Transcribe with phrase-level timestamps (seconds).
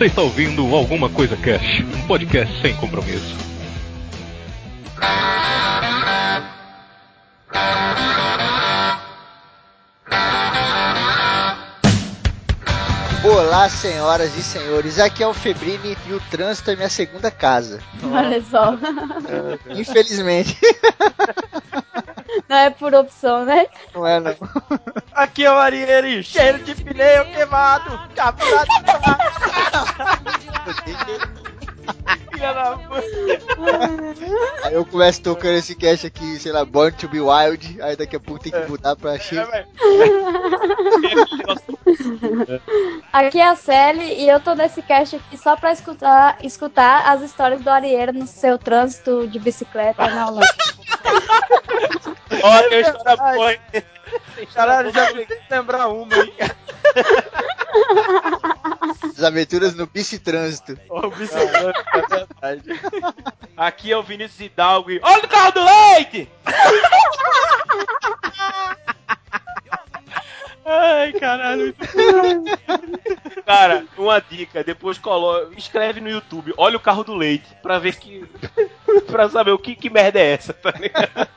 [0.00, 3.36] Você está ouvindo Alguma Coisa Cash, um podcast sem compromisso.
[13.22, 14.98] Olá, senhoras e senhores.
[14.98, 17.80] Aqui é o Febrini e o trânsito é minha segunda casa.
[18.02, 18.78] Olha só.
[19.78, 20.58] Infelizmente.
[22.48, 23.66] Não é por opção, né?
[23.94, 24.34] Não é, não.
[25.20, 28.64] Aqui é o Arieri, cheiro de pneu queimado, da puta.
[34.64, 37.82] Aí eu começo tocando esse cast aqui, sei lá, Born to be Wild.
[37.82, 39.38] Aí daqui a pouco tem que mudar pra X.
[43.12, 47.20] Aqui é a Sally e eu tô nesse cast aqui só pra escutar, escutar as
[47.20, 50.46] histórias do Arieiro no seu trânsito de bicicleta na Holanda.
[52.42, 53.60] Ó, tem história boa, hein?
[54.54, 56.34] Caralho, já consegui lembrar uma, hein?
[59.16, 60.78] As aventuras no bicitrânsito.
[60.88, 61.42] Ó, o bicho é.
[63.56, 65.00] Aqui é o Vinícius Hidalgo e...
[65.02, 66.28] Olha o carro do leite!
[70.72, 71.74] Ai, caralho.
[73.44, 77.96] Cara, uma dica, depois coloca, escreve no YouTube, olha o carro do leite, pra ver
[77.96, 78.24] que.
[79.08, 81.28] pra saber o que, que merda é essa, tá ligado?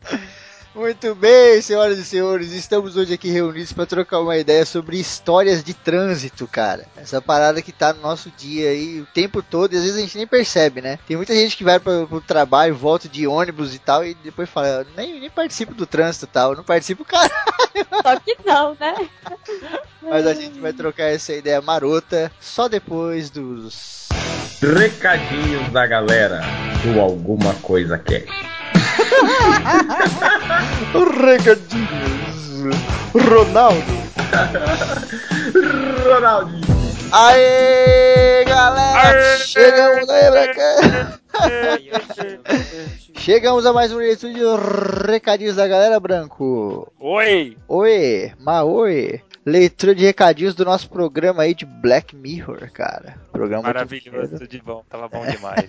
[0.72, 5.64] Muito bem, senhoras e senhores, estamos hoje aqui reunidos para trocar uma ideia sobre histórias
[5.64, 6.86] de trânsito, cara.
[6.96, 10.00] Essa parada que tá no nosso dia aí o tempo todo e às vezes a
[10.00, 10.96] gente nem percebe, né?
[11.08, 14.48] Tem muita gente que vai para o trabalho, volta de ônibus e tal e depois
[14.48, 17.30] fala, nem, nem participo do trânsito e tal, não participo, cara.
[18.02, 19.08] Só que não, né?
[20.00, 24.08] Mas a gente vai trocar essa ideia marota só depois dos
[24.62, 26.42] Recadinhos da galera
[26.84, 28.59] do Alguma Coisa Cash.
[31.26, 32.70] recadinhos.
[33.12, 33.82] Ronaldo.
[36.04, 36.70] Ronaldinho.
[37.12, 39.36] Aê, galera!
[39.38, 41.20] Chegamos aí, Branca!
[43.18, 44.40] Chegamos a mais um leitura de
[45.10, 46.92] recadinhos da galera, Branco.
[47.00, 47.56] Oi!
[47.66, 49.20] Oi, ma oi.
[49.44, 53.16] Leitura de recadinhos do nosso programa aí de Black Mirror, cara.
[53.32, 55.68] Programa Maravilhoso, de bom, tava bom demais.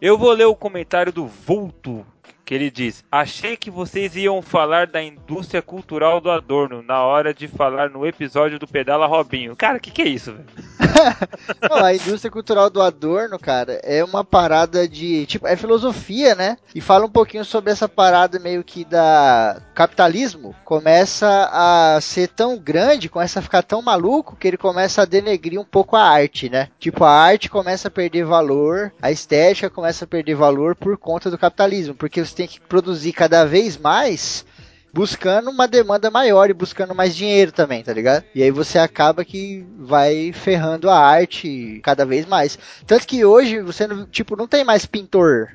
[0.00, 2.06] Eu vou ler o comentário do Vulto,
[2.48, 7.34] que ele diz: Achei que vocês iam falar da indústria cultural do Adorno na hora
[7.34, 9.54] de falar no episódio do Pedala Robinho.
[9.54, 10.46] Cara, o que, que é isso, velho?
[11.68, 15.26] Não, a indústria cultural do Adorno, cara, é uma parada de.
[15.26, 16.56] Tipo, é filosofia, né?
[16.74, 19.60] E fala um pouquinho sobre essa parada meio que da.
[19.74, 25.04] Capitalismo começa a ser tão grande, começa a ficar tão maluco que ele começa a
[25.04, 26.70] denegrir um pouco a arte, né?
[26.78, 31.30] Tipo, a arte começa a perder valor, a estética começa a perder valor por conta
[31.30, 34.46] do capitalismo, porque você tem que produzir cada vez mais
[34.92, 38.24] buscando uma demanda maior e buscando mais dinheiro também, tá ligado?
[38.32, 42.56] E aí você acaba que vai ferrando a arte cada vez mais.
[42.86, 45.50] Tanto que hoje você tipo não tem mais pintor,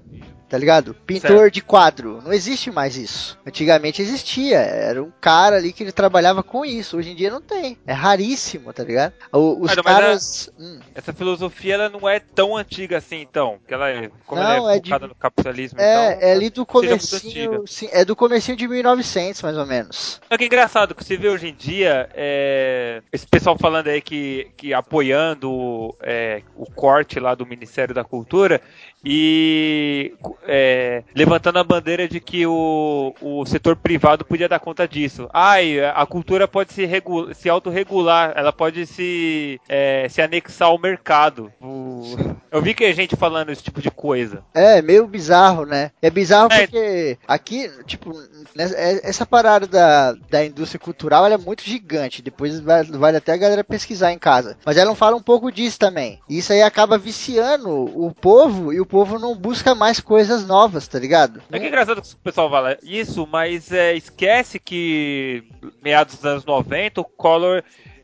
[0.53, 0.93] tá ligado?
[1.07, 1.53] Pintor Certo.
[1.55, 3.39] de quadro, não existe mais isso.
[3.43, 6.95] Antigamente existia, era um cara ali que ele trabalhava com isso.
[6.95, 9.13] Hoje em dia não tem, é raríssimo, tá ligado?
[9.31, 10.79] O- Os Cara, caras, Hum.
[10.93, 13.57] Essa filosofia ela não é tão antiga assim, então.
[13.57, 16.31] Porque ela é, como Não, ela é é de- focada no capitalismo é, então, é
[16.33, 20.21] ali do comecinho, sim, é do comecinho de 1900 mais ou menos.
[20.29, 24.01] Só que é engraçado que você vê hoje em dia é, esse pessoal falando aí
[24.03, 28.61] que, que apoiando é, o corte lá do Ministério da Cultura
[29.03, 30.13] e
[30.47, 35.29] é, levantando a bandeira de que o, o setor privado podia dar conta disso.
[35.33, 36.87] Ai, a cultura pode se,
[37.33, 41.51] se autorregular, ela pode se, é, se anexar ao mercado.
[41.61, 42.15] O-
[42.51, 44.43] eu vi que a gente falando esse tipo de coisa.
[44.53, 45.91] É, meio bizarro, né?
[46.01, 46.67] É bizarro É.
[46.67, 48.13] porque aqui, tipo,
[48.55, 52.21] nessa- é- essa parada da, da indústria cultural é muito gigante.
[52.21, 54.57] Depois vai- vale até a galera pesquisar em casa.
[54.65, 56.19] Mas ela não fala um pouco disso também.
[56.29, 60.99] Isso aí acaba viciando o povo e o povo não busca mais coisas novas, tá
[60.99, 61.41] ligado?
[61.51, 65.43] É que é engraçado que o pessoal fala isso, mas é, esquece que
[65.83, 67.63] meados dos anos 90 o Collor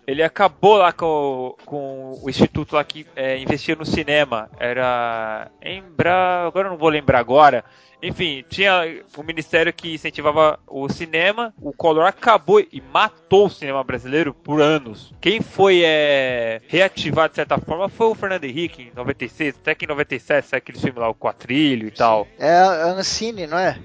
[0.09, 4.50] ele acabou lá com, com o instituto lá que é, investia no cinema.
[4.59, 7.63] Era Embra, agora eu não vou lembrar agora.
[8.01, 11.53] Enfim, tinha um ministério que incentivava o cinema.
[11.61, 15.13] O Collor acabou e matou o cinema brasileiro por anos.
[15.21, 19.85] Quem foi é, reativado de certa forma foi o Fernando Henrique em 96, até que
[19.85, 22.27] em 97 sai aquele filme lá, o Quatrilho e tal.
[22.39, 22.57] É
[22.97, 23.77] Ancine, não é?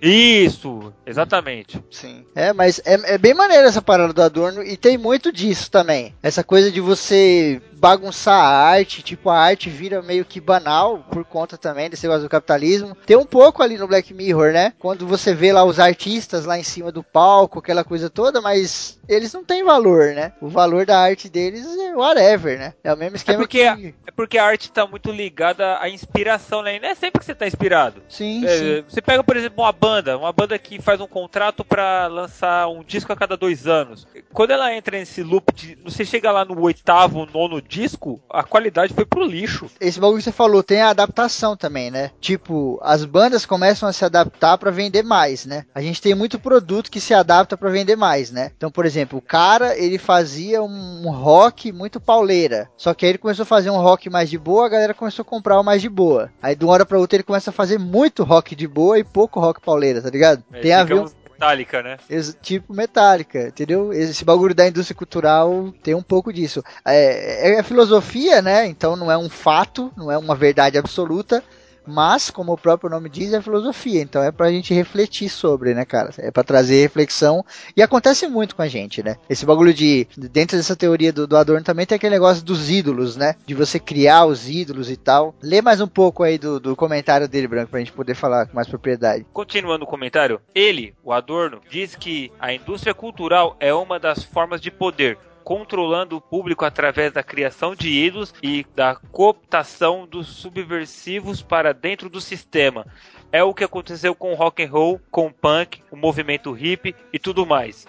[0.00, 1.82] Isso, exatamente.
[1.90, 2.24] Sim.
[2.34, 6.14] É, mas é, é bem maneiro essa parada do Adorno e tem muito disso também.
[6.22, 11.24] Essa coisa de você bagunçar a arte, tipo, a arte vira meio que banal por
[11.24, 12.96] conta também desse negócio do capitalismo.
[13.06, 14.72] Tem um pouco ali no Black Mirror, né?
[14.78, 18.98] Quando você vê lá os artistas lá em cima do palco, aquela coisa toda, mas
[19.08, 20.32] eles não têm valor, né?
[20.40, 22.74] O valor da arte deles é whatever, né?
[22.82, 23.94] É o mesmo É esquema porque, que...
[24.06, 26.76] é porque a arte tá muito ligada à inspiração, né?
[26.76, 28.02] E não é sempre que você tá inspirado.
[28.08, 28.84] Sim, É, sim.
[28.88, 32.82] Você pega, por exemplo, uma banda, uma banda que faz um contrato pra lançar um
[32.82, 34.06] disco a cada dois anos.
[34.32, 35.76] Quando ela entra nesse loop de.
[35.84, 39.70] Você chega lá no oitavo, nono disco, a qualidade foi pro lixo.
[39.80, 42.10] Esse bagulho que você falou tem a adaptação também, né?
[42.20, 45.66] Tipo, as bandas começam a se adaptar pra vender mais, né?
[45.74, 48.50] A gente tem muito produto que se adapta pra vender mais, né?
[48.56, 52.68] Então, por exemplo, o cara, ele fazia um rock muito pauleira.
[52.76, 55.22] Só que aí ele começou a fazer um rock mais de boa, a galera começou
[55.22, 56.30] a comprar o mais de boa.
[56.42, 59.04] Aí de uma hora pra outra ele começa a fazer muito rock de boa e
[59.04, 60.42] pouco rock pauleira, tá ligado?
[60.52, 61.06] É, tem a ver um
[61.38, 61.96] Metallica, né?
[62.42, 63.92] Tipo metálica, entendeu?
[63.92, 66.64] Esse bagulho da indústria cultural tem um pouco disso.
[66.84, 68.66] É, é a filosofia, né?
[68.66, 71.42] Então não é um fato, não é uma verdade absoluta,
[71.88, 74.02] mas, como o próprio nome diz, é filosofia.
[74.02, 76.10] Então é pra gente refletir sobre, né, cara?
[76.18, 77.44] É pra trazer reflexão.
[77.76, 79.16] E acontece muito com a gente, né?
[79.28, 80.06] Esse bagulho de.
[80.16, 83.34] Dentro dessa teoria do, do Adorno também tem aquele negócio dos ídolos, né?
[83.46, 85.34] De você criar os ídolos e tal.
[85.42, 88.54] Lê mais um pouco aí do, do comentário dele, Branco, pra gente poder falar com
[88.54, 89.26] mais propriedade.
[89.32, 94.60] Continuando o comentário, ele, o Adorno, diz que a indústria cultural é uma das formas
[94.60, 101.40] de poder, controlando o público através da criação de ídolos e da cooptação dos subversivos
[101.40, 102.86] para dentro do sistema.
[103.32, 106.94] É o que aconteceu com o rock and roll, com o punk, o movimento hip
[107.10, 107.86] e tudo mais.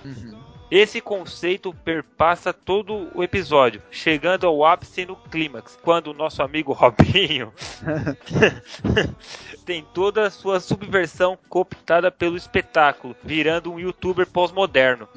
[0.72, 6.72] Esse conceito perpassa todo o episódio, chegando ao ápice no clímax, quando o nosso amigo
[6.72, 7.52] Robinho
[9.66, 15.10] tem toda a sua subversão cooptada pelo espetáculo, virando um youtuber pós-moderno.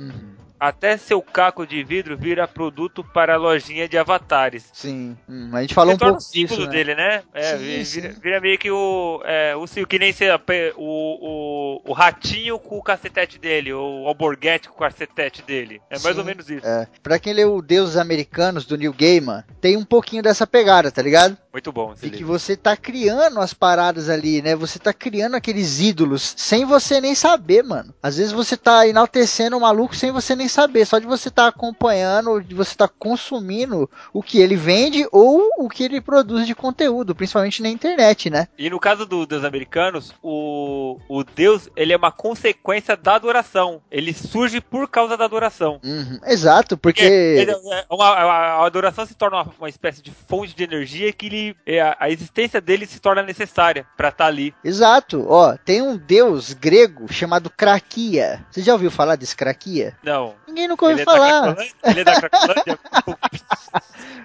[0.63, 4.71] Até seu caco de vidro vira produto para a lojinha de avatares.
[4.73, 6.73] Sim, hum, a gente falou Se um pouco o símbolo disso, né?
[6.73, 7.23] dele, né?
[7.35, 8.01] É, Sim, vi- sim.
[8.01, 10.39] vira, vira meio que o, é, o que nem se, o,
[10.77, 15.81] o, o ratinho com o cacetete dele, ou o alborguete com o cacetete dele.
[15.91, 16.65] É mais Sim, ou menos isso.
[16.65, 16.87] É.
[17.03, 21.37] Pra quem leu Deuses Americanos do Neil Gaiman, tem um pouquinho dessa pegada, tá ligado?
[21.53, 22.29] Muito bom E que livro.
[22.29, 24.55] você tá criando as paradas ali, né?
[24.55, 27.93] Você tá criando aqueles ídolos sem você nem saber, mano.
[28.03, 31.47] Às vezes você tá enaltecendo o maluco sem você nem saber, só de você tá
[31.49, 36.55] acompanhando, de você tá consumindo o que ele vende ou o que ele produz de
[36.55, 38.47] conteúdo, principalmente na internet, né?
[38.59, 43.81] E no caso do, dos americanos, o, o Deus ele é uma consequência da adoração.
[43.91, 45.81] Ele surge por causa da adoração.
[45.85, 47.03] Uhum, Exato, porque.
[47.05, 51.27] Ele- é uma- a, adoração se torna uma, uma espécie de fonte de energia que
[51.27, 54.55] ele, é, a, a existência dele se torna necessária pra estar ali.
[54.65, 58.45] Exato, ó, tem um deus grego chamado Krakia.
[58.51, 59.97] Você já ouviu falar desse Krakia?
[60.03, 60.35] Não.
[60.47, 61.41] Ninguém nunca ouviu Ele é, da falar.
[61.55, 61.75] Cracolândia?
[61.85, 62.79] ele é da Cracolândia?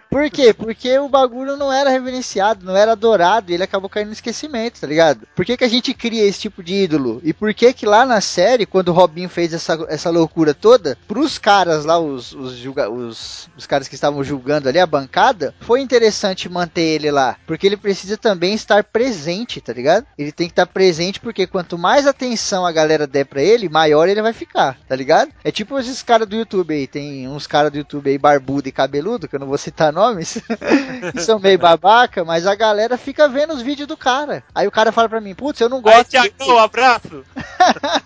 [0.09, 0.53] Por quê?
[0.53, 4.79] Porque o bagulho não era reverenciado, não era adorado e ele acabou caindo no esquecimento,
[4.79, 5.27] tá ligado?
[5.35, 7.19] Por que, que a gente cria esse tipo de ídolo?
[7.23, 10.97] E por que que lá na série, quando o Robinho fez essa, essa loucura toda,
[11.07, 15.53] pros caras lá, os, os, julga- os, os caras que estavam julgando ali, a bancada,
[15.59, 17.35] foi interessante manter ele lá.
[17.45, 20.05] Porque ele precisa também estar presente, tá ligado?
[20.17, 24.07] Ele tem que estar presente porque quanto mais atenção a galera der pra ele, maior
[24.07, 25.31] ele vai ficar, tá ligado?
[25.43, 28.71] É tipo esses caras do YouTube aí, tem uns caras do YouTube aí barbudo e
[28.71, 30.41] cabeludo, que eu não vou citar nomes,
[31.13, 34.44] que são meio babaca, mas a galera fica vendo os vídeos do cara.
[34.53, 36.09] Aí o cara fala pra mim, putz, eu não Aí, gosto.
[36.09, 37.23] Tiagão, um abraço!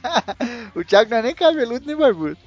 [0.76, 2.38] o Thiago não é nem cabeludo nem barbudo.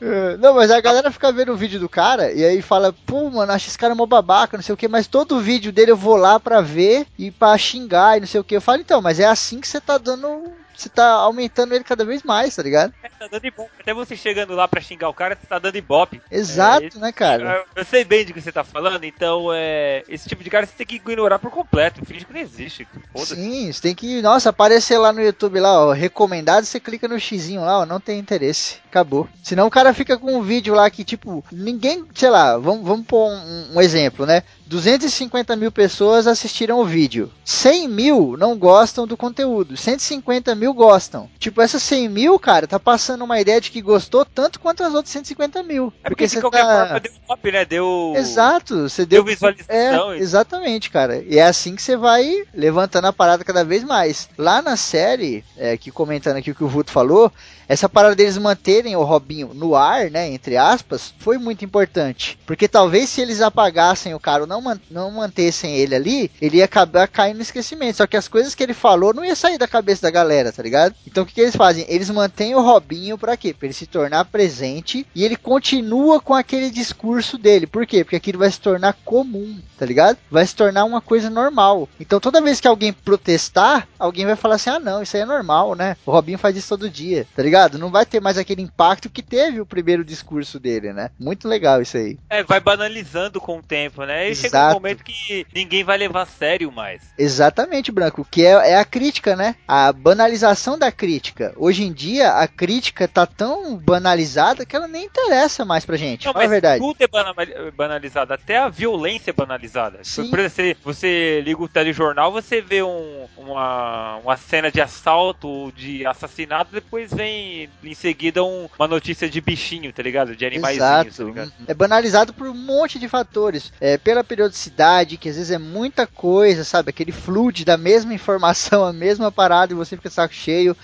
[0.00, 3.30] É, Não, mas a galera fica vendo o vídeo do cara e aí fala, pô,
[3.30, 5.96] mano, acho esse cara mó babaca, não sei o que, mas todo vídeo dele eu
[5.96, 8.56] vou lá pra ver e pra xingar e não sei o que.
[8.56, 10.52] Eu falo, então, mas é assim que você tá dando.
[10.80, 12.94] Você tá aumentando ele cada vez mais, tá ligado?
[13.18, 13.70] Tá dando ibope.
[13.78, 16.22] Até você chegando lá pra xingar o cara, você tá dando ibope.
[16.30, 17.66] Exato, É, esse- né, cara?
[17.76, 20.02] Eu sei bem de que você tá falando, então é.
[20.08, 22.02] Esse tipo de cara você tem que ignorar por completo.
[22.06, 22.88] Finge que não existe.
[23.12, 23.34] Foda-se.
[23.34, 27.20] Sim, você tem que, nossa, aparecer lá no YouTube lá, ó, recomendado, você clica no
[27.20, 28.78] xizinho lá, ó, não tem interesse.
[28.90, 29.28] Acabou.
[29.40, 33.06] Senão o cara fica com um vídeo lá que, tipo, ninguém, sei lá, vamos, vamos
[33.06, 34.42] pôr um, um exemplo, né?
[34.66, 37.30] 250 mil pessoas assistiram o vídeo.
[37.44, 39.76] 100 mil não gostam do conteúdo.
[39.76, 41.28] 150 mil gostam.
[41.38, 44.92] Tipo, essas 100 mil, cara, tá passando uma ideia de que gostou tanto quanto as
[44.94, 45.92] outras 150 mil.
[46.04, 47.64] É porque, de você qualquer tá- forma deu ibope, né?
[47.64, 48.12] Deu.
[48.16, 50.12] Exato, você Deu deu, visualização.
[50.12, 51.22] É, exatamente, cara.
[51.28, 54.28] E é assim que você vai levantando a parada cada vez mais.
[54.36, 57.32] Lá na série, é, que comentando aqui o que o Vuto falou,
[57.68, 58.36] essa parada deles
[58.80, 62.38] manterem o Robinho no ar, né, entre aspas, foi muito importante.
[62.46, 66.58] Porque talvez se eles apagassem o cara ou não, man- não mantessem ele ali, ele
[66.58, 67.96] ia acabar caindo no esquecimento.
[67.98, 70.62] Só que as coisas que ele falou não ia sair da cabeça da galera, tá
[70.62, 70.94] ligado?
[71.06, 71.84] Então o que, que eles fazem?
[71.88, 73.52] Eles mantêm o Robinho pra quê?
[73.52, 77.66] Pra ele se tornar presente e ele continua com aquele discurso dele.
[77.66, 78.02] Por quê?
[78.04, 80.16] Porque aquilo vai se tornar comum, tá ligado?
[80.30, 81.88] Vai se tornar uma coisa normal.
[81.98, 85.26] Então toda vez que alguém protestar, alguém vai falar assim: ah, não, isso aí é
[85.26, 85.96] normal, né?
[86.06, 87.78] O Robinho faz isso todo dia, tá ligado?
[87.78, 91.10] Não vai ter mais aquele impacto que teve o primeiro discurso dele, né?
[91.18, 92.18] Muito legal isso aí.
[92.30, 94.30] É, vai banalizando com o tempo, né?
[94.30, 94.74] E chega um Exato.
[94.74, 97.02] momento que ninguém vai levar a sério mais.
[97.18, 99.56] Exatamente, Branco, que é, é a crítica, né?
[99.66, 101.52] A banalização da crítica.
[101.56, 106.26] Hoje em dia, a crítica tá tão banalizada que ela nem interessa mais pra gente.
[106.26, 106.80] Não, mas verdade.
[106.82, 107.34] tudo é bana-
[107.76, 109.98] banalizado, até a violência é banalizada.
[110.02, 110.30] Sim.
[110.30, 115.72] Por exemplo, você, você liga o telejornal, você vê um- uma, uma cena de assalto,
[115.76, 120.34] de assassinato, depois vem em seguida um- uma notícia de bichinho, tá ligado?
[120.34, 121.24] De animaizinhos, tá Exato.
[121.24, 121.52] ligado?
[121.66, 123.72] É banalizado por um monte de fatores.
[123.80, 126.90] É, pela periodicidade, que às vezes é muita coisa, sabe?
[126.90, 130.76] Aquele flude da mesma informação, a mesma parada, e você fica saco cheio.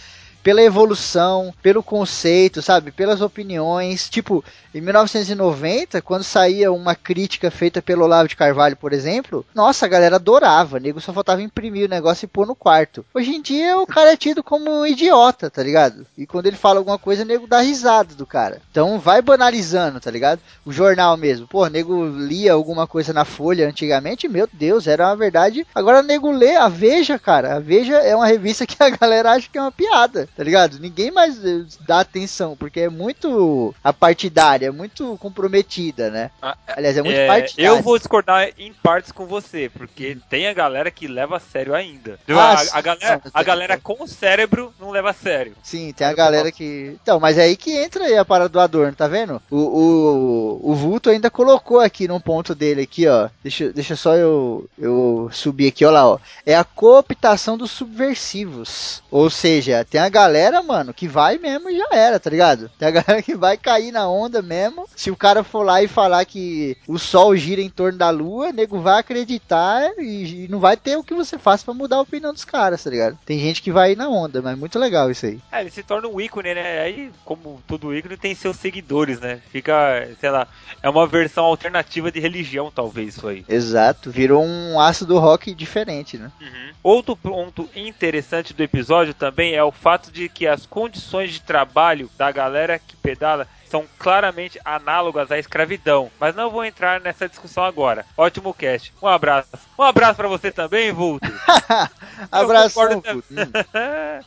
[0.47, 2.93] Pela evolução, pelo conceito, sabe?
[2.93, 4.09] Pelas opiniões.
[4.09, 9.87] Tipo, em 1990, quando saía uma crítica feita pelo Olavo de Carvalho, por exemplo, nossa,
[9.87, 10.79] a galera adorava.
[10.79, 13.05] Nego só faltava imprimir o negócio e pôr no quarto.
[13.13, 16.07] Hoje em dia, o cara é tido como um idiota, tá ligado?
[16.17, 18.63] E quando ele fala alguma coisa, o nego dá risada do cara.
[18.71, 20.41] Então, vai banalizando, tá ligado?
[20.65, 21.49] O jornal mesmo.
[21.49, 25.67] Pô, nego lia alguma coisa na Folha antigamente, meu Deus, era uma verdade.
[25.75, 27.57] Agora nego lê a Veja, cara.
[27.57, 30.79] A Veja é uma revista que a galera acha que é uma piada, tá ligado?
[30.79, 36.31] Ninguém mais eh, dá atenção, porque é muito apartidária, é muito comprometida, né?
[36.43, 37.69] Ah, Aliás, é muito É, partidária.
[37.69, 41.75] eu vou discordar em partes com você, porque tem a galera que leva a sério
[41.75, 42.19] ainda.
[42.29, 42.71] Ah, a, sim.
[42.73, 45.55] a galera, a galera com o cérebro não leva a sério.
[45.63, 46.97] Sim, tem a galera que.
[47.03, 49.41] Então, mas é aí que entra aí a parada do Adorno, tá vendo?
[49.51, 53.29] O, o, o Vulto ainda colocou aqui num ponto dele aqui, ó.
[53.43, 56.19] Deixa, deixa só eu, eu subir aqui, ó lá, ó.
[56.45, 59.03] É a cooptação dos subversivos.
[59.11, 60.26] Ou seja, tem a galera,
[60.63, 62.71] mano, que vai mesmo e já era, tá ligado?
[62.79, 64.89] Tem a galera que vai cair na onda mesmo.
[64.95, 68.49] Se o cara for lá e falar que o sol gira em torno da lua,
[68.49, 71.97] o nego vai acreditar e, e não vai ter o que você faça pra mudar
[71.97, 73.19] a opinião dos caras, tá ligado?
[73.25, 75.41] Tem gente que vai na onda, mas muito legal isso aí.
[75.51, 76.81] É, ele se torna um ícone, né?
[76.81, 79.41] Aí, como todo ícone, tem seus seguidores, né?
[79.51, 80.47] Fica, sei lá,
[80.83, 83.45] é uma versão alternativa de religião, talvez, isso aí.
[83.49, 86.31] Exato, virou um ácido rock diferente, né?
[86.83, 92.11] Outro ponto interessante do episódio também é o fato de que as condições de trabalho
[92.17, 96.11] da galera que pedala são claramente análogas à escravidão.
[96.19, 98.05] Mas não vou entrar nessa discussão agora.
[98.17, 98.93] Ótimo cast.
[99.03, 99.49] Um abraço.
[99.79, 101.27] Um abraço pra você também, Vulto.
[102.75, 103.25] Puto.
[103.31, 103.37] Hum.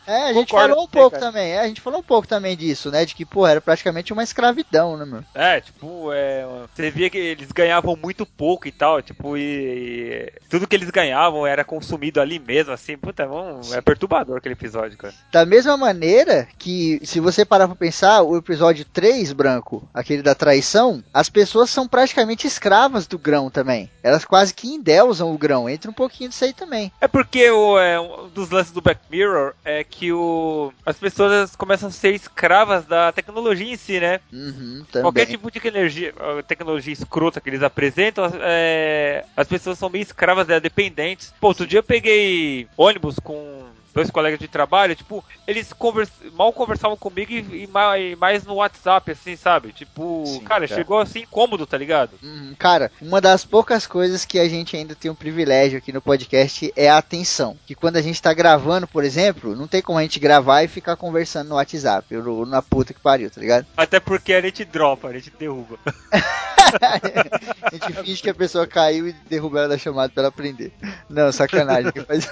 [0.05, 1.25] É, a gente Concordo falou um você, pouco cara.
[1.25, 3.05] também, é, a gente falou um pouco também disso, né?
[3.05, 5.23] De que, pô, era praticamente uma escravidão, né, meu?
[5.33, 10.33] É, tipo, é, você via que eles ganhavam muito pouco e tal, tipo, e, e
[10.49, 14.53] tudo que eles ganhavam era consumido ali mesmo, assim, puta, é, um- é perturbador aquele
[14.53, 15.13] episódio, cara.
[15.31, 20.35] Da mesma maneira que, se você parar pra pensar, o episódio 3, branco, aquele da
[20.35, 23.89] traição, as pessoas são praticamente escravas do grão também.
[24.03, 25.69] Elas quase que endeusam o grão.
[25.69, 26.91] Entra um pouquinho disso aí também.
[27.01, 31.55] É porque o, é, um dos lances do Black Mirror é que o, as pessoas
[31.55, 34.19] começam a ser escravas da tecnologia em si, né?
[34.31, 34.85] Uhum.
[35.01, 36.13] Qualquer tipo de energia,
[36.47, 41.33] tecnologia escrota que eles apresentam, é, as pessoas são meio escravas dela, dependentes.
[41.39, 46.53] Pô, outro dia eu peguei ônibus com dois colegas de trabalho, tipo, eles convers- mal
[46.53, 49.71] conversavam comigo e, e ma- e mais no WhatsApp, assim, sabe?
[49.73, 50.79] Tipo, Sim, cara, cara.
[50.79, 52.11] chegou assim incômodo, tá ligado?
[52.23, 56.01] Hum, Cara, uma das poucas coisas que a gente ainda tem um privilégio aqui no
[56.01, 57.57] podcast é a atenção.
[57.65, 60.67] Que quando a gente tá gravando, por exemplo, não tem como a gente gravar e
[60.67, 63.65] ficar conversando no WhatsApp, ou na puta que pariu, tá ligado?
[63.75, 65.77] Até porque a gente dropa, a gente derruba.
[67.63, 70.71] a gente finge que a pessoa caiu e derruba ela da chamada pra ela aprender.
[71.09, 71.91] Não, sacanagem.
[72.07, 72.29] Mas...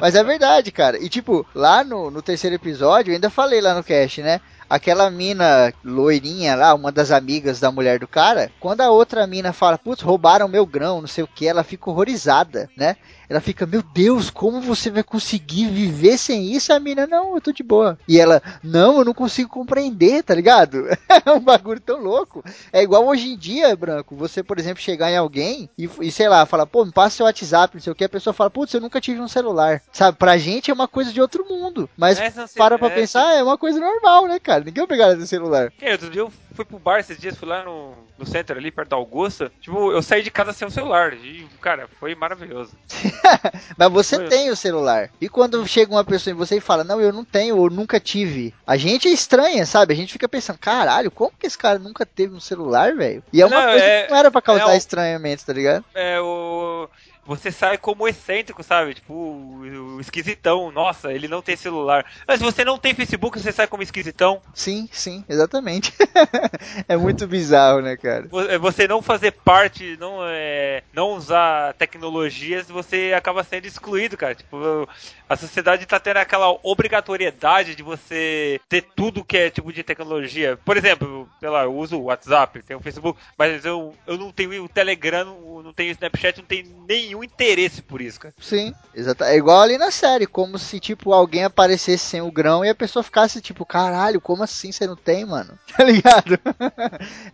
[0.00, 0.98] Mas é verdade, cara.
[0.98, 4.40] E tipo, lá no, no terceiro episódio, eu ainda falei lá no cast, né?
[4.68, 9.52] Aquela mina loirinha lá, uma das amigas da mulher do cara, quando a outra mina
[9.52, 12.96] fala, putz, roubaram meu grão, não sei o que, ela fica horrorizada, né?
[13.28, 16.72] Ela fica, meu Deus, como você vai conseguir viver sem isso?
[16.72, 17.98] A mina, não, eu tô de boa.
[18.08, 20.84] E ela, não, eu não consigo compreender, tá ligado?
[21.24, 22.44] É um bagulho tão louco.
[22.72, 26.28] É igual hoje em dia, Branco, você, por exemplo, chegar em alguém e, e sei
[26.28, 28.74] lá, falar, pô, me passa seu WhatsApp, não sei o que, a pessoa fala, putz,
[28.74, 29.80] eu nunca tive um celular.
[29.92, 31.88] Sabe, pra gente é uma coisa de outro mundo.
[31.96, 32.18] Mas
[32.54, 34.64] para pra é, pensar, é uma coisa normal, né, cara?
[34.64, 35.70] Ninguém vai pegar no celular.
[35.78, 38.70] Que, outro dia eu fui pro bar esses dias, fui lá no, no centro ali,
[38.70, 39.50] perto da Augusta.
[39.60, 41.12] Tipo, eu saí de casa sem o celular.
[41.14, 42.72] E, cara, foi maravilhoso.
[43.76, 44.28] Mas você Foi.
[44.28, 45.10] tem o celular.
[45.20, 47.98] E quando chega uma pessoa em você e fala, não, eu não tenho, ou nunca
[48.00, 48.54] tive.
[48.66, 49.92] A gente é estranha, sabe?
[49.92, 53.22] A gente fica pensando, caralho, como que esse cara nunca teve um celular, velho?
[53.32, 55.84] E é uma Não, coisa é- que não era pra causar é estranhamento, tá ligado?
[55.94, 56.88] É, o...
[57.26, 58.94] você sai como excêntrico, sabe?
[58.94, 60.70] Tipo, o, o esquisitão.
[60.70, 62.04] Nossa, ele não tem celular.
[62.26, 64.40] Mas se você não tem Facebook, você sai como esquisitão.
[64.54, 65.92] Sim, sim, exatamente.
[66.88, 68.28] é muito bizarro, né, cara?
[68.48, 74.34] É Você não fazer parte, não, é, não usar tecnologias, você acaba sendo excluído, cara.
[74.34, 74.88] Tipo,
[75.28, 80.58] a sociedade tá tendo aquela obrigatoriedade de você ter tudo que é tipo de tecnologia.
[80.64, 84.30] Por exemplo, sei lá, eu uso o WhatsApp, tenho o Facebook, mas eu, eu não
[84.30, 88.34] tenho o Telegram, não não tenho o Snapchat, não tenho nenhum interesse por isso, cara.
[88.40, 89.22] Sim, exato.
[89.24, 92.74] É igual ali na série, como se, tipo, alguém aparecesse sem o grão e a
[92.74, 95.58] pessoa ficasse, tipo, caralho, como assim você não tem, mano?
[95.76, 96.38] Tá ligado?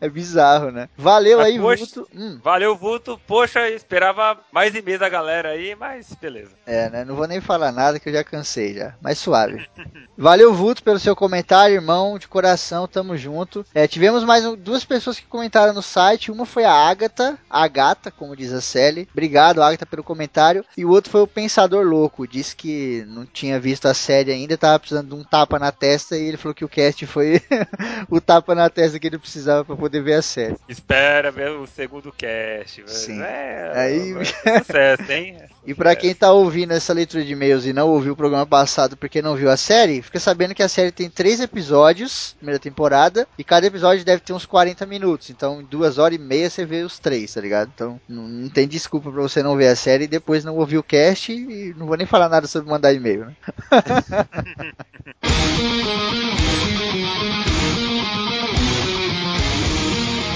[0.01, 0.89] é bizarro, né?
[0.97, 2.09] Valeu Mas, aí, poxa, Vulto.
[2.15, 3.21] Hum, Valeu, Vulto.
[3.27, 6.51] Poxa, esperava mais e-mail da galera aí, mas beleza.
[6.67, 7.05] é, né?
[7.05, 8.95] Não vou nem falar nada que eu já cansei já.
[9.01, 9.69] Mas suave.
[10.17, 13.65] Valeu, Vulto, pelo seu comentário, irmão, de coração, tamo junto.
[13.75, 16.31] É, tivemos mais um- duas pessoas que comentaram no site.
[16.33, 19.09] Uma foi a Agatha, a gata, como diz a Sally.
[19.13, 20.65] Obrigado, Agatha, pelo comentário.
[20.77, 22.27] E o outro foi o Pensador Louco.
[22.27, 26.17] Disse que não tinha visto a série ainda, tava precisando de um tapa na testa.
[26.17, 27.41] E ele falou que o cast foi
[28.11, 30.57] o tapa na testa que ele precisava para poder ver a série.
[30.69, 32.83] Espera ver o segundo cast.
[32.83, 32.89] velho.
[32.93, 33.21] Sim.
[33.23, 35.37] É, Aí- é sucesso, hein?
[35.67, 38.97] E pra quem tá ouvindo essa leitura de e-mails e não ouviu o programa passado
[38.97, 43.29] porque não viu a série, fica sabendo que a série tem três episódios, primeira temporada,
[43.37, 45.29] e cada episódio deve ter uns 40 minutos.
[45.29, 47.71] Então, em duas horas e meia você vê os três, tá ligado?
[47.75, 50.79] Então, não, não tem desculpa pra você não ver a série e depois não ouvir
[50.79, 53.37] o cast e não vou nem falar nada sobre mandar e-mail, né?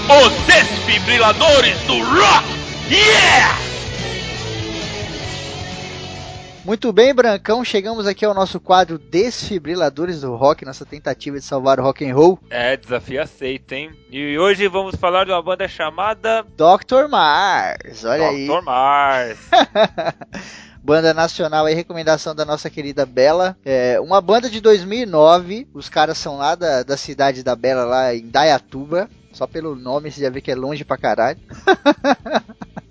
[0.07, 2.45] Os desfibriladores do rock!
[2.91, 3.74] Yeah!
[6.65, 11.79] Muito bem, Brancão, chegamos aqui ao nosso quadro Desfibriladores do Rock, nossa tentativa de salvar
[11.79, 12.39] o rock and roll.
[12.49, 13.91] É, desafio aceito, hein?
[14.11, 17.07] E hoje vamos falar de uma banda chamada Dr.
[17.11, 18.47] Mars, olha aí.
[18.47, 18.63] Dr.
[18.63, 19.39] Mars.
[20.83, 23.57] Banda nacional aí, recomendação da nossa querida Bela.
[23.65, 25.67] É uma banda de 2009.
[25.73, 29.09] Os caras são lá da, da cidade da Bela, lá em Dayatuba.
[29.33, 31.41] Só pelo nome você já vê que é longe pra caralho.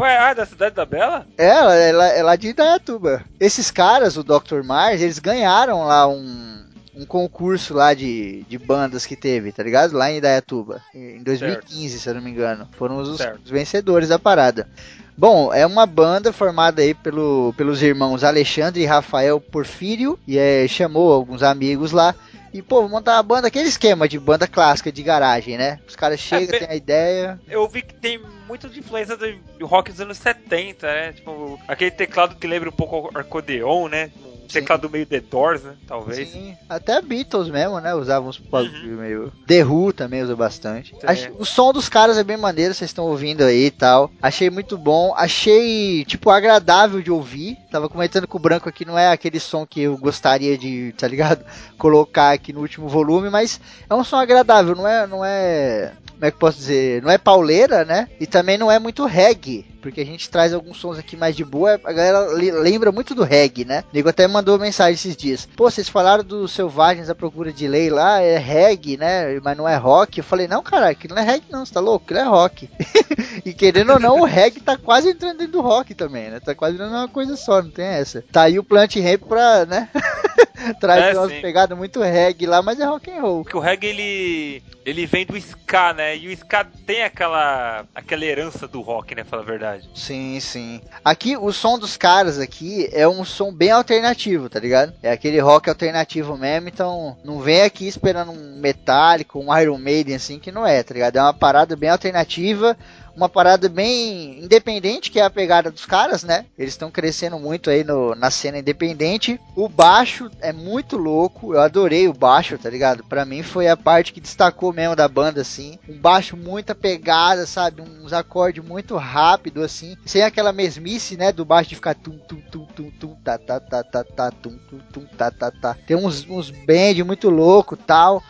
[0.00, 1.26] Ué, ah, da Cidade da Bela?
[1.36, 1.46] É,
[1.88, 3.24] ela é lá, é de Dayatuba.
[3.40, 4.62] Esses caras, o Dr.
[4.64, 6.64] Mars, eles ganharam lá um,
[6.94, 9.96] um concurso lá de, de bandas que teve, tá ligado?
[9.96, 10.80] Lá em Dayatuba.
[10.94, 12.68] Em 2015, se eu não me engano.
[12.78, 13.40] Foram os, Certo.
[13.44, 14.68] os vencedores da parada.
[15.16, 20.16] Bom, é uma banda formada aí pelo, pelos irmãos Alexandre e Rafael Porfírio.
[20.28, 22.14] E é, chamou alguns amigos lá.
[22.54, 25.80] E, pô, vou montar uma banda, aquele esquema de banda clássica de garagem, né?
[25.88, 27.40] Os caras chegam, bem- têm a ideia.
[27.48, 31.12] Eu vi que tem muito de influência do, rock dos anos 70, né?
[31.12, 34.10] Tipo, aquele teclado que lembra um pouco o acordeon, né?
[34.44, 35.74] Um teclado meio The Doors, né?
[35.86, 36.26] Talvez.
[36.30, 37.94] Sim, até Beatles mesmo, né?
[37.94, 38.96] Usavam uns Uhum.
[38.96, 39.30] meio.
[39.46, 40.94] The Who também usa bastante.
[41.04, 44.10] Ach- O som dos caras é bem maneiro, vocês estão ouvindo aí e tal.
[44.22, 45.12] Achei muito bom.
[45.14, 47.58] Achei, tipo, agradável de ouvir.
[47.70, 51.06] Tava comentando com o Branco aqui, não é aquele som que eu gostaria de, tá
[51.06, 51.44] ligado?
[51.76, 55.06] Colocar aqui no último volume, mas é um som agradável, não é.
[55.06, 57.00] Não é como é que eu posso dizer?
[57.00, 58.08] Não é pauleira, né?
[58.18, 59.66] E também não é muito reggae.
[59.82, 61.80] Porque a gente traz alguns sons aqui mais de boa.
[61.84, 63.84] A galera le- lembra muito do reggae, né?
[63.92, 65.48] O nego até mandou mensagem esses dias.
[65.56, 69.38] Pô, vocês falaram dos Selvagens à Procura de Lei lá, é reggae, né?
[69.42, 70.18] Mas não é rock.
[70.18, 72.04] Eu falei, não, cara, aquilo não é reggae não, você tá louco?
[72.04, 72.68] Aquilo é rock.
[73.44, 76.40] e querendo ou não, o reggae tá quase entrando dentro do rock também, né?
[76.40, 78.24] Tá quase virando uma coisa só, não tem essa.
[78.32, 79.88] Tá aí o Plant Ramp pra, né?
[80.80, 81.40] Traz É, umas sim.
[81.40, 83.42] pegadas muito reggae lá, mas é rock and roll.
[83.42, 86.16] Porque o reggae, ele, ele vem do ska, né?
[86.16, 89.24] E o ska tem aquela, aquela herança do rock, né?
[89.24, 89.88] Falar a verdade.
[89.94, 90.80] Sim, sim.
[91.04, 94.92] Aqui, o som dos caras aqui é um som bem alternativo, tá ligado?
[95.02, 100.16] É aquele rock alternativo mesmo, então não vem aqui esperando um metálico, um Iron Maiden
[100.16, 101.16] assim, que não é, tá ligado?
[101.16, 102.76] É uma parada bem alternativa,
[103.18, 106.46] uma parada bem independente, que é a pegada dos caras, né?
[106.56, 109.40] Eles estão crescendo muito aí no, na cena independente.
[109.56, 113.02] O baixo é muito louco, eu adorei o baixo, tá ligado?
[113.02, 115.80] Pra mim foi a parte que destacou mesmo da banda, assim.
[115.88, 117.82] Um baixo muita pegada, sabe?
[117.82, 119.96] Uns acordes muito rápido, assim.
[120.06, 121.32] Sem aquela mesmice, né?
[121.32, 124.56] Do baixo de ficar tum, tum, tum, tum, tum, tá, tá, tá, tá, tá, tum,
[124.70, 125.76] tum, tum, tá, tá, tá.
[125.86, 128.22] Tem uns, uns bend muito louco tal.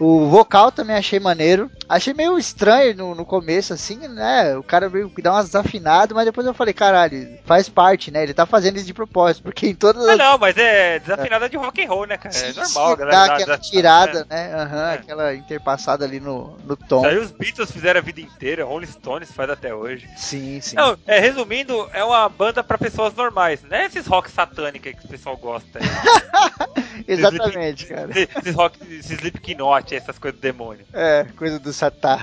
[0.00, 1.70] O vocal também achei maneiro.
[1.88, 4.56] Achei meio estranho no, no começo, assim, né?
[4.56, 8.22] O cara meio que dá umas desafinadas, mas depois eu falei, caralho, faz parte, né?
[8.22, 10.18] Ele tá fazendo isso de propósito, porque em todas Ah, as.
[10.18, 12.34] não, mas é desafinada de rock and roll, né, cara?
[12.34, 13.16] É Sim, normal, sim, galera.
[13.28, 14.48] dá aquela tirada, né?
[14.48, 14.54] né?
[14.54, 14.94] Aham, É.
[14.94, 17.04] aquela interpassada ali no, no tom.
[17.04, 20.08] Aí os Beatles fizeram a vida inteira, Rolling Stones faz até hoje.
[20.16, 20.74] Sim, sim.
[20.76, 25.04] Não, é, resumindo, é uma banda pra pessoas normais, não é esses rock satânicos que
[25.06, 25.78] o pessoal gosta.
[27.06, 28.10] Exatamente, cara.
[28.18, 30.84] esses rock, esses Slipknot, essas coisas do demônio.
[30.92, 32.20] É, coisa do Satã.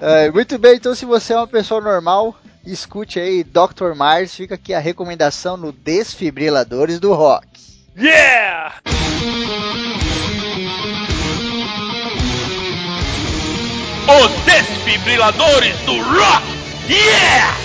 [0.00, 3.94] É, muito bem, então se você é uma pessoa normal, escute aí Dr.
[3.94, 7.46] Mars, fica aqui a recomendação no Desfibriladores do Rock.
[7.98, 8.80] Yeah!
[14.08, 16.44] Os desfibriladores do rock!
[16.88, 17.56] Yeah!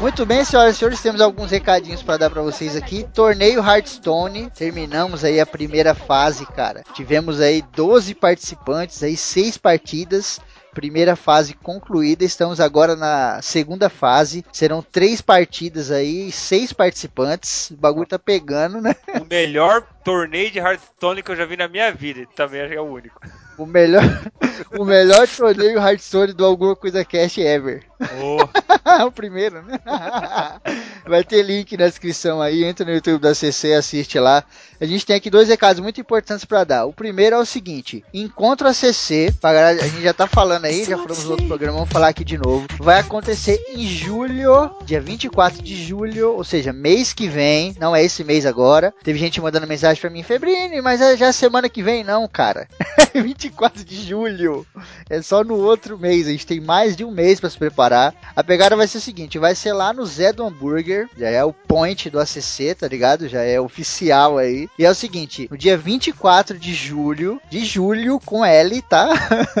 [0.00, 3.06] Muito bem, senhoras e senhores, temos alguns recadinhos para dar para vocês aqui.
[3.12, 6.82] Torneio Hearthstone, terminamos aí a primeira fase, cara.
[6.94, 10.40] Tivemos aí 12 participantes, aí 6 partidas
[10.72, 12.24] primeira fase concluída.
[12.24, 14.44] Estamos agora na segunda fase.
[14.52, 17.70] Serão três partidas aí, seis participantes.
[17.70, 18.94] O bagulho tá pegando, né?
[19.20, 22.26] O melhor torneio de Hearthstone que eu já vi na minha vida.
[22.34, 23.20] Também acho que é o único.
[23.60, 24.02] O melhor,
[24.78, 27.82] o melhor torneio Hearthstone do Alguma Coisa Cast ever.
[28.18, 28.38] Oh.
[29.04, 29.78] o primeiro, né?
[31.06, 34.42] Vai ter link na descrição aí, entra no YouTube da CC, assiste lá.
[34.80, 36.86] A gente tem aqui dois recados muito importantes para dar.
[36.86, 40.96] O primeiro é o seguinte: encontro a CC, a gente já tá falando aí, já
[40.96, 42.66] falamos no outro programa, vamos falar aqui de novo.
[42.78, 48.02] Vai acontecer em julho, dia 24 de julho, ou seja, mês que vem, não é
[48.02, 48.94] esse mês agora.
[49.04, 52.66] Teve gente mandando mensagem para mim, Febrine, mas é já semana que vem, não, cara.
[53.12, 53.49] 24
[53.84, 54.66] de julho.
[55.08, 58.14] É só no outro mês, a gente tem mais de um mês para se preparar.
[58.34, 61.44] A pegada vai ser o seguinte: vai ser lá no Zé do Hambúrguer, já é
[61.44, 63.28] o point do ACC, tá ligado?
[63.28, 64.68] Já é oficial aí.
[64.78, 69.10] E é o seguinte, no dia 24 de julho, de julho com L, tá?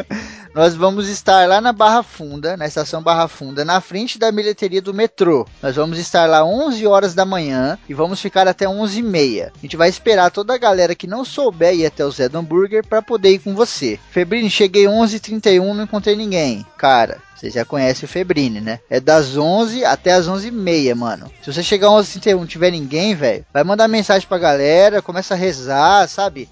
[0.52, 4.82] Nós vamos estar lá na Barra Funda, na estação Barra Funda, na frente da bilheteria
[4.82, 5.46] do metrô.
[5.62, 9.52] Nós vamos estar lá 11 horas da manhã e vamos ficar até 11 e meia.
[9.56, 12.38] A gente vai esperar toda a galera que não souber ir até o Zé do
[12.38, 13.98] Hambúrguer para poder ir com você.
[14.10, 16.66] Febrine, cheguei 11h31, não encontrei ninguém.
[16.76, 18.80] Cara, você já conhece o Febrine, né?
[18.90, 21.32] É das 11 até as 11h30, mano.
[21.42, 25.00] Se você chegar às 11h31 e não tiver ninguém, velho, vai mandar mensagem pra galera,
[25.00, 26.50] começa a rezar, sabe?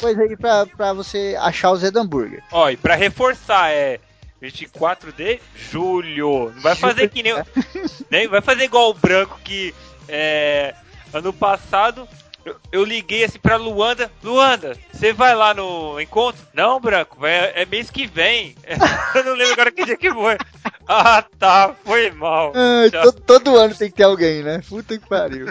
[0.00, 2.42] Coisa aí pra, pra você achar o Zé do Hambúrguer.
[2.50, 4.00] Ó, e pra reforçar, é
[4.40, 6.50] 24 de julho.
[6.54, 7.34] Não vai fazer que nem.
[8.10, 9.74] nem vai fazer igual o branco que
[10.08, 10.74] é,
[11.12, 12.08] ano passado
[12.44, 14.10] eu, eu, liguei assim pra Luanda.
[14.22, 16.42] Luanda, você vai lá no encontro?
[16.52, 18.54] Não, Branco, vai, é mês que vem.
[19.14, 20.36] eu não lembro agora que dia que foi.
[20.86, 22.52] Ah, tá, foi mal.
[23.02, 24.60] todo, todo, ano tem que ter alguém, né?
[24.68, 25.48] Puta que pariu.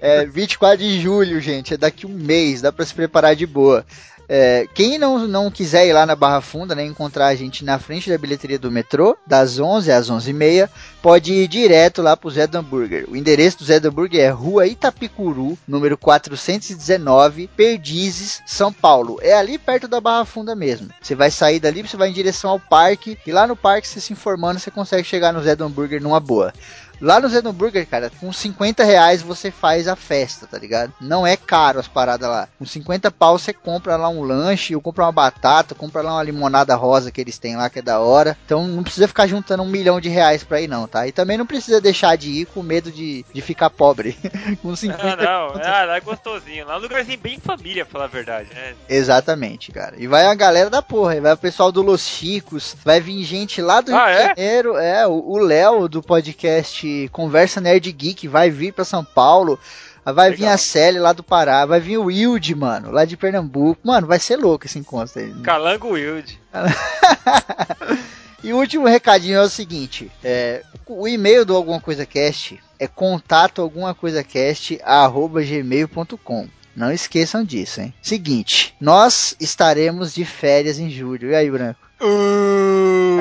[0.00, 3.86] É 24 de julho, gente, é daqui um mês, dá pra se preparar de boa.
[4.28, 7.78] É, quem não, não quiser ir lá na Barra Funda, né, encontrar a gente na
[7.78, 10.68] frente da bilheteria do metrô, das 11 às 11h30,
[11.02, 13.04] pode ir direto lá pro Zé do Hambúrguer.
[13.08, 19.18] O endereço do Zé do Hambúrguer é Rua Itapicuru, número 419, Perdizes, São Paulo.
[19.20, 20.88] É ali perto da Barra Funda mesmo.
[21.00, 24.00] Você vai sair dali, você vai em direção ao parque, e lá no parque, você
[24.00, 26.52] se informando, você consegue chegar no Zé do Hambúrguer numa boa.
[27.00, 30.92] Lá no Zeno Burger, cara, com 50 reais você faz a festa, tá ligado?
[31.00, 32.48] Não é caro as paradas lá.
[32.58, 36.22] Com 50 pau você compra lá um lanche, ou compra uma batata, compra lá uma
[36.22, 38.36] limonada rosa que eles têm lá, que é da hora.
[38.44, 41.06] Então não precisa ficar juntando um milhão de reais pra ir, não, tá?
[41.06, 44.16] E também não precisa deixar de ir com medo de, de ficar pobre.
[44.62, 46.66] com 50 Não, não, ah, lá é gostosinho.
[46.66, 48.74] Lá é um lugarzinho bem família, pra falar a verdade, né?
[48.88, 49.94] Exatamente, cara.
[49.98, 53.60] E vai a galera da porra, vai o pessoal do Los Chicos, vai vir gente
[53.60, 54.28] lá do ah, Rio é?
[54.28, 59.58] Janeiro, é, o Léo do podcast Conversa Nerd Geek vai vir para São Paulo.
[60.04, 60.36] Vai Legal.
[60.36, 63.80] vir a Célia lá do Pará, vai vir o Wilde, mano, lá de Pernambuco.
[63.82, 65.32] Mano, vai ser louco esse encontro aí.
[65.42, 66.38] Calango Wilde.
[68.44, 72.86] e o último recadinho é o seguinte: é, o e-mail do Alguma Coisa Cast é
[72.86, 76.48] contato alguma coisa cast arroba gmail.com.
[76.76, 77.94] Não esqueçam disso, hein?
[78.02, 81.30] Seguinte, nós estaremos de férias em julho.
[81.30, 81.78] E aí, Branco?
[82.00, 83.13] Uh,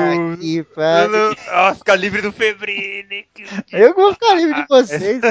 [0.75, 1.35] Pariu.
[1.49, 3.25] Ah, ficar livre do Febrine.
[3.71, 5.21] Eu vou ficar livre de vocês.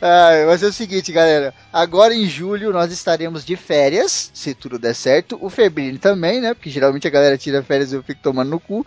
[0.00, 1.54] ah, vai ser o seguinte, galera.
[1.72, 5.38] Agora em julho nós estaremos de férias, se tudo der certo.
[5.40, 6.54] O Febrine também, né?
[6.54, 8.86] Porque geralmente a galera tira férias e eu fico tomando no cu.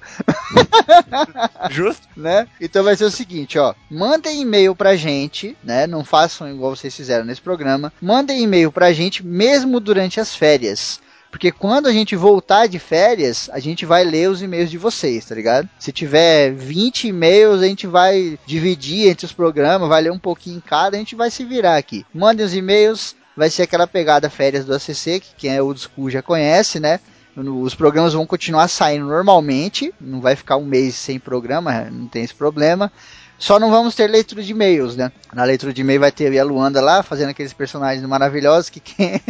[1.69, 2.07] Justo.
[2.15, 2.47] Né?
[2.59, 3.73] Então vai ser o seguinte, ó.
[3.89, 5.87] Mandem e-mail pra gente, né?
[5.87, 7.91] Não façam igual vocês fizeram nesse programa.
[8.01, 10.99] Mandem e-mail pra gente mesmo durante as férias.
[11.31, 15.25] Porque quando a gente voltar de férias, a gente vai ler os e-mails de vocês,
[15.25, 15.69] tá ligado?
[15.77, 20.57] Se tiver 20 e-mails, a gente vai dividir entre os programas, vai ler um pouquinho
[20.57, 22.05] em cada, a gente vai se virar aqui.
[22.13, 26.09] Mandem os e-mails, vai ser aquela pegada férias do ACC, que quem é old school
[26.09, 26.99] já conhece, né?
[27.35, 32.23] Os programas vão continuar saindo normalmente, não vai ficar um mês sem programa, não tem
[32.23, 32.91] esse problema.
[33.37, 35.11] Só não vamos ter leitura de e-mails, né?
[35.31, 39.21] Na leitura de e-mail vai ter a Luanda lá, fazendo aqueles personagens maravilhosos que quem,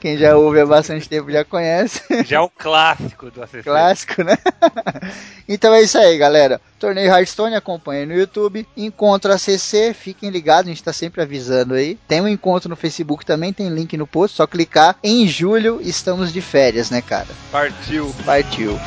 [0.00, 2.00] Quem já ouve há bastante tempo já conhece.
[2.24, 3.62] Já é um clássico do ACC.
[3.62, 4.36] Clássico, né?
[5.46, 6.58] então é isso aí, galera.
[6.78, 8.66] Torneio Hearthstone, acompanha no YouTube.
[8.74, 11.98] Encontro ACC, fiquem ligados, a gente tá sempre avisando aí.
[12.08, 14.96] Tem um encontro no Facebook também, tem link no post, só clicar.
[15.04, 17.28] Em julho estamos de férias, né, cara?
[17.52, 18.14] Partiu.
[18.24, 18.80] Partiu.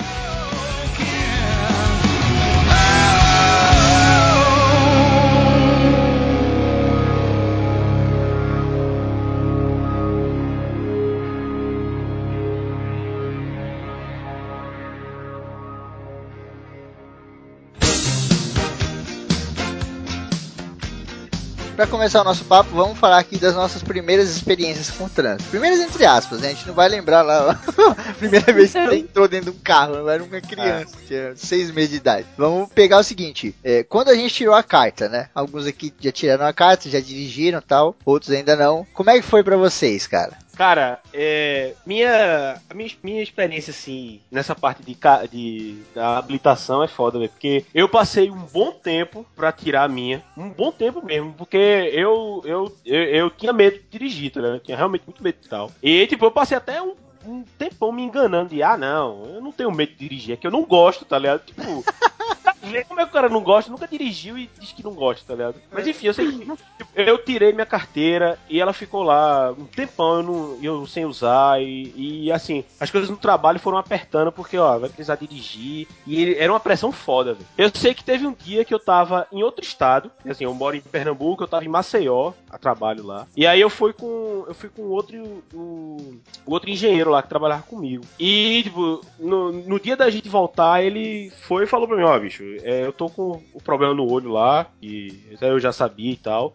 [21.84, 25.50] Para começar o nosso papo, vamos falar aqui das nossas primeiras experiências com trânsito.
[25.50, 26.48] Primeiras entre aspas, né?
[26.48, 29.60] A gente não vai lembrar lá a primeira vez que você entrou dentro de um
[29.62, 32.26] carro, eu era uma criança, tinha seis meses de idade.
[32.38, 35.28] Vamos pegar o seguinte, é, quando a gente tirou a carta, né?
[35.36, 38.88] Alguns aqui já tiraram a carta, já dirigiram tal, outros ainda não.
[38.94, 40.38] Como é que foi para vocês, cara?
[40.56, 44.96] Cara, é, minha, minha, minha experiência, assim, nessa parte de,
[45.32, 47.32] de da habilitação é foda, velho.
[47.32, 50.24] Porque eu passei um bom tempo pra tirar a minha.
[50.38, 54.58] Um bom tempo mesmo, porque eu, eu, eu, eu tinha medo de dirigir, tá ligado?
[54.58, 55.72] Eu tinha realmente muito medo e tal.
[55.82, 56.94] E, tipo, eu passei até um,
[57.26, 60.46] um tempão me enganando de, ah, não, eu não tenho medo de dirigir, é que
[60.46, 61.44] eu não gosto, tá ligado?
[61.46, 61.64] Tipo,
[62.88, 65.34] como é que o cara não gosta, nunca dirigiu e diz que não gosta, tá
[65.34, 65.56] ligado?
[65.72, 66.58] Mas enfim, eu sei que tipo,
[66.96, 71.62] eu tirei minha carteira e ela ficou lá um tempão eu, não, eu sem usar
[71.62, 76.22] e, e assim, as coisas no trabalho foram apertando porque, ó, vai precisar dirigir e
[76.22, 77.46] ele, era uma pressão foda, velho.
[77.58, 80.76] Eu sei que teve um dia que eu tava em outro estado, assim, eu moro
[80.76, 83.28] em Pernambuco, eu tava em Maceió, a trabalho lá.
[83.36, 87.64] E aí eu fui com eu fui com outro o outro engenheiro lá que trabalhava
[87.64, 88.04] comigo.
[88.20, 92.18] E, tipo, no, no dia da gente voltar, ele foi e falou pra mim, ó,
[92.20, 96.18] bicho, é, eu tô com o problema no olho lá, e eu já sabia e
[96.18, 96.54] tal.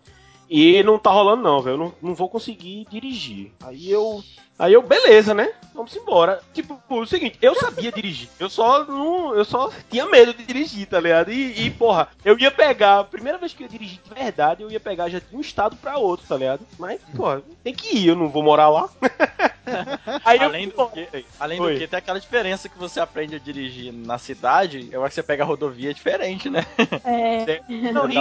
[0.50, 1.74] E não tá rolando não, velho.
[1.74, 3.52] Eu não, não vou conseguir dirigir.
[3.62, 4.22] Aí eu
[4.58, 5.52] Aí eu, beleza, né?
[5.72, 6.40] Vamos embora.
[6.52, 8.28] Tipo, o seguinte, eu sabia dirigir.
[8.40, 9.32] Eu só não.
[9.32, 11.30] Eu só tinha medo de dirigir, tá ligado?
[11.30, 12.98] E, e, porra, eu ia pegar.
[12.98, 15.40] A primeira vez que eu ia dirigir de verdade, eu ia pegar já de um
[15.40, 16.66] estado pra outro, tá ligado?
[16.76, 18.90] Mas, porra, tem que ir, eu não vou morar lá.
[20.24, 23.38] Aí além eu, do que, além do que, tem aquela diferença que você aprende a
[23.38, 26.66] dirigir na cidade, eu acho que você pega a rodovia diferente, né?
[27.04, 27.60] É.
[27.92, 28.16] Não, e,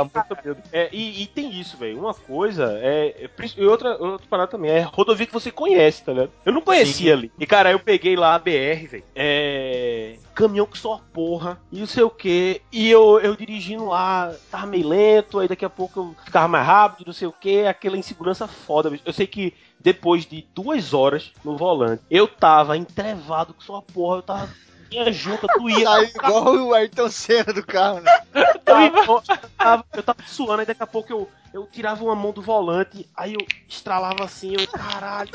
[0.71, 1.99] é, e, e, tem isso, velho.
[1.99, 3.29] Uma coisa é.
[3.55, 6.31] E outra, outra parada também, é rodovia que você conhece, tá ligado?
[6.45, 7.17] Eu não conhecia Sim.
[7.17, 7.31] ali.
[7.39, 9.03] E, cara, eu peguei lá a BR, velho.
[9.15, 10.15] É.
[10.37, 11.59] Caminhão que só porra.
[11.71, 12.61] E não sei o que.
[12.71, 15.39] E eu, eu dirigindo lá, tava meio lento.
[15.39, 17.65] Aí daqui a pouco eu ficava mais rápido, não sei o que.
[17.65, 19.01] Aquela insegurança foda, véio.
[19.03, 24.17] Eu sei que depois de duas horas no volante, eu tava entrevado com sua porra.
[24.17, 24.49] Eu tava
[24.91, 25.89] minha junta doía.
[25.89, 28.19] Aí, igual o Ayrton Senna do carro, né?
[28.35, 32.15] eu, tava, eu, tava, eu tava suando, aí daqui a pouco eu, eu tirava uma
[32.15, 35.29] mão do volante, aí eu estralava assim, eu, caralho.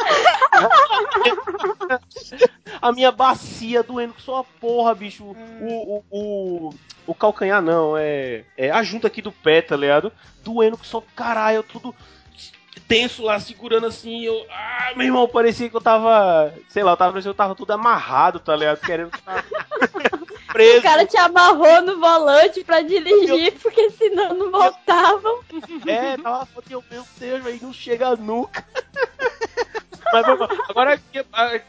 [2.80, 5.24] a minha bacia doendo com sua porra, bicho.
[5.24, 6.74] O, o, o,
[7.06, 10.12] o calcanhar não, é, é a junta aqui do pé, tá ligado?
[10.44, 11.94] Doendo com só caralho, tudo
[12.88, 14.46] tenso lá, segurando assim, eu.
[14.50, 16.52] Ah, meu irmão, parecia que eu tava.
[16.68, 18.80] Sei lá, eu tava, eu tava tudo amarrado, tá ligado?
[18.80, 19.10] Querendo
[20.52, 20.78] preso.
[20.78, 23.52] O cara te amarrou no volante pra dirigir, eu...
[23.60, 25.40] porque senão não voltavam.
[25.86, 28.64] É, tava eu, meu Deus, velho, não chega nunca.
[30.12, 30.26] Mas
[30.68, 31.00] agora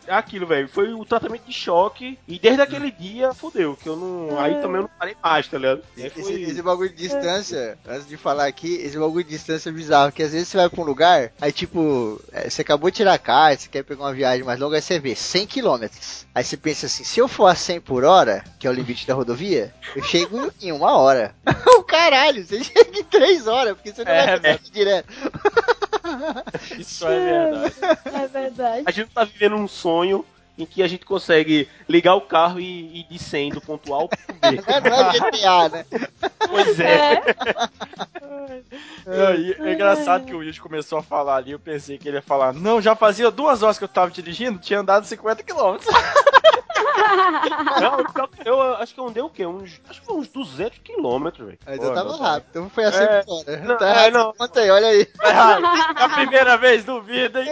[0.08, 4.40] aquilo, velho, foi o tratamento de choque e desde aquele dia fudeu, que eu não.
[4.40, 5.84] Aí também eu não parei mais, tá ligado?
[5.98, 6.42] Esse, foi...
[6.42, 10.24] esse, bagulho de distância, antes de falar aqui, esse bagulho de distância é bizarro, que
[10.24, 13.20] às vezes você vai pra um lugar, aí tipo, é, você acabou de tirar a
[13.20, 15.88] carta, você quer pegar uma viagem mais longa, aí você vê 100 km.
[16.36, 19.08] Aí você pensa assim, se eu for a 100 por hora, que é o limite
[19.08, 21.36] da rodovia, eu chego em uma hora.
[21.78, 25.08] o caralho, você chega em 3 horas, porque você não é, vai direto.
[26.78, 27.76] Isso é verdade.
[28.06, 28.84] É verdade.
[28.86, 30.26] A gente tá vivendo um sonho
[30.58, 33.98] em que a gente consegue ligar o carro e ir de 100 do ponto A
[33.98, 34.62] ao ponto B.
[34.90, 35.86] Não é GTA, né?
[36.48, 37.24] Pois é.
[39.08, 39.70] é.
[39.70, 42.54] é engraçado que o Wilson começou a falar ali, eu pensei que ele ia falar,
[42.54, 45.78] não, já fazia duas horas que eu tava dirigindo, tinha andado 50 km.
[47.82, 49.46] Não, eu, eu, acho que eu andei o quê?
[49.46, 51.60] Uns, acho que foi uns 200 quilômetros, velho.
[51.68, 53.58] Eu tava rápido, então foi assim é, fora.
[53.58, 54.34] Não, tá é, não.
[54.34, 55.08] Conta aí, olha aí.
[55.24, 57.52] É a primeira vez, duvido, hein?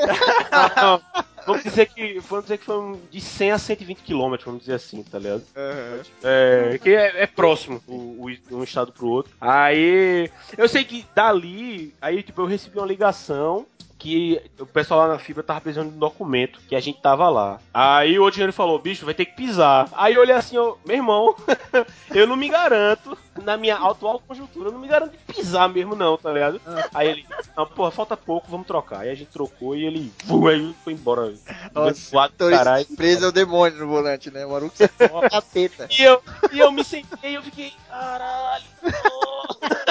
[0.51, 1.01] Não, não.
[1.45, 5.03] Vamos dizer que, vamos dizer que foi de 100 a 120 quilômetros, vamos dizer assim,
[5.03, 5.43] tá ligado?
[5.55, 6.01] Uhum.
[6.23, 9.33] É, que é, é próximo o, o, um estado pro outro.
[9.41, 13.65] Aí, eu sei que dali, aí tipo, eu recebi uma ligação
[14.01, 17.29] que o pessoal lá na fibra tava precisando de um documento que a gente tava
[17.29, 17.59] lá.
[17.71, 19.87] Aí o outro engenheiro falou, bicho, vai ter que pisar.
[19.91, 21.35] Aí eu olhei assim, eu, meu irmão,
[22.09, 25.95] eu não me garanto na minha atual conjuntura, eu não me garanto de pisar mesmo,
[25.95, 26.59] não, tá ligado?
[26.91, 29.01] Aí ele, não, porra, falta pouco, vamos trocar.
[29.01, 31.31] Aí a gente trocou e ele, fu, aí foi embora.
[31.71, 32.85] Nossa, tô caralho.
[32.97, 34.43] preso é o demônio no volante, né?
[34.47, 35.87] O maluco você é uma capeta.
[35.91, 36.19] E eu,
[36.51, 39.90] e eu me sentei, eu fiquei, caralho, porra.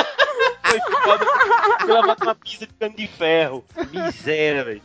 [0.70, 1.26] Foi foda,
[1.80, 3.64] fui lavar uma pizza de cano de ferro.
[3.92, 4.82] Miséria, velho.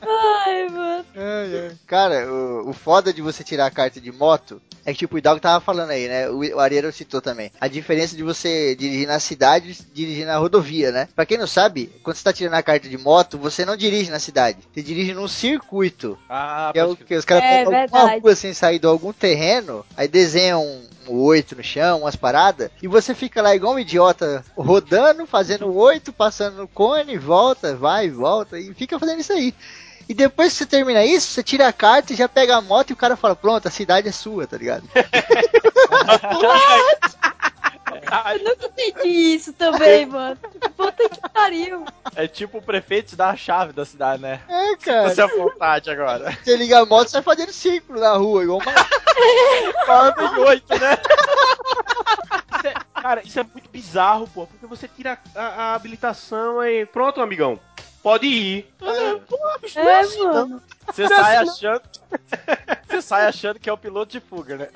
[0.00, 1.04] Ai, mano.
[1.16, 1.76] Ai, ai.
[1.86, 5.18] Cara, o, o foda de você tirar a carta de moto é que, tipo, o
[5.18, 6.28] Hidalgo tava falando aí, né?
[6.30, 7.50] O, o Ariero citou também.
[7.60, 11.08] A diferença de você dirigir na cidade e dirigir na rodovia, né?
[11.14, 14.10] Pra quem não sabe, quando você tá tirando a carta de moto, você não dirige
[14.10, 14.58] na cidade.
[14.72, 16.18] Você dirige num circuito.
[16.28, 19.12] Ah, Que é o que os caras É, pegam uma rua sem sair de algum
[19.12, 23.78] terreno, aí desenham um oito no chão, umas paradas, e você fica lá igual um
[23.78, 29.54] idiota, rodando, fazendo oito, passando no cone, volta, vai volta, e fica fazendo isso aí.
[30.08, 32.90] E depois que você termina isso, você tira a carta e já pega a moto
[32.90, 34.88] e o cara fala, pronto, a cidade é sua, tá ligado?
[38.32, 40.36] Eu nunca entendi isso também, mano.
[40.76, 41.84] Puta que pariu.
[42.14, 44.40] É tipo o prefeito te dá a chave da cidade, né?
[44.48, 45.08] É, cara.
[45.10, 46.30] Você é à vontade agora.
[46.42, 48.72] Você liga a moto, você vai fazendo círculo na rua, igual uma...
[49.86, 50.98] Fala de oito, né?
[52.64, 56.84] É- cara, isso é muito bizarro, pô, porque você tira a, a habilitação aí.
[56.86, 57.58] Pronto, amigão.
[58.08, 58.66] Pode ir.
[58.78, 58.86] Pô,
[59.60, 60.32] bicho, não é É, assim, não.
[60.32, 60.62] mano.
[60.90, 61.82] Você sai achando.
[62.88, 64.68] Você sai achando que é o piloto de fuga, né?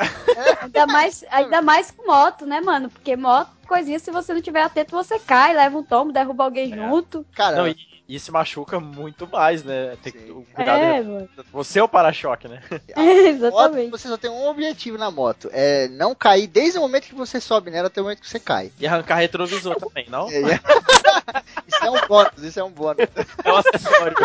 [0.60, 2.90] Ainda mais, ainda mais com moto, né, mano?
[2.90, 6.74] Porque moto, coisinha, se você não tiver atento, você cai, leva um tombo, derruba alguém
[6.74, 7.24] junto.
[7.34, 7.74] Cara, Não, e,
[8.08, 9.96] e se machuca muito mais, né?
[10.02, 10.80] Tem que o cuidado.
[10.82, 11.26] É.
[11.52, 12.62] Você é o para-choque, né?
[12.70, 13.90] moto, Exatamente.
[13.90, 17.40] você só tem um objetivo na moto, é não cair desde o momento que você
[17.40, 18.72] sobe nela até o momento que você cai.
[18.78, 20.28] E arrancar retrovisor também, não?
[20.30, 20.60] É, é.
[21.66, 23.06] isso é um bônus, isso é um bônus.
[23.44, 24.16] É um acessório.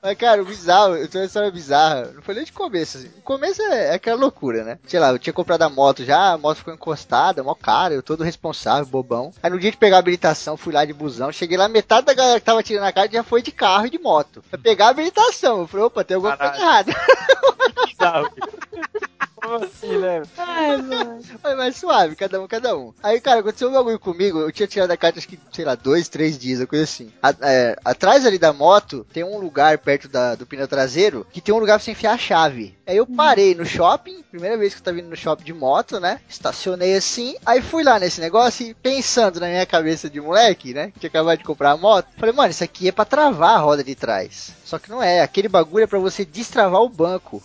[0.00, 2.12] Mas, cara, o bizarro, eu tenho uma história bizarra.
[2.14, 3.08] Não foi nem de começo, assim.
[3.18, 4.78] O começo é, é aquela loucura, né?
[4.86, 8.02] Sei lá, eu tinha comprado a moto já, a moto ficou encostada, mó cara, eu
[8.02, 9.32] todo responsável, bobão.
[9.42, 12.14] Aí no dia de pegar a habilitação, fui lá de busão, cheguei lá, metade da
[12.14, 14.42] galera que tava tirando a carta já foi de carro e de moto.
[14.50, 15.60] Pra pegar a habilitação.
[15.60, 16.92] Eu falei, opa, tem alguma coisa errada.
[19.48, 20.22] Como assim, né?
[20.36, 21.20] Ai, mano.
[21.42, 22.92] Mas, mas suave, cada um, cada um.
[23.02, 24.38] Aí, cara, aconteceu um bagulho comigo.
[24.40, 27.10] Eu tinha tirado a carta, acho que, sei lá, dois, três dias, uma coisa assim.
[27.22, 31.40] A- é, atrás ali da moto, tem um lugar perto da- do pneu traseiro que
[31.40, 32.76] tem um lugar pra você enfiar a chave.
[32.86, 36.00] Aí eu parei no shopping, primeira vez que eu tava vindo no shopping de moto,
[36.00, 36.20] né?
[36.28, 37.36] Estacionei assim.
[37.44, 40.90] Aí fui lá nesse negócio e pensando na minha cabeça de moleque, né?
[40.92, 42.06] Que tinha acabado de comprar a moto.
[42.16, 44.52] Falei, mano, isso aqui é pra travar a roda de trás.
[44.64, 45.20] Só que não é.
[45.20, 47.42] Aquele bagulho é pra você destravar o banco.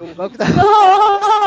[0.00, 0.44] O banco tá.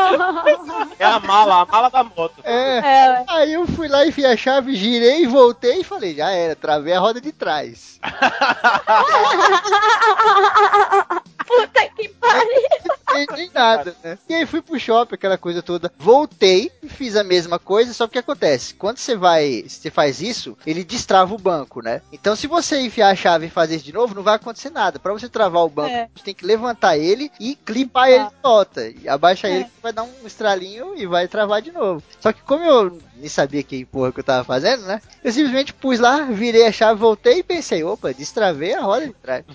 [0.98, 2.34] É a mala, a mala da moto.
[2.44, 2.78] É.
[2.78, 6.92] É, Aí eu fui lá, enfiei a chave, girei, voltei e falei, já era, travei
[6.92, 7.98] a roda de trás.
[11.50, 13.50] puta que pariu.
[13.52, 14.18] Nada, né?
[14.28, 15.92] E aí fui pro shopping, aquela coisa toda.
[15.98, 18.72] Voltei e fiz a mesma coisa, só que o que acontece?
[18.74, 22.02] Quando você vai, você faz isso, ele destrava o banco, né?
[22.12, 24.98] Então se você enfiar a chave e fazer isso de novo, não vai acontecer nada.
[25.00, 26.08] Pra você travar o banco, É.
[26.14, 28.88] você tem que levantar ele e clipar ele de volta.
[28.88, 29.56] E abaixa É.
[29.56, 32.02] ele, que vai dar um estralinho e vai travar de novo.
[32.20, 35.02] Só que como eu nem sabia que porra que eu tava fazendo, né?
[35.22, 39.12] Eu simplesmente pus lá, virei a chave, voltei e pensei, opa, destravei a roda de
[39.14, 39.44] trás.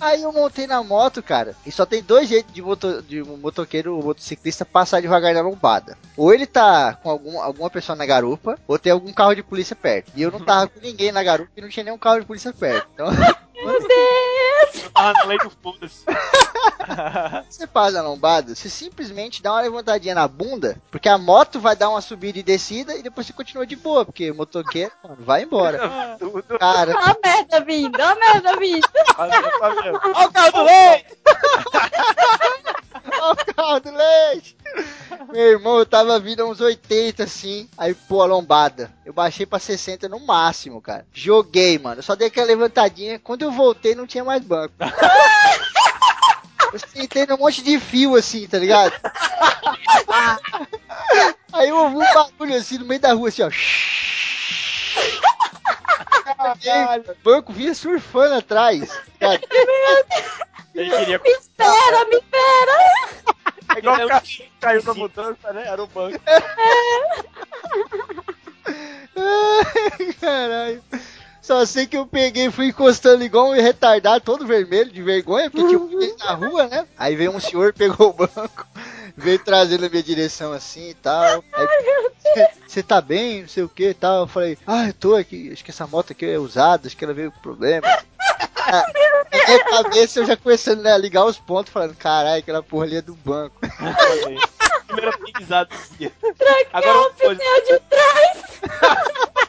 [0.00, 3.36] Aí eu montei na moto, cara, e só tem dois jeitos de, moto, de um
[3.36, 5.96] motoqueiro ou motociclista passar devagar na lombada.
[6.16, 9.74] Ou ele tá com algum, alguma pessoa na garupa, ou tem algum carro de polícia
[9.74, 10.12] perto.
[10.14, 12.52] E eu não tava com ninguém na garupa e não tinha nenhum carro de polícia
[12.52, 12.88] perto.
[12.94, 13.08] Então,
[13.64, 14.84] Meu Deus.
[14.84, 16.04] Eu tava na lei do foda-se.
[17.48, 21.76] você passa na lombada, você simplesmente dá uma levantadinha na bunda, porque a moto vai
[21.76, 25.16] dar uma subida e descida e depois você continua de boa, porque o motoqueiro mano,
[25.20, 25.78] vai embora.
[26.58, 28.88] Cara, Ó a merda vindo, ó a merda vindo.
[29.60, 31.16] Olha Olha o carro do leite!
[33.20, 34.56] Ó o carro do leite!
[35.32, 38.92] Meu irmão, eu tava vindo uns 80 assim, aí pô, a lombada.
[39.04, 41.06] Eu baixei pra 60 no máximo, cara.
[41.12, 42.02] Joguei, mano.
[42.02, 43.18] Só dei aquela levantadinha.
[43.18, 44.74] Quando eu voltei, não tinha mais banco.
[46.72, 48.92] Eu sentei num monte de fio assim, tá ligado?
[51.52, 53.50] Aí eu ouvi um bagulho assim no meio da rua, assim, ó.
[57.08, 58.88] O banco vinha surfando atrás.
[59.18, 59.40] Cara.
[60.74, 61.18] Ele queria.
[61.18, 62.72] Me espera, me espera.
[63.74, 65.66] É igual o cara que caiu na mudança, né?
[65.66, 66.20] Era o banco.
[69.16, 70.82] Ai, Caralho.
[71.48, 75.50] Só sei que eu peguei e fui encostando igual um retardado, todo vermelho, de vergonha,
[75.50, 76.86] porque tinha um ninguém na rua, né?
[76.98, 78.66] Aí veio um senhor, pegou o banco,
[79.16, 81.42] veio trazendo na minha direção assim e tal.
[82.66, 84.24] Você tá bem, não sei o que e tal.
[84.24, 87.02] Eu falei, ah, eu tô aqui, acho que essa moto aqui é usada, acho que
[87.02, 87.86] ela veio com problema.
[88.70, 88.84] Ah,
[89.32, 92.84] Na minha cabeça eu já começando né, a ligar os pontos, falando, caralho, aquela porra
[92.84, 93.56] ali é do banco.
[94.86, 96.12] Primeiro aprendizado desse dia.
[96.70, 99.47] Agora, o pneu de trás.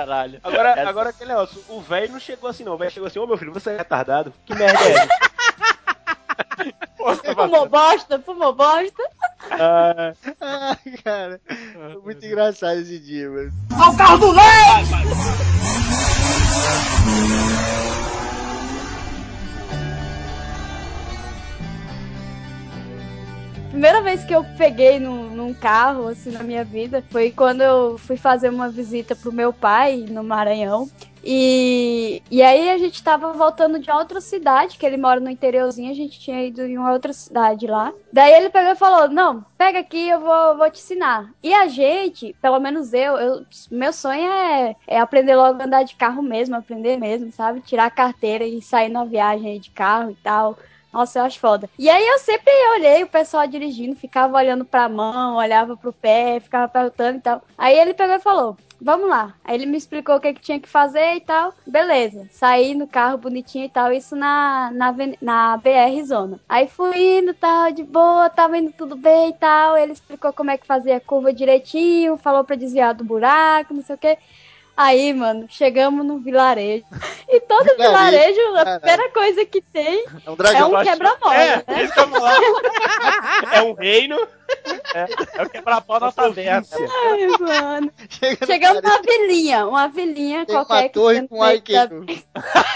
[0.00, 0.40] Caralho.
[0.42, 3.18] Agora, Essa- agora aquele negócio, o velho não chegou assim não, o velho chegou assim,
[3.18, 4.32] ô meu filho, você é retardado?
[4.46, 5.08] Que merda é essa?
[7.34, 9.02] Fumou bosta, fumou bosta.
[9.50, 11.40] Ah, Ai, cara.
[11.74, 13.52] Foi muito engraçado esse dia, mano.
[23.70, 27.96] Primeira vez que eu peguei num, num carro, assim, na minha vida, foi quando eu
[27.98, 30.90] fui fazer uma visita pro meu pai no Maranhão.
[31.22, 35.90] E, e aí a gente tava voltando de outra cidade, que ele mora no interiorzinho,
[35.90, 37.92] a gente tinha ido em uma outra cidade lá.
[38.12, 41.30] Daí ele pegou e falou: Não, pega aqui, eu vou, vou te ensinar.
[41.42, 45.84] E a gente, pelo menos eu, eu meu sonho é, é aprender logo a andar
[45.84, 47.60] de carro mesmo, aprender mesmo, sabe?
[47.60, 50.58] Tirar a carteira e sair numa viagem de carro e tal.
[50.92, 51.70] Nossa, eu acho foda.
[51.78, 56.40] E aí eu sempre olhei o pessoal dirigindo, ficava olhando pra mão, olhava pro pé,
[56.40, 57.42] ficava perguntando e tal.
[57.56, 59.34] Aí ele pegou e falou: Vamos lá.
[59.44, 61.52] Aí ele me explicou o que, que tinha que fazer e tal.
[61.66, 62.26] Beleza.
[62.30, 63.92] Saí no carro bonitinho e tal.
[63.92, 66.40] Isso na, na, na BR Zona.
[66.48, 69.76] Aí fui indo tal, de boa, tava indo tudo bem e tal.
[69.76, 73.82] Ele explicou como é que fazia a curva direitinho, falou pra desviar do buraco, não
[73.82, 74.16] sei o que.
[74.82, 76.86] Aí, mano, chegamos no vilarejo.
[77.28, 81.56] E todo Vilarejo, vilarejo, a primeira coisa que tem É um é um quebra-mola, é,
[81.68, 81.82] né?
[81.84, 82.40] isso que eu ia falar.
[83.52, 84.16] É um reino.
[85.36, 86.66] É o quebra-pau da taverna.
[86.72, 87.92] Ai, mano.
[88.08, 92.06] Chega Chegamos numa vilinha, uma vilinha Tem uma qualquer que torre com da- arqueiro.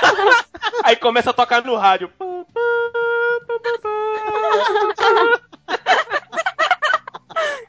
[0.85, 2.13] Aí começa a tocar no rádio.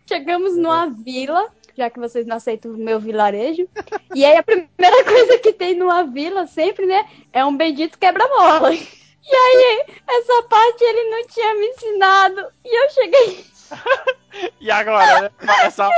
[0.07, 3.67] Chegamos numa vila, já que vocês não aceitam o meu vilarejo.
[4.13, 8.73] E aí a primeira coisa que tem numa vila, sempre, né, é um bendito quebra-mola.
[8.73, 12.45] E aí, essa parte ele não tinha me ensinado.
[12.63, 13.45] E eu cheguei,
[14.59, 15.31] E agora, né?
[15.65, 15.89] Essa...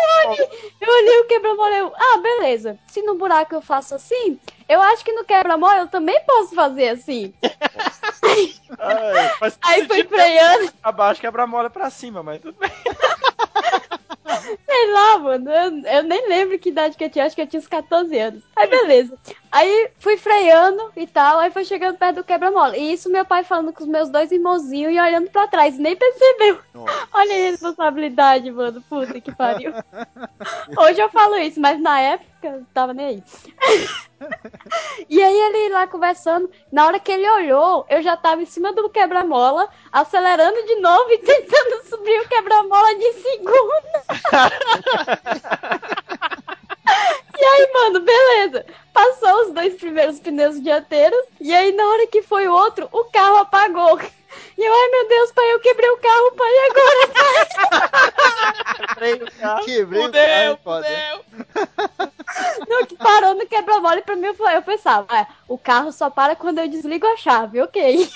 [0.80, 2.78] eu olhei o quebra-mola eu, ah, beleza.
[2.88, 6.90] Se no buraco eu faço assim, eu acho que no quebra-mola eu também posso fazer
[6.90, 7.34] assim.
[8.80, 9.32] Ai,
[9.64, 10.72] Aí foi freando.
[10.84, 12.72] abaixo, quebra-mola pra cima, mas tudo bem.
[14.66, 15.50] Sei lá, mano.
[15.50, 17.26] Eu, eu nem lembro que idade que eu tinha.
[17.26, 18.44] Acho que eu tinha uns 14 anos.
[18.56, 19.18] Aí, beleza.
[19.58, 21.40] Aí fui freando e tal.
[21.40, 22.78] Aí foi chegando perto do quebra-mola.
[22.78, 25.80] E isso meu pai falando com os meus dois irmãozinhos e olhando pra trás.
[25.80, 26.60] Nem percebeu.
[27.12, 28.84] Olha a responsabilidade, mano.
[28.88, 29.74] Puta que pariu.
[30.78, 33.24] Hoje eu falo isso, mas na época eu tava nem aí.
[35.08, 38.74] E aí ele lá conversando, na hora que ele olhou, eu já tava em cima
[38.74, 44.04] do quebra-mola, acelerando de novo e tentando subir o quebra-mola de segunda.
[47.40, 48.66] E aí, mano, beleza.
[48.94, 53.04] Passou os dois primeiros pneus dianteiros, e aí na hora que foi o outro, o
[53.06, 54.00] carro apagou.
[54.58, 57.98] E eu, ai meu Deus, pai, eu quebrei o carro, pai, e agora?
[58.88, 59.66] Quebrei o carro.
[59.66, 60.88] Quebrei o carro, foda.
[60.88, 61.26] fudeu.
[62.68, 65.92] Não, que parou no quebra-mola e pra mim eu falei- eu pensava, "Ah, o carro
[65.92, 68.10] só para quando eu desligo a chave, ok.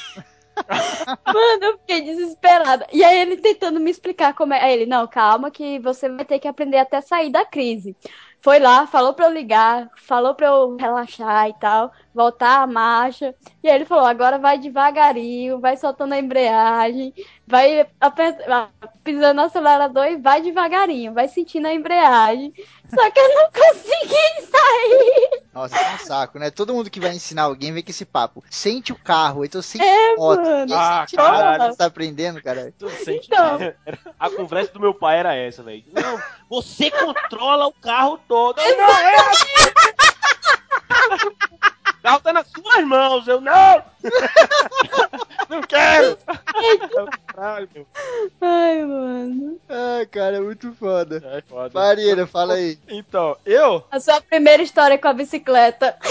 [1.25, 2.85] Mano, eu fiquei desesperada.
[2.91, 4.61] E aí ele tentando me explicar como é.
[4.63, 7.95] Aí ele, não, calma, que você vai ter que aprender até sair da crise.
[8.43, 13.33] Foi lá, falou pra eu ligar, falou pra eu relaxar e tal, voltar a marcha.
[13.63, 17.13] E aí ele falou: agora vai devagarinho, vai soltando a embreagem,
[17.47, 18.67] vai ah,
[19.03, 22.53] pisando no acelerador e vai devagarinho, vai sentindo a embreagem.
[22.93, 25.41] Só que eu não consegui sair.
[25.53, 26.49] Nossa, é um saco, né?
[26.49, 28.43] Todo mundo que vai ensinar alguém vem com esse papo.
[28.49, 30.41] Sente o carro, então sente É, moto.
[30.41, 30.73] mano.
[30.73, 31.63] Ah, sente caralho.
[31.63, 32.73] que você tá aprendendo, cara.
[32.77, 33.57] Tudo sente Então,
[34.19, 35.83] A conversa do meu pai era essa, velho.
[35.93, 38.57] Não, você controla o carro todo.
[38.57, 38.65] Não,
[38.99, 39.71] é assim.
[42.01, 43.27] O carro tá nas suas mãos.
[43.27, 43.83] Eu não.
[45.47, 46.17] Não quero!
[47.27, 47.85] Caralho, meu.
[48.39, 49.59] ai, mano.
[49.69, 51.21] Ah, cara, é muito foda.
[51.25, 51.77] É foda.
[51.77, 52.79] Marina, fala aí.
[52.87, 55.97] Então, eu A sua primeira história com a bicicleta.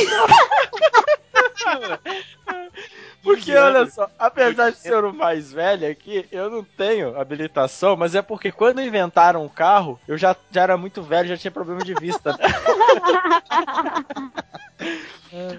[3.23, 7.97] Porque, 15 olha só, apesar de ser o mais velho aqui, eu não tenho habilitação,
[7.97, 11.51] mas é porque quando inventaram o carro, eu já, já era muito velho, já tinha
[11.51, 12.39] problema de vista.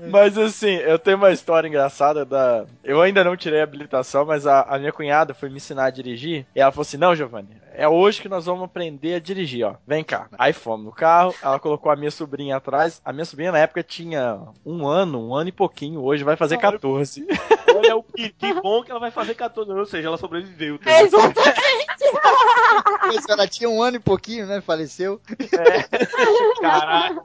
[0.09, 2.65] mas assim, eu tenho uma história engraçada da.
[2.83, 5.91] Eu ainda não tirei a habilitação, mas a, a minha cunhada foi me ensinar a
[5.91, 6.45] dirigir.
[6.55, 9.75] E ela falou assim: Não, Giovanni, é hoje que nós vamos aprender a dirigir, ó.
[9.85, 10.27] Vem cá.
[10.37, 13.01] Aí fomos no carro, ela colocou a minha sobrinha atrás.
[13.03, 16.01] A minha sobrinha na época tinha um ano, um ano e pouquinho.
[16.03, 17.25] Hoje vai fazer 14.
[17.75, 20.77] Olha o que, que bom que ela vai fazer 14 anos, ou seja, ela sobreviveu.
[20.79, 20.91] tá?
[20.91, 21.51] É, exatamente.
[23.27, 24.61] Ela tinha um ano e pouquinho, né?
[24.61, 25.19] Faleceu.
[25.49, 26.61] Caralho.
[26.61, 27.23] Caraca.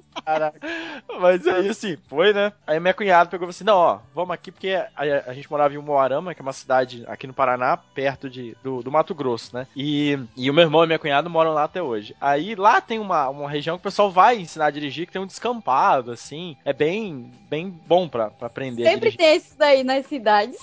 [1.21, 2.53] Mas aí, assim, foi, né?
[2.67, 4.91] Aí minha cunhada pegou e falou assim: não, ó, vamos aqui, porque a,
[5.27, 8.83] a gente morava em Moarama, que é uma cidade aqui no Paraná, perto de, do,
[8.83, 9.67] do Mato Grosso, né?
[9.77, 12.15] E, e o meu irmão e minha cunhada moram lá até hoje.
[12.21, 15.23] Aí lá tem uma, uma região que o pessoal vai ensinar a dirigir, que tem
[15.23, 16.57] um descampado, assim.
[16.65, 20.59] É bem, bem bom pra, pra aprender Sempre tem isso daí nas cidades.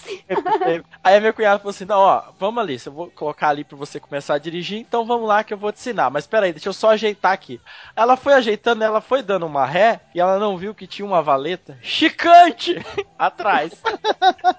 [1.04, 3.78] Aí a minha cunhada falou assim: não, ó, vamos ali, eu vou colocar ali pra
[3.78, 6.10] você começar a dirigir, então vamos lá que eu vou te ensinar.
[6.10, 7.62] Mas peraí, deixa eu só ajeitar aqui.
[7.96, 11.22] Ela foi ajeitando, ela foi dando uma ré e ela não viu que tinha uma
[11.22, 12.84] valeta chicante
[13.18, 13.72] atrás.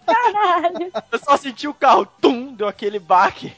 [0.07, 0.93] Caralho.
[1.11, 3.53] Eu só senti o carro, tum, deu aquele baque.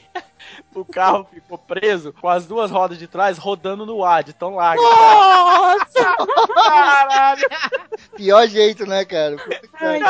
[0.77, 4.57] O carro ficou preso com as duas rodas de trás rodando no ar, de tão
[4.57, 4.83] largo.
[4.83, 6.17] Nossa!
[6.55, 7.49] Caralho!
[8.15, 9.37] Pior jeito, né, cara?
[9.81, 10.01] Ai.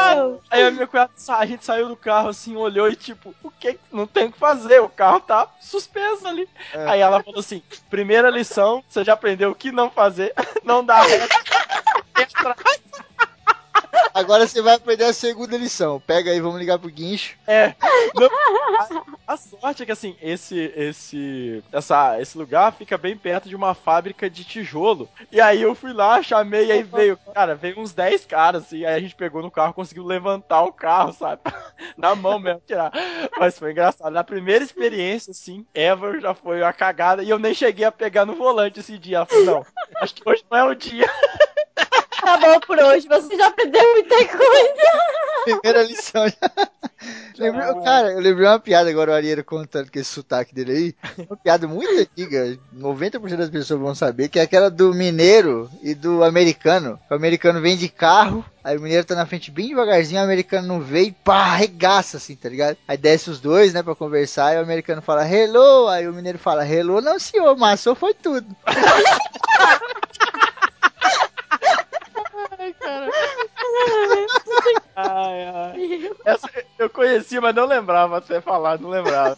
[0.51, 3.79] Aí a minha cunhada, a gente saiu do carro assim, olhou e tipo, o que?
[3.93, 6.49] Não tem o que fazer, o carro tá suspenso ali.
[6.73, 6.89] É.
[6.89, 11.01] Aí ela falou assim: primeira lição, você já aprendeu o que não fazer, não dá
[11.03, 11.29] ré.
[14.14, 16.01] Agora você vai aprender a segunda lição.
[16.01, 17.36] Pega aí, vamos ligar pro guincho.
[17.47, 17.74] É.
[18.14, 18.28] Não,
[19.26, 23.55] a, a sorte é que assim, esse esse essa esse lugar fica bem perto de
[23.55, 25.09] uma fábrica de tijolo.
[25.30, 28.94] E aí eu fui lá, chamei aí veio, cara, veio uns 10 caras assim, aí
[28.94, 31.42] a gente pegou no carro, conseguiu levantar o carro, sabe?
[31.97, 32.92] Na mão mesmo, tirar.
[33.38, 34.12] Mas foi engraçado.
[34.12, 38.24] Na primeira experiência assim, ever já foi a cagada e eu nem cheguei a pegar
[38.24, 39.26] no volante esse dia.
[39.26, 39.66] Falou, não,
[40.01, 41.07] acho que hoje não é o dia.
[42.21, 45.03] Tá bom por hoje, você já aprendeu muita coisa.
[45.45, 46.25] Primeira lição.
[47.39, 50.95] Lembrei- cara, eu lembrei uma piada agora, o Arieiro contando com esse sotaque dele aí.
[51.29, 52.59] Uma piada muito antiga.
[52.75, 56.99] 90% das pessoas vão saber, que é aquela do mineiro e do americano.
[57.11, 60.67] O americano vem de carro, aí o mineiro tá na frente bem devagarzinho, o americano
[60.67, 62.79] não vê e pá, arregaça assim, tá ligado?
[62.89, 66.39] Aí desce os dois, né, pra conversar, e o americano fala hello, aí o mineiro
[66.39, 68.47] fala hello, não senhor, maçou foi tudo.
[74.97, 76.11] Ai, ai.
[76.25, 76.49] Essa
[76.79, 78.21] eu conhecia, mas não lembrava.
[78.21, 79.37] Você falar, não lembrava.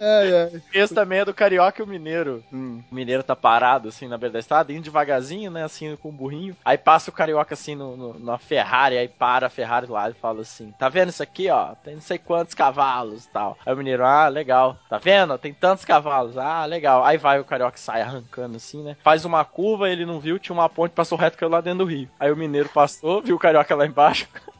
[0.00, 0.62] Ai, ai.
[0.74, 2.42] Esse também é do Carioca e o Mineiro.
[2.52, 2.82] Hum.
[2.90, 6.12] O Mineiro tá parado, assim, na beira da estrada, indo devagarzinho, né, assim, com o
[6.12, 6.56] burrinho.
[6.64, 10.14] Aí passa o Carioca, assim, no, no- na Ferrari, aí para a Ferrari lá e
[10.14, 11.74] fala assim, tá vendo isso aqui, ó?
[11.84, 13.56] Tem não sei quantos cavalos e tal.
[13.64, 14.76] Aí o Mineiro, ah, legal.
[14.88, 15.36] Tá vendo?
[15.38, 16.36] Tem tantos cavalos.
[16.36, 17.04] Ah, legal.
[17.04, 18.96] Aí vai o Carioca, sai arrancando, assim, né?
[19.02, 21.84] Faz uma curva, ele não viu, tinha uma ponte, passou reto, caiu lá dentro do
[21.90, 22.08] rio.
[22.18, 24.26] Aí o Mineiro passou, viu o Carioca lá embaixo.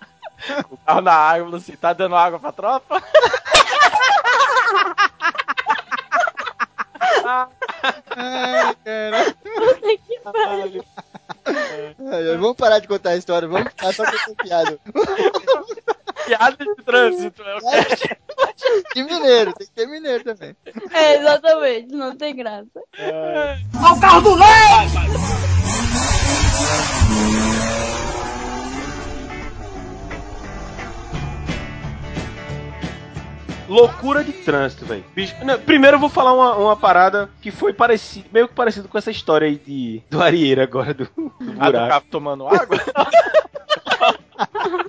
[0.70, 3.00] O carro na água, falou assim, tá dando água pra tropa?
[8.16, 9.34] Ai, cara.
[9.42, 10.84] Puta que pariu.
[11.44, 14.78] Ai, Vamos parar de contar a história, vamos ficar só contando piada.
[16.26, 20.56] Piada de trânsito, é o que De mineiro, tem que ter mineiro também.
[20.92, 22.80] É, exatamente, não tem graça.
[33.68, 35.04] Loucura de trânsito, velho.
[35.64, 39.10] Primeiro eu vou falar uma, uma parada que foi parecido, meio que parecido com essa
[39.10, 41.88] história aí de, do Arieiro agora, do, do A do buraco.
[41.88, 42.78] carro tomando água?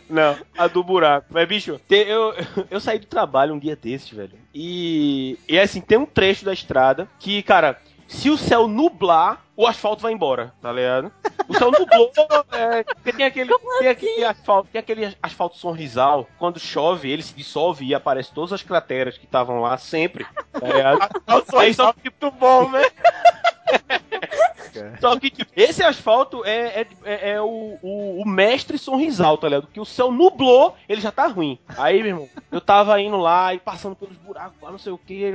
[0.10, 1.28] Não, a do buraco.
[1.30, 2.34] Mas, bicho, eu,
[2.70, 4.34] eu saí do trabalho um dia desses, velho.
[4.54, 9.68] E, e assim, tem um trecho da estrada que, cara, se o céu nublar, o
[9.68, 11.12] asfalto vai embora, tá ligado?
[11.48, 12.12] O céu nublou,
[12.52, 17.86] é, tem aquele, tem aquele asfalto, tem aquele asfalto sorrisal, quando chove, ele se dissolve
[17.86, 21.00] e aparece todas as crateras que estavam lá sempre, tá ligado?
[21.58, 22.82] Aí só que muito bom, né?
[25.00, 29.48] só que, tipo, esse asfalto é, é, é- é o, o, o mestre sorrisal, tá
[29.48, 29.68] ligado?
[29.68, 31.60] Que o céu nublou, ele já tá ruim.
[31.78, 34.98] Aí, meu irmão, eu tava indo lá e passando pelos buracos lá, não sei o
[34.98, 35.32] que.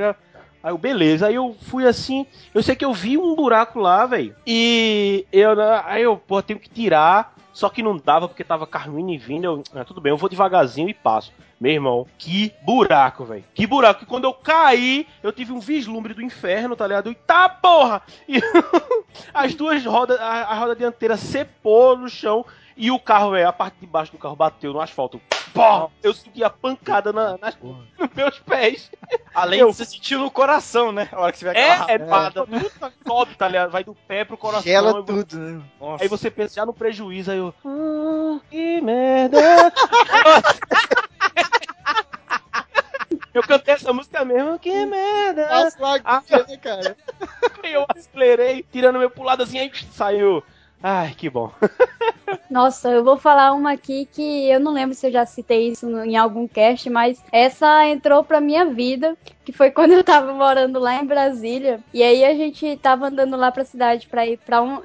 [0.62, 1.26] Aí eu, beleza.
[1.26, 4.34] Aí eu fui assim, eu sei que eu vi um buraco lá, velho.
[4.46, 5.50] E eu,
[5.84, 7.36] aí eu, pô, tenho que tirar.
[7.52, 9.44] Só que não dava porque tava carro indo e vindo.
[9.44, 11.32] Eu, ah, tudo bem, eu vou devagarzinho e passo.
[11.60, 13.44] Meu irmão, que buraco, velho.
[13.52, 14.00] Que buraco.
[14.00, 17.10] Que quando eu caí, eu tive um vislumbre do inferno, tá ligado?
[17.10, 18.02] E tá, porra!
[18.28, 18.40] E
[19.34, 22.44] as duas rodas, a, a roda dianteira cepou no chão
[22.78, 25.20] e o carro, velho, a parte de baixo do carro bateu no asfalto.
[25.52, 28.90] Pô, eu segui a pancada na, nas, nos meus pés.
[29.34, 31.08] Além Eu- de você sentir no coração, né?
[31.10, 32.72] A hora que você vai É, aquela é, tudo
[33.06, 33.70] sobe, tá ligado?
[33.70, 34.62] Vai do pé pro coração.
[34.62, 35.60] Gela eu- tudo, né?
[35.80, 36.04] Nossa.
[36.04, 37.52] Aí você pensa já no prejuízo, aí eu.
[37.64, 39.38] "Ah, que merda!
[43.34, 45.48] eu cantei essa música mesmo, que merda!
[45.48, 46.96] Nossa, laguinha, né, cara?
[47.62, 50.42] Aí eu acelerei, tirando meu pro lado assim, aí saiu.
[50.82, 51.50] Ai, que bom.
[52.50, 55.86] Nossa, eu vou falar uma aqui que eu não lembro se eu já citei isso
[56.04, 60.78] em algum cast, mas essa entrou pra minha vida, que foi quando eu tava morando
[60.78, 61.80] lá em Brasília.
[61.92, 64.80] E aí a gente tava andando lá pra cidade pra ir pra um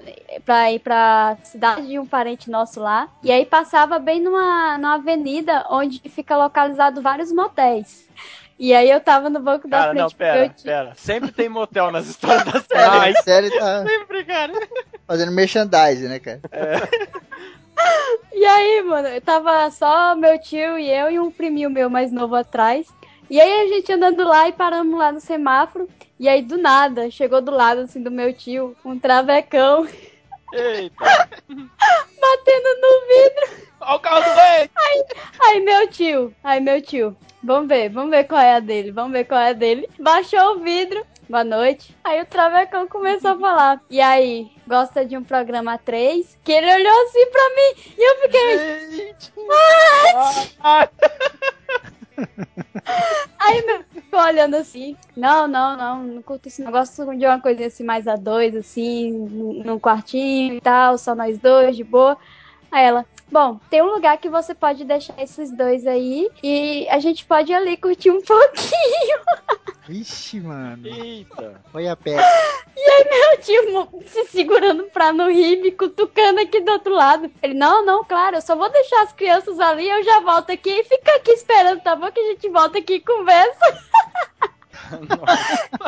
[0.46, 3.08] para ir pra cidade de um parente nosso lá.
[3.24, 8.08] E aí passava bem numa, numa avenida onde fica localizado vários motéis.
[8.60, 10.00] E aí eu tava no banco da Cara, frente.
[10.00, 10.94] não, eu pera, pera.
[10.96, 13.08] Sempre tem motel nas histórias da série.
[13.08, 14.54] É, a série tá Sempre, cara.
[15.08, 16.42] fazendo merchandising, né, cara?
[18.32, 22.12] E aí, mano, eu tava só meu tio e eu e um priminho meu mais
[22.12, 22.88] novo atrás.
[23.30, 25.88] E aí a gente andando lá e paramos lá no semáforo.
[26.20, 29.88] E aí, do nada, chegou do lado assim do meu tio, um travecão
[30.54, 31.30] Eita.
[32.24, 33.68] batendo no vidro.
[33.82, 35.16] Olha o carro do leite!
[35.42, 39.12] Aí meu tio, aí meu tio, vamos ver, vamos ver qual é a dele, vamos
[39.12, 39.90] ver qual é a dele.
[40.00, 41.96] Baixou o vidro, boa noite.
[42.04, 43.82] Aí o Travecão começou a falar.
[43.90, 46.38] E aí, gosta de um programa 3?
[46.44, 49.16] Que ele olhou assim pra mim e eu fiquei.
[50.62, 50.90] Ah,
[53.40, 54.96] Aí meu ficou olhando assim.
[55.16, 59.12] Não, não, não, não curto esse negócio de uma coisinha assim mais a dois, assim,
[59.12, 62.18] num quartinho e tal, só nós dois, de boa.
[62.72, 67.00] Aí ela, bom, tem um lugar que você pode deixar esses dois aí e a
[67.00, 69.20] gente pode ir ali curtir um pouquinho.
[69.88, 70.88] Vixe, mano.
[70.88, 71.60] Eita.
[71.72, 72.16] Foi a pé.
[72.16, 77.30] Meu tio se segurando pra não rir, me cutucando aqui do outro lado.
[77.42, 80.70] Ele, não, não, claro, eu só vou deixar as crianças ali, eu já volto aqui
[80.70, 82.12] e fica aqui esperando, tá bom?
[82.12, 83.84] Que a gente volta aqui e conversa.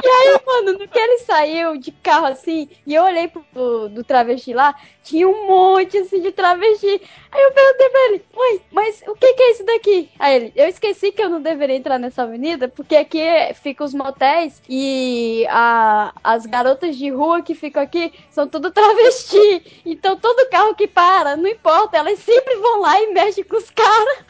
[0.03, 3.89] E aí, mano, no que ele saiu de carro assim, e eu olhei pro do,
[3.89, 7.01] do travesti lá, tinha um monte assim de travesti.
[7.31, 10.09] Aí eu perguntei pra ele, mãe, mas o que que é isso daqui?
[10.19, 13.21] Aí ele, eu esqueci que eu não deveria entrar nessa avenida, porque aqui
[13.61, 19.81] ficam os motéis e a, as garotas de rua que ficam aqui são tudo travesti.
[19.85, 23.69] Então todo carro que para, não importa, elas sempre vão lá e mexem com os
[23.69, 24.25] caras.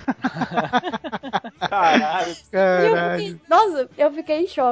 [1.69, 2.35] Caralho.
[2.79, 3.23] E eu Caralho.
[3.23, 4.64] fiquei, nossa, eu fiquei em choque.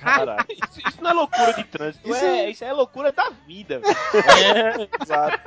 [0.00, 0.46] Caralho.
[0.50, 3.80] Isso, isso não é loucura de trânsito, Isso é, é- isso é loucura da vida.
[3.80, 4.88] velho.
[5.02, 5.40] Exato.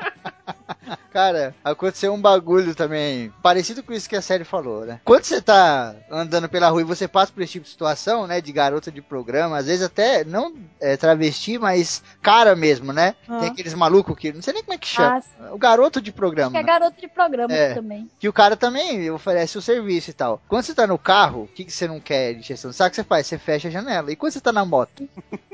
[1.12, 5.00] Cara, aconteceu um bagulho também, parecido com isso que a série falou, né?
[5.06, 8.42] Quando você tá andando pela rua e você passa por esse tipo de situação, né?
[8.42, 13.16] De garota de programa, às vezes até não é, travesti, mas cara mesmo, né?
[13.28, 13.40] Ah.
[13.40, 15.24] Tem aqueles malucos que não sei nem como é que chama.
[15.40, 15.54] Ah.
[15.54, 16.52] O garoto de programa.
[16.52, 17.74] que é garoto de programa É.
[17.74, 18.10] também.
[18.20, 20.42] Que o cara também oferece o serviço e tal.
[20.48, 22.96] Quando você tá no carro, o que, que você não quer de injeção de saco,
[22.96, 23.28] você faz?
[23.28, 24.12] Você fecha a janela.
[24.12, 25.08] E quando você tá na moto?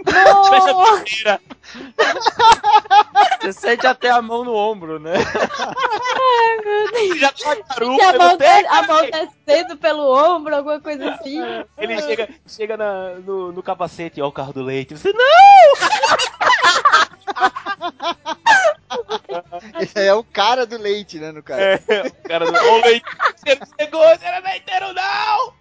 [0.05, 1.41] Fecha a torneira.
[3.41, 5.13] Você sente até a mão no ombro, né?
[7.19, 10.55] Já tá garupa, que a eu mão, não tenho, de- a mão descendo pelo ombro,
[10.55, 11.39] alguma coisa assim.
[11.77, 14.95] Ele chega, chega na- no, no capacete, ó, o carro do leite.
[14.97, 15.21] Você não!
[19.79, 21.61] Esse aí é o cara do leite, né, no caso.
[21.61, 21.75] É,
[22.07, 22.57] o cara do.
[22.57, 25.53] Ô, leite, você não chegou, você não é leiteiro, não!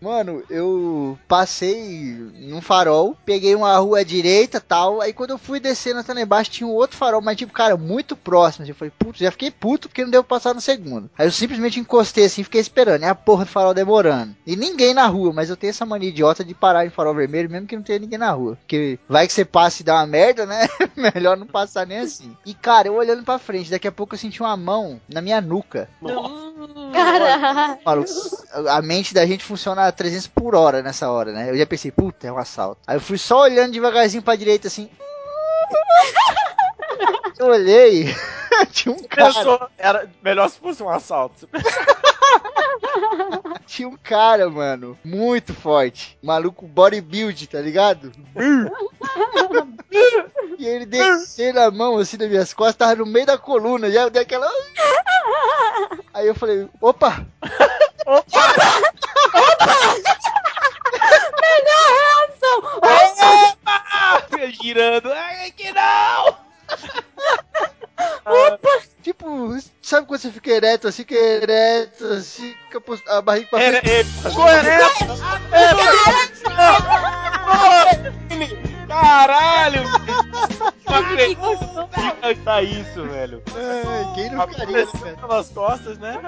[0.00, 5.00] Mano, eu passei num farol, peguei uma rua à direita tal.
[5.00, 7.76] Aí quando eu fui descendo até lá embaixo, tinha um outro farol, mas tipo, cara,
[7.76, 8.62] muito próximo.
[8.62, 8.72] assim.
[8.72, 11.10] Eu falei, putz, já fiquei puto porque não deu passar no segundo.
[11.18, 13.04] Aí eu simplesmente encostei assim, fiquei esperando.
[13.04, 14.34] É a porra do farol demorando.
[14.46, 17.50] E ninguém na rua, mas eu tenho essa mania idiota de parar em farol vermelho,
[17.50, 18.56] mesmo que não tenha ninguém na rua.
[18.56, 20.66] Porque vai que você passa e dá uma merda, né?
[20.96, 22.36] Melhor não passar nem assim.
[22.44, 25.40] E cara, eu olhando pra frente, daqui a pouco eu senti uma mão na minha
[25.40, 25.88] nuca.
[26.92, 28.04] Caralho.
[28.68, 31.50] A mente da gente funciona a 300 por hora nessa hora, né?
[31.50, 32.80] Eu já pensei, puta, é um assalto.
[32.86, 34.88] Aí eu fui só olhando devagarzinho pra direita assim.
[37.38, 38.14] Eu olhei,
[38.72, 41.48] tinha um cara, Pensou, era melhor se fosse um assalto.
[43.66, 46.18] tinha um cara, mano, muito forte.
[46.22, 48.12] Maluco bodybuild, tá ligado?
[50.58, 54.08] E ele descendo a mão assim nas minhas costas, tava no meio da coluna, já
[54.08, 54.50] deu aquela.
[56.12, 57.24] Aí eu falei, opa!
[64.28, 65.12] Fica girando.
[65.12, 66.49] Ai, que não!
[69.02, 73.58] Tipo, sabe quando você fica ereto assim, fica ereto assim, fica post- a barriga pra
[73.58, 73.76] frente.
[73.76, 74.08] Era ele.
[74.34, 75.04] Coerente!
[78.90, 79.82] Caralho!
[80.84, 81.40] Não acredito
[82.44, 83.42] tá isso, velho.
[83.54, 85.16] Ai, quem não ficaria, né?
[85.20, 86.20] Pelas costas, né?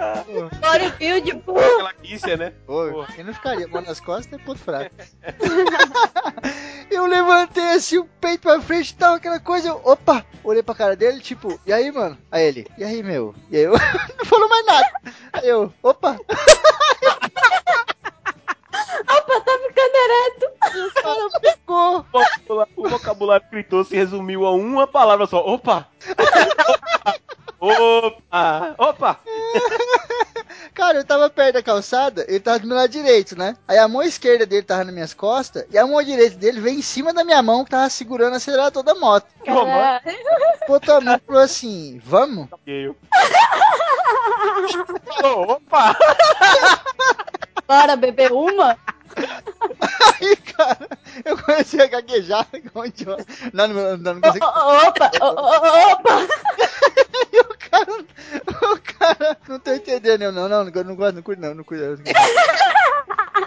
[0.61, 1.59] Bodybuild, pô.
[1.59, 2.53] Aquela quícia, né?
[2.67, 3.67] Pô, quem não ficaria?
[3.67, 4.95] Mão nas costas é ponto fraco.
[6.91, 9.69] eu levantei assim o peito pra frente e tal, aquela coisa.
[9.69, 10.25] Eu, opa!
[10.45, 12.17] Olhei pra cara dele, tipo, e aí, mano?
[12.31, 13.35] Aí ele, e aí, meu?
[13.51, 13.73] E aí eu
[14.19, 14.93] não falou mais nada.
[15.33, 16.19] Aí eu, opa!
[19.03, 20.53] Opa, tá ficando ereto.
[20.73, 21.99] O cara pegou.
[21.99, 25.39] O vocabulário, o vocabulário escritor se resumiu a uma palavra só.
[25.39, 25.87] Opa!
[27.61, 28.75] Opa!
[28.79, 29.21] Opa!
[30.75, 33.57] Cara, eu tava perto da calçada, ele tava do meu lado direito, né?
[33.69, 36.79] Aí a mão esquerda dele tava nas minhas costas e a mão direita dele veio
[36.79, 39.27] em cima da minha mão que tava segurando o acelerador da moto.
[39.45, 40.03] Cara,
[40.67, 42.49] Botou a mão e falou assim: Vamos?
[42.67, 42.97] Eu.
[45.23, 45.97] Opa!
[47.67, 48.77] Bora beber uma?
[50.21, 50.89] Aí, cara,
[51.25, 53.27] eu comecei a gaguejar igual um idiota.
[53.53, 54.45] Não, não, não, não consegui.
[54.45, 56.27] O- Opa, opa.
[57.33, 57.93] E o cara,
[58.75, 61.65] o cara, não tô entendendo, eu não, não, não, não gosto, não curto, não, não
[61.65, 62.03] curto.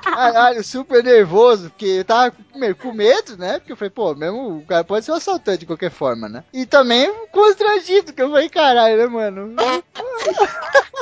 [0.04, 3.60] Caralho, super nervoso, porque eu tava primeiro com medo, né?
[3.60, 6.44] Porque eu falei, pô, mesmo o cara pode ser um assaltante de qualquer forma, né?
[6.54, 9.56] E também constrangido, que eu falei, caralho, né, mano?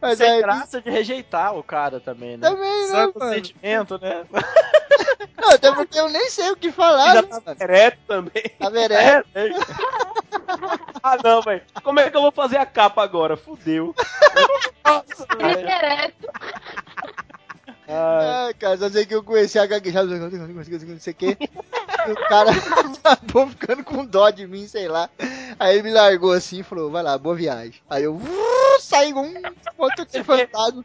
[0.00, 2.48] Mas Sem aí, graça de rejeitar o cara também, né?
[2.48, 3.34] Também, né, Santo mano?
[3.34, 4.24] sentimento, né?
[5.40, 7.56] não, até porque eu nem sei o que falar, Já né, tá mano?
[7.60, 8.44] ereto também.
[8.58, 9.28] Tava ereto.
[9.38, 9.50] É, é.
[11.02, 11.62] Ah, não, velho.
[11.82, 13.36] Como é que eu vou fazer a capa agora?
[13.36, 13.94] Fudeu.
[13.94, 16.28] Fica ereto.
[17.88, 21.38] Ah, cara, só sei que eu comecei a gaguejar, não sei o que.
[22.08, 22.50] E o cara
[23.04, 25.08] acabou ficando com dó de mim, sei lá.
[25.58, 27.80] Aí ele me largou assim e falou, vai lá, boa viagem.
[27.88, 28.20] Aí eu
[28.78, 29.42] uh, saí com um
[29.76, 30.84] ponto de fantasma.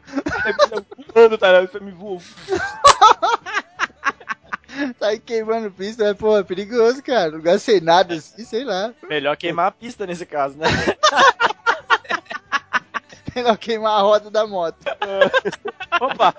[1.14, 1.70] voando, tá ligado?
[1.72, 2.20] Você me voou.
[4.98, 7.30] Saí queimando pista, mas, pô, é perigoso, cara.
[7.30, 8.92] Lugar sem nada assim, sei lá.
[9.08, 10.66] Melhor queimar a pista nesse caso, né?
[13.34, 14.78] Melhor queimar a roda da moto.
[16.00, 16.34] Opa!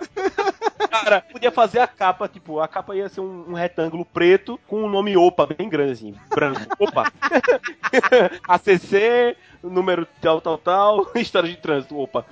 [0.90, 4.84] Cara, podia fazer a capa, tipo, a capa ia ser um, um retângulo preto com
[4.84, 6.62] o nome OPA bem grande, assim, branco.
[6.80, 7.12] Opa!
[8.48, 9.36] ACC,
[9.70, 12.26] número tal, tal, tal, história de trânsito, opa.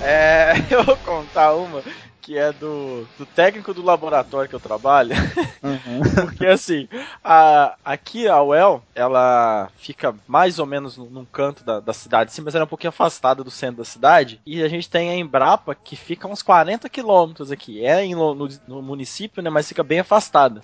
[0.00, 1.82] É, eu vou contar uma
[2.24, 5.14] que é do, do técnico do laboratório que eu trabalho.
[6.24, 6.88] Porque assim,
[7.22, 12.40] a, aqui a UEL, ela fica mais ou menos num, canto da, da cidade, sim,
[12.40, 14.40] mas ela é um pouquinho afastada do centro da cidade.
[14.46, 17.84] E a gente tem a Embrapa, que fica uns 40 quilômetros aqui.
[17.84, 20.62] É em, no, no município, né, mas fica bem afastada.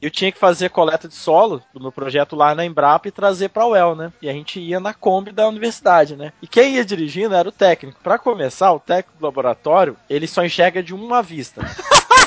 [0.00, 3.50] Eu tinha que fazer coleta de solo do meu projeto lá na Embrapa e trazer
[3.50, 4.10] pra UEL, né?
[4.22, 6.32] E a gente ia na Kombi da universidade, né?
[6.40, 8.00] E quem ia dirigindo era o técnico.
[8.02, 11.60] Pra começar, o técnico do laboratório, ele só enxerga de uma vista.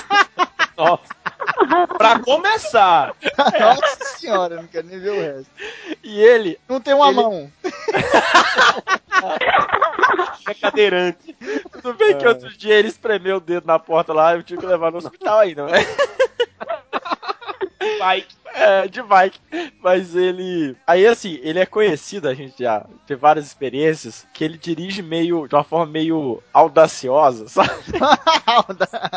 [0.78, 1.04] Nossa.
[1.98, 5.50] pra começar, Nossa senhora, não quero nem ver o resto.
[6.04, 7.52] E ele, Não tem uma Ele- mão.
[10.48, 11.36] é cadeirante.
[11.72, 14.66] tudo bem que outro dia ele espremeu o dedo na porta lá, eu tive que
[14.66, 15.80] levar no hospital ainda, né?
[18.00, 18.36] Bike.
[18.56, 19.40] É, de bike.
[19.82, 20.76] Mas ele.
[20.86, 25.48] Aí assim, ele é conhecido, a gente já teve várias experiências, que ele dirige meio.
[25.48, 27.70] de uma forma meio audaciosa, sabe?
[28.46, 29.12] Auda-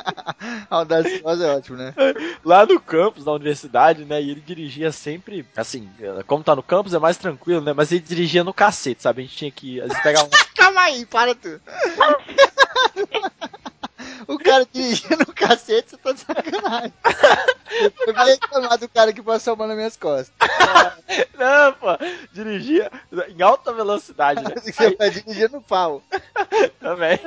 [0.71, 1.93] Audaciosa é ótimo, né?
[2.45, 4.23] Lá no campus da universidade, né?
[4.23, 5.47] E ele dirigia sempre.
[5.55, 5.87] Assim,
[6.27, 7.75] como tá no campus é mais tranquilo, né?
[7.75, 9.21] Mas ele dirigia no cacete, sabe?
[9.21, 9.81] A gente tinha que.
[9.83, 10.31] Às vezes pegar um.
[10.57, 11.61] Calma aí, para tu.
[14.27, 16.93] O cara dirigindo no cacete, você tá de sacanagem.
[18.07, 20.33] Eu vou reclamar do cara que passou a mão nas minhas costas.
[21.39, 21.87] Não, pô,
[22.33, 22.91] dirigia
[23.29, 24.55] em alta velocidade, né?
[24.63, 26.03] Você vai dirigir no pau.
[26.81, 27.19] também.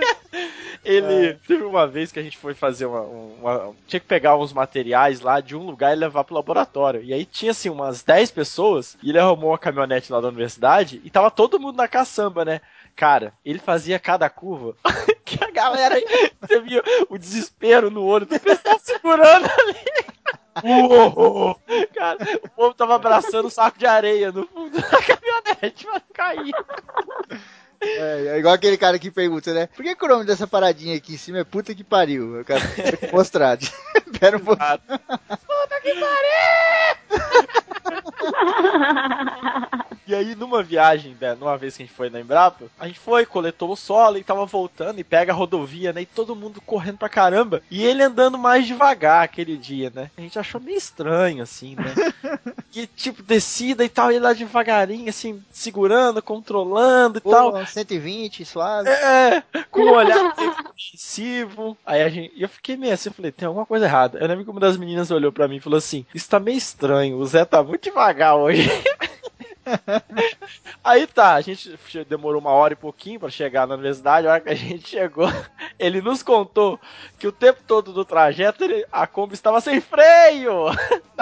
[0.84, 4.54] Ele teve uma vez que a gente foi fazer uma, uma- Tinha que pegar uns
[4.54, 7.04] materiais lá de um lugar e levar pro laboratório.
[7.04, 11.02] E aí tinha assim umas 10 pessoas e ele arrumou uma caminhonete lá da universidade
[11.04, 12.62] e tava todo mundo na caçamba, né?
[13.00, 14.76] Cara, ele fazia cada curva
[15.24, 15.96] que a galera.
[16.42, 20.06] Você via o desespero no olho do pessoal segurando ali.
[20.66, 21.58] Uou!
[21.96, 26.02] Cara, o povo tava abraçando um saco de areia no fundo da caminhonete pra não
[26.14, 26.52] cair.
[27.80, 29.68] É, é igual aquele cara que pergunta, né?
[29.68, 32.36] Por que, que o nome dessa paradinha aqui em cima é puta que pariu?
[32.36, 32.62] Eu quero
[33.14, 33.58] mostrar.
[34.20, 34.68] Pera um pouquinho.
[40.10, 43.00] E aí, numa viagem, né, numa vez que a gente foi na Embrapa, a gente
[43.00, 46.02] foi, coletou o solo e tava voltando e pega a rodovia, né?
[46.02, 47.62] E todo mundo correndo pra caramba.
[47.70, 50.10] E ele andando mais devagar aquele dia, né?
[50.18, 51.94] A gente achou meio estranho, assim, né?
[52.72, 57.52] E tipo, descida e tal, ele lá devagarinho, assim, segurando, controlando e tal.
[57.52, 58.88] Pô, 120, suave.
[58.88, 61.76] É, com um olhar meio ofensivo.
[61.84, 64.20] Aí a gente, e eu fiquei meio assim, falei, tem alguma coisa errada.
[64.20, 66.60] Eu lembro que uma das meninas olhou pra mim e falou assim: Isso tá meio
[66.60, 68.68] estranho, o Zé tá muito devagar hoje.
[70.84, 74.26] Aí tá, a gente demorou uma hora e pouquinho pra chegar na universidade.
[74.28, 75.28] A hora que a gente chegou,
[75.78, 76.80] ele nos contou
[77.20, 80.66] que o tempo todo do trajeto ele- a Kombi estava sem freio.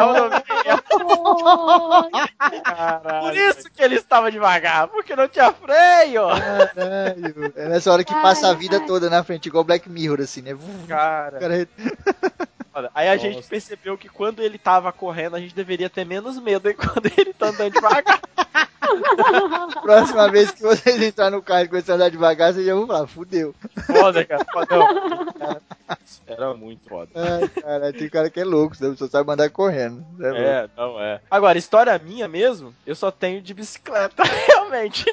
[3.21, 6.27] Por isso que ele estava devagar, porque não tinha freio.
[6.73, 7.53] Caralho.
[7.55, 10.57] É nessa hora que passa a vida toda na frente, igual Black Mirror, assim, né?
[10.87, 11.39] Cara.
[11.39, 11.67] Cara,
[12.77, 16.39] Olha, Aí a gente percebeu que quando ele tava correndo, a gente deveria ter menos
[16.39, 18.21] medo quando ele tá andando devagar.
[19.81, 22.85] próxima vez que vocês entrarem no carro e começarem a andar devagar, vocês já vão
[22.85, 23.55] falar, fudeu.
[23.87, 24.45] Foda, cara.
[24.45, 25.61] Cara,
[26.27, 27.09] Era muito foda.
[27.15, 30.05] Ai, cara, tem cara que é louco, você só sabe mandar correndo.
[30.19, 30.43] É louco.
[30.43, 31.19] É, não é.
[31.31, 35.03] Agora, história minha mesmo, eu só tenho de bicicleta, realmente.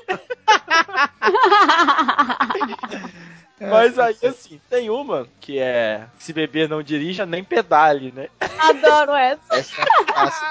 [3.60, 8.28] Mas aí, assim, tem uma que é se beber não dirija, nem pedale, né?
[8.58, 9.40] Adoro essa.
[9.54, 10.46] Essa é fácil.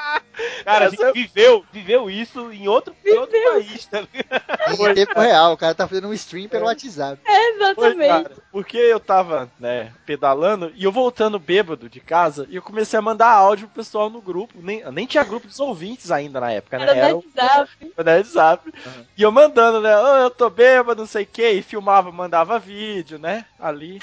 [0.63, 4.91] Cara, a Essa gente viveu, viveu isso em outro, em outro país, tá ligado?
[4.91, 7.21] Em tempo real, o cara tá fazendo um stream pelo WhatsApp.
[7.23, 8.07] Foi, Exatamente.
[8.07, 12.97] cara, porque eu tava, né, pedalando e eu voltando bêbado de casa e eu comecei
[12.97, 14.55] a mandar áudio pro pessoal no grupo.
[14.59, 16.97] Nem, nem tinha grupo dos ouvintes ainda na época, né?
[16.97, 17.93] Era o- do WhatsApp.
[17.97, 18.73] Era WhatsApp.
[19.17, 19.95] E eu mandando, né?
[19.95, 23.45] "Ô, eu tô bêbado, não sei o que, e filmava, mandava vídeo, né?
[23.59, 23.99] Ali.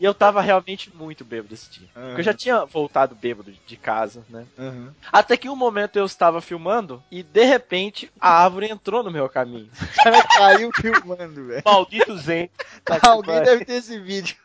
[0.00, 1.88] E eu tava realmente muito bêbado esse dia.
[1.94, 4.44] Porque eu já tinha voltado bêbado de casa, né?
[4.58, 4.90] Uhum.
[5.12, 9.28] Até que um momento eu estava filmando e de repente a árvore entrou no meu
[9.28, 9.70] caminho.
[9.80, 11.62] O cara caiu filmando, velho.
[11.64, 12.50] Maldito Zen.
[12.84, 14.36] Tá Alguém deve ter esse vídeo.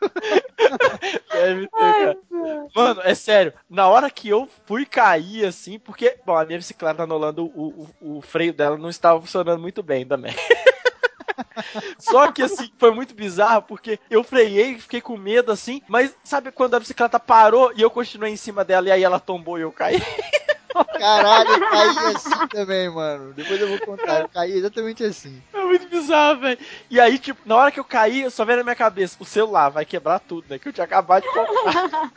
[1.32, 2.16] Deve ter, cara.
[2.74, 7.02] Mano, é sério, na hora que eu fui cair assim, porque, bom, a minha bicicleta
[7.02, 10.32] anulando o, o, o freio dela não estava funcionando muito bem também.
[11.98, 16.50] Só que assim, foi muito bizarro, porque eu freiei, fiquei com medo assim, mas sabe
[16.50, 19.62] quando a bicicleta parou e eu continuei em cima dela e aí ela tombou e
[19.62, 20.00] eu caí?
[20.98, 23.32] Caralho, eu caí assim também, mano.
[23.34, 24.20] Depois eu vou contar.
[24.20, 25.42] Eu caí exatamente assim.
[25.70, 26.58] Muito bizarro, velho.
[26.90, 29.24] E aí, tipo, na hora que eu caí, eu só veio na minha cabeça, o
[29.24, 30.58] celular vai quebrar tudo, né?
[30.58, 32.10] Que eu tinha acabado de comprar.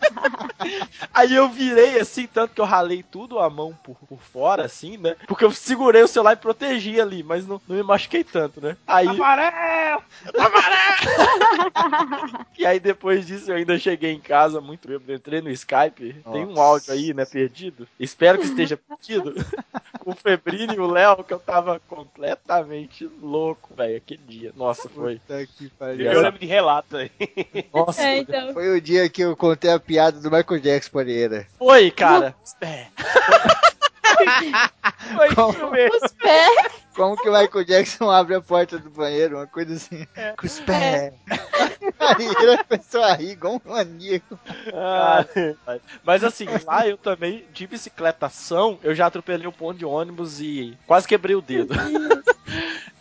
[1.14, 4.98] aí eu virei assim, tanto que eu ralei tudo a mão por, por fora, assim,
[4.98, 5.16] né?
[5.28, 8.76] Porque eu segurei o celular e protegi ali, mas não, não me machuquei tanto, né?
[8.88, 9.08] Aí.
[9.08, 10.02] Amarelo!
[12.58, 16.46] E aí depois disso eu ainda cheguei em casa muito bêbado, entrei no Skype, tem
[16.46, 16.62] um Nossa.
[16.62, 17.88] áudio aí, né, perdido.
[18.00, 19.34] Espero que esteja perdido.
[20.00, 23.43] Com o Febrino e o Léo, que eu tava completamente louco,
[23.76, 24.52] velho, aquele dia.
[24.56, 25.18] Nossa, foi.
[25.20, 27.12] Puta que Eu lembro de relato aí.
[27.74, 28.54] Nossa, É, então.
[28.54, 31.48] Foi o dia que eu contei a piada do Michael Jackson Pereira.
[31.58, 32.36] foi, cara.
[32.62, 32.88] É.
[35.16, 35.52] Foi Como?
[35.54, 35.98] isso mesmo.
[36.06, 36.72] Os pés.
[36.96, 40.06] Como que o Michael Jackson abre a porta do banheiro, uma coisa assim.
[40.38, 41.14] Com os pés.
[42.00, 44.40] Aí ele começou a rir igual um maníaco.
[44.74, 45.26] Ah,
[46.04, 50.78] mas assim, lá eu também, de bicicletação, eu já atropelei um ponto de ônibus e
[50.86, 51.74] quase quebrei o dedo.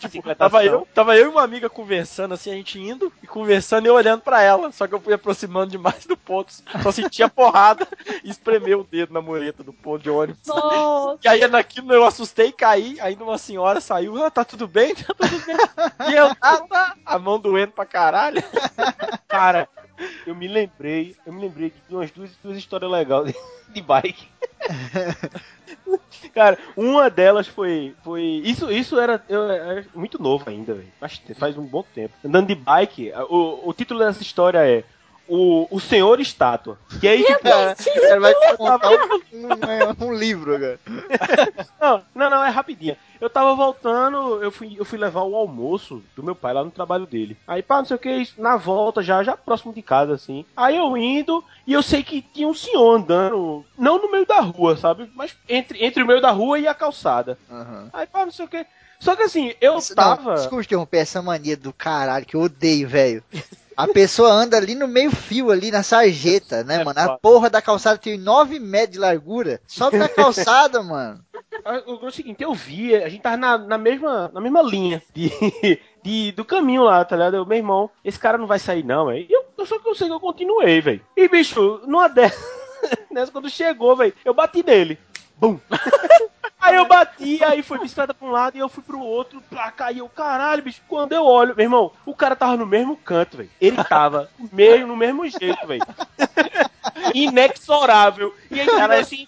[0.09, 3.87] tipo, tava eu, tava eu e uma amiga conversando, assim, a gente indo e conversando
[3.87, 4.73] e eu olhando pra ela.
[4.73, 6.53] Só que eu fui aproximando demais do ponto.
[6.83, 7.87] Só sentia porrada
[8.25, 10.47] e espremeu o dedo na mureta do ponto de ônibus.
[10.47, 11.19] Nossa.
[11.25, 12.99] E aí naquilo eu assustei e caí.
[13.01, 14.95] Ainda uma senhora saiu, ah, tá tudo bem?
[15.03, 15.57] Tá tudo bem.
[16.11, 16.97] E eu, ah, tá.
[17.05, 18.43] A mão doendo pra caralho.
[19.29, 19.69] Cara,
[20.27, 23.35] eu me lembrei, eu me lembrei de umas duas, duas histórias legais
[23.69, 24.29] de, bike.
[26.33, 27.95] Cara, uma delas foi.
[28.03, 30.93] foi isso, isso era, eu era muito novo ainda, velho.
[30.99, 32.15] Faz, faz um bom tempo.
[32.25, 34.85] Andando de bike, o, o título dessa história é.
[35.35, 36.79] O, o Senhor Estátua.
[37.01, 40.79] Que aí, tipo, Cara, cara vai contar um, um, um livro agora.
[41.81, 42.97] Não, não, não, é rapidinho.
[43.21, 46.71] Eu tava voltando, eu fui, eu fui levar o almoço do meu pai lá no
[46.71, 47.37] trabalho dele.
[47.47, 50.45] Aí, pá, não sei o que, na volta já, já próximo de casa, assim.
[50.57, 54.41] Aí eu indo, e eu sei que tinha um senhor andando, não no meio da
[54.41, 55.11] rua, sabe?
[55.15, 57.39] Mas entre, entre o meio da rua e a calçada.
[57.51, 57.89] Uhum.
[57.93, 58.67] Aí, pá, não sei o que.
[59.01, 60.35] Só que assim, eu Não, tava.
[60.35, 63.25] desculpa interromper essa mania do caralho que eu odeio, velho.
[63.77, 66.99] A pessoa anda ali no meio fio, ali na sarjeta, né, É mano?
[66.99, 67.19] A foda.
[67.23, 69.61] porra da calçada tem 9 metros de largura.
[69.67, 71.25] Sobe na calçada, mano.
[71.65, 75.03] Ah, O, o seguinte, eu vi, a gente tava na, na mesma, na mesma linha
[75.15, 75.31] de,
[76.03, 77.37] de- do caminho lá, tá ligado?
[77.37, 79.27] Eu, meu irmão, esse cara não vai sair não, velho.
[79.29, 81.01] E eu, eu só que eu continuei, velho.
[81.17, 82.09] E, bicho, numa
[83.11, 84.99] nessa, quando chegou, velho, eu bati nele.
[85.37, 85.59] Bum!
[86.63, 89.73] Aí eu bati, aí foi bicicleta pra um lado e eu fui pro outro, pra
[89.73, 92.97] cá, e eu, caralho, bicho, quando eu olho, meu irmão, o cara tava no mesmo
[92.97, 93.51] canto, velho.
[93.61, 95.83] Ele tava meio no mesmo jeito, velho.
[97.15, 98.35] Inexorável.
[98.51, 99.27] E aí, cara, assim,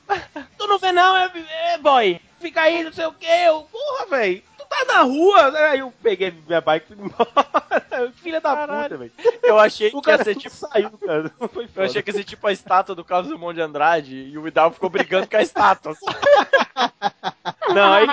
[0.58, 1.30] tu não vê não, é,
[1.72, 5.58] é boy, fica aí, não sei o que, eu, porra, velho, tu tá na rua,
[5.70, 9.12] aí eu peguei minha bike e fui embora, filha da puta, velho.
[9.42, 10.54] Eu achei O que ia ser tipo.
[10.54, 11.30] saiu, cara,
[11.74, 14.42] Eu achei que ia ser tipo a estátua do Carlos Drummond de Andrade e o
[14.42, 15.96] Vidal ficou brigando com a estátua.
[17.74, 18.06] Não, aí,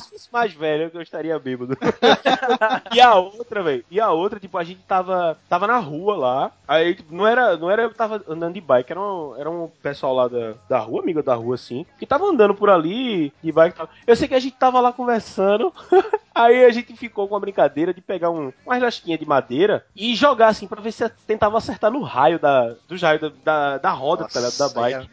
[0.00, 1.76] se fosse mais velho, eu estaria bêbado.
[2.92, 6.52] e a outra, velho, e a outra, tipo, a gente tava, tava na rua lá,
[6.66, 9.70] aí, tipo, não era, não era eu tava andando de bike, era um, era um
[9.82, 13.52] pessoal lá da, da rua, amigo da rua, assim, que tava andando por ali, de
[13.52, 13.88] bike tal.
[14.06, 15.72] Eu sei que a gente tava lá conversando,
[16.34, 20.14] aí a gente ficou com a brincadeira de pegar um, umas lasquinhas de madeira e
[20.14, 23.90] jogar, assim, pra ver se tentava acertar no raio da, do raio da, da, da
[23.90, 25.08] roda, tá ligado, da bike.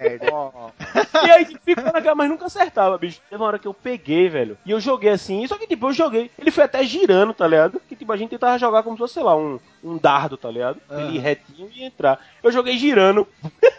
[1.24, 3.22] E aí ficou naquela, mas nunca acertava, bicho.
[3.30, 5.94] Teve uma hora que eu peguei, velho, e eu joguei assim, só que tipo, eu
[5.94, 6.30] joguei.
[6.38, 7.82] Ele foi até girando, tá ligado?
[7.88, 10.52] Que tipo, a gente tentava jogar como se fosse, sei lá, um, um dardo, tá
[10.52, 10.78] ligado?
[10.92, 12.20] Ele retinho e entrar.
[12.44, 13.26] Eu joguei girando.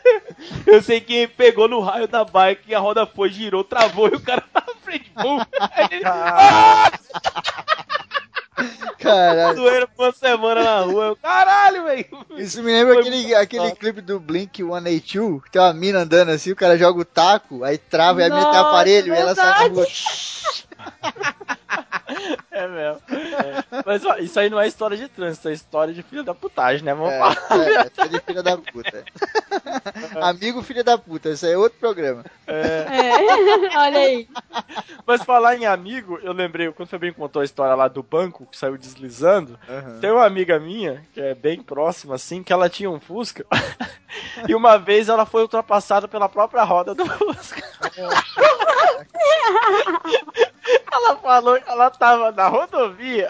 [0.67, 4.15] eu sei que pegou no raio da bike e a roda foi, girou, travou e
[4.15, 5.13] o cara tava na frente.
[5.15, 5.41] Bum!
[5.61, 6.91] Aí ele, ah!
[8.99, 9.57] Caralho.
[9.57, 11.05] Doeira por uma semana na rua.
[11.07, 12.07] Eu, caralho, velho.
[12.37, 16.31] Isso me lembra Foi aquele, aquele clipe do Blink 182, que tem uma mina andando
[16.31, 19.35] assim, o cara joga o taco, aí trava e a mina tem aparelho e ela
[19.35, 19.87] sai na rua.
[22.51, 23.03] É mesmo.
[23.11, 23.83] É.
[23.87, 26.83] Mas ó, isso aí não é história de trânsito, é história de filho da putagem,
[26.85, 26.95] né?
[26.95, 27.37] Vamos É, falar.
[27.51, 29.05] é, é, de filha da puta.
[30.21, 32.25] Amigo filho da puta, isso aí é outro programa.
[32.47, 32.87] É.
[33.79, 34.29] Olha aí.
[35.07, 38.48] Mas falar em amigo, eu lembrei, quando o Febrinho contou a história lá do banco,
[38.51, 40.01] que saiu deslizando, Uhum.
[40.01, 43.45] tem uma amiga minha, que é bem próxima, assim, que ela tinha um Fusca,
[44.49, 47.63] e uma vez ela foi ultrapassada pela própria roda do Fusca.
[50.93, 53.29] ela falou que ela tava na rodovia,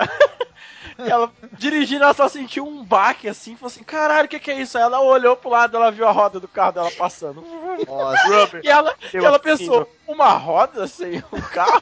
[0.99, 4.61] ela dirigindo, ela só sentiu um baque, assim, falou assim, caralho, o que que é
[4.61, 4.76] isso?
[4.76, 7.40] Aí ela olhou pro lado, ela viu a roda do carro dela passando.
[7.86, 11.80] Nossa, E ela, e ela pensou, uma roda sem um carro?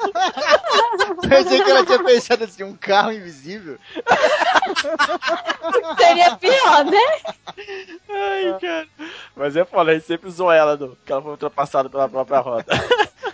[1.27, 3.79] pensei que ela tinha pensado assim, um carro invisível.
[5.97, 6.99] Seria pior, né?
[8.11, 8.87] Ai, cara.
[9.35, 12.67] Mas eu falei, sempre zoou ela do, que ela foi ultrapassada pela própria roda.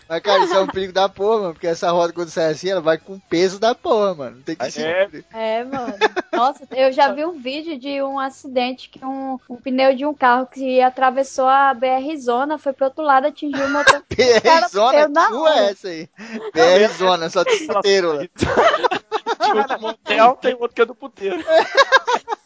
[0.09, 2.69] Mas, cara, isso é um perigo da porra, mano, porque essa roda, quando sai assim,
[2.69, 4.43] ela vai com o peso da porra, mano.
[4.45, 5.25] Tem que ser.
[5.33, 5.61] É.
[5.61, 5.95] É, mano.
[6.33, 10.15] Nossa, eu já vi um vídeo de um acidente que um, um pneu de um
[10.15, 14.03] carro que atravessou a BR Zona, foi pro outro lado, atingiu o motor.
[14.11, 16.09] BR Cara, Zona, sua é essa aí.
[16.53, 18.23] BR Zona, só tem puteiro lá.
[19.43, 21.43] Tinha um do motel, tem outro que é do puteiro.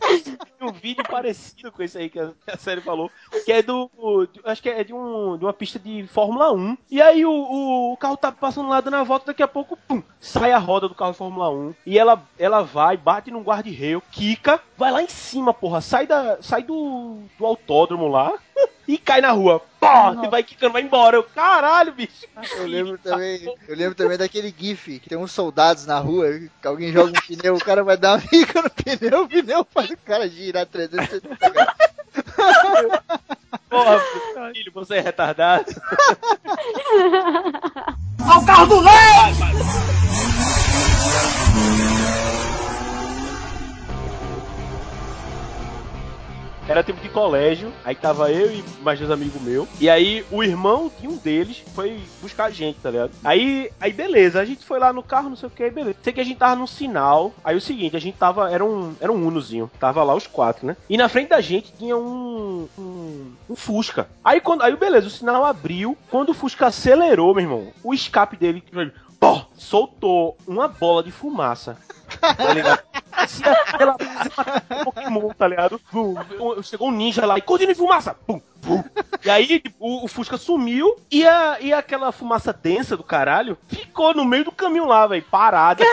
[0.61, 3.11] um vídeo parecido com esse aí que a, que a série falou,
[3.45, 3.91] que é do.
[4.33, 6.77] de- acho que é de, um, de uma pista de Fórmula 1.
[6.91, 9.77] E aí o, o, o carro tá passando lá dando a volta, daqui a pouco,
[9.89, 11.75] pum, sai a roda do carro de Fórmula 1.
[11.85, 16.39] E ela, ela vai, bate num guarda-reio, quica, vai lá em cima, porra, sai, da,
[16.43, 18.33] sai do, do autódromo lá
[18.89, 19.63] e cai na rua.
[19.79, 21.17] Pô, e vai quicando, vai embora.
[21.17, 22.27] Eu, caralho, bicho.
[22.57, 26.27] Eu lembro também, eu lembro também daquele gif que tem uns soldados na rua,
[26.61, 29.65] que alguém joga um pneu, o cara vai dar uma pica no pneu, o pneu
[29.71, 31.69] faz o cara girar 360 graus.
[33.69, 34.01] Porra,
[34.53, 35.67] filho, você é retardado.
[46.69, 49.69] Era tempo de colégio, aí tava eu e mais dois amigos meus.
[49.81, 53.13] E aí o irmão de um deles foi buscar a gente, tá ligado?
[53.23, 55.97] Aí, aí beleza, a gente foi lá no carro, não sei o que, beleza.
[56.03, 57.33] Sei que a gente tava num sinal.
[57.45, 58.51] Aí o seguinte, a gente tava.
[58.51, 59.71] Era um, era um Unozinho.
[59.79, 60.77] Tava lá os quatro, né?
[60.91, 62.69] E na frente da gente tinha um.
[62.77, 64.09] um, um Fusca.
[64.25, 64.63] Aí quando.
[64.63, 65.97] Aí beleza, o sinal abriu.
[66.11, 68.63] Quando o Fusca acelerou, meu irmão, o escape dele.
[69.21, 71.79] Pô, soltou uma bola de fumaça.
[72.21, 72.83] Tá ligado?
[74.71, 75.81] Uma Pokémon, tá ligado?
[76.63, 78.15] Chegou um ninja lá e continua em fumaça!
[78.27, 78.83] Pum, pum.
[79.25, 83.57] E aí tipo, o, o Fusca sumiu e, a, e aquela fumaça densa do caralho
[83.69, 85.85] ficou no meio do caminho lá, velho, parada.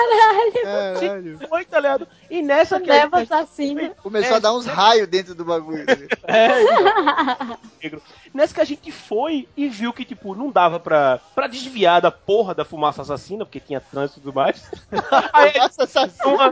[0.63, 1.39] Caralho.
[1.47, 2.07] Foi, tá ligado?
[2.33, 3.93] E nessa que Leva a- assassino.
[4.01, 5.85] Começou a dar uns raios dentro do bagulho.
[5.85, 6.07] né?
[6.25, 6.47] É,
[7.83, 8.01] negro.
[8.33, 12.09] Nessa que a gente foi e viu que, tipo, não dava pra, pra desviar da
[12.09, 14.67] porra da fumaça assassina, porque tinha trânsito e tudo mais.
[15.31, 16.33] Aí Nossa, assassino.
[16.33, 16.49] uma,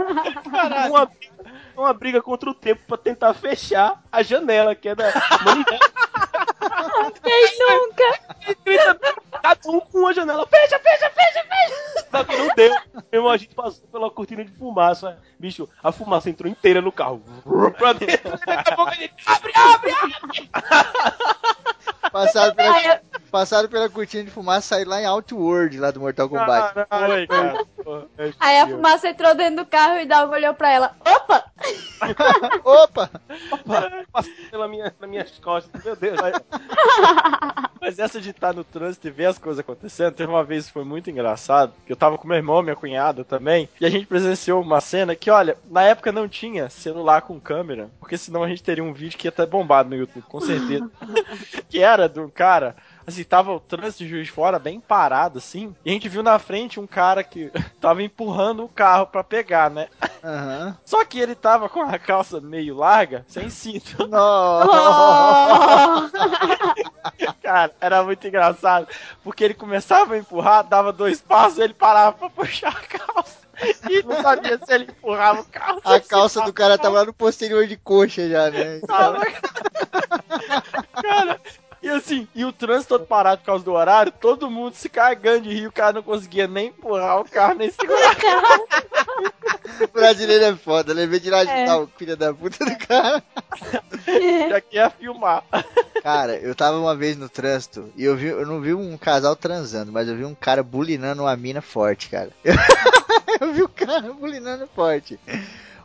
[0.87, 1.11] uma,
[1.75, 5.11] uma briga contra o tempo pra tentar fechar a janela, que é da.
[7.23, 8.19] Quem nunca?
[9.41, 10.47] Cada um com uma janela.
[10.47, 12.07] Fecha, fecha, fecha, fecha.
[12.11, 12.75] Só que não deu.
[12.93, 15.17] Meu irmão, a gente passou pela cortina de fumaça.
[15.39, 17.23] Bicho, a fumaça entrou inteira no carro.
[17.77, 18.31] Pra dentro.
[18.45, 20.49] Daqui a pouco a gente abre, abre, abre.
[22.11, 26.27] Passaram pela, passaram pela cortina de fumaça e saíram lá em Outworld, lá do Mortal
[26.27, 26.73] Kombat.
[26.73, 27.65] Foi, cara.
[28.39, 30.95] Aí a fumaça entrou dentro do carro e Dalma olhou pra ela.
[30.99, 31.45] Opa!
[32.63, 33.09] Opa!
[34.11, 35.83] Passou pela minha, pelas minhas costas.
[35.83, 36.19] Meu Deus.
[36.19, 36.33] vai.
[37.79, 40.73] Mas essa de estar no trânsito e ver as coisas acontecendo, teve uma vez que
[40.73, 44.05] foi muito engraçado, que eu tava com meu irmão, minha cunhada também, e a gente
[44.05, 48.47] presenciou uma cena que, olha, na época não tinha celular com câmera, porque senão a
[48.47, 50.89] gente teria um vídeo que ia estar bombado no YouTube, com certeza.
[51.69, 52.75] que era de um cara
[53.05, 56.23] assim, tava o trânsito de Juiz de Fora bem parado, assim, e a gente viu
[56.23, 59.87] na frente um cara que tava empurrando o carro pra pegar, né?
[60.23, 60.77] Aham.
[60.85, 64.07] Só que ele tava com a calça meio larga, sem cinto.
[64.07, 64.81] Nossa.
[67.51, 68.87] Cara, era muito engraçado,
[69.25, 73.41] porque ele começava a empurrar, dava dois passos, ele parava pra puxar a calça.
[73.89, 75.81] E não sabia se ele empurrava o carro.
[75.83, 78.79] A calça do cara tava lá no posterior de coxa já, né?
[78.87, 79.19] Tava.
[81.03, 81.41] Cara,
[81.81, 85.41] e assim, e o trânsito todo parado por causa do horário, todo mundo se cagando
[85.41, 88.15] de rir, o cara não conseguia nem empurrar o carro, nem segurar.
[89.81, 91.75] O brasileiro é foda, vez de lá ajudar É.
[91.75, 93.23] o filho da puta do cara.
[94.49, 95.43] Já que ia filmar.
[96.03, 99.35] Cara, eu tava uma vez no trânsito e eu, vi, eu não vi um casal
[99.35, 102.29] transando, mas eu vi um cara bulinando uma mina forte, cara.
[103.39, 105.19] Eu, vi o cara bulinando forte.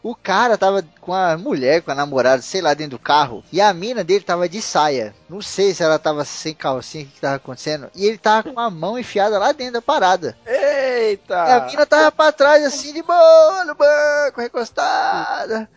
[0.07, 3.43] O cara tava com a mulher, com a namorada, sei lá, dentro do carro.
[3.53, 5.13] E a mina dele tava de saia.
[5.29, 7.91] Não sei se ela tava sem calcinha, o que, que tava acontecendo.
[7.93, 10.37] E ele tava com a mão enfiada lá dentro da parada.
[10.47, 11.67] E a Eita!
[11.69, 15.69] mina tava pra trás, assim, de boa, no banco, recostada.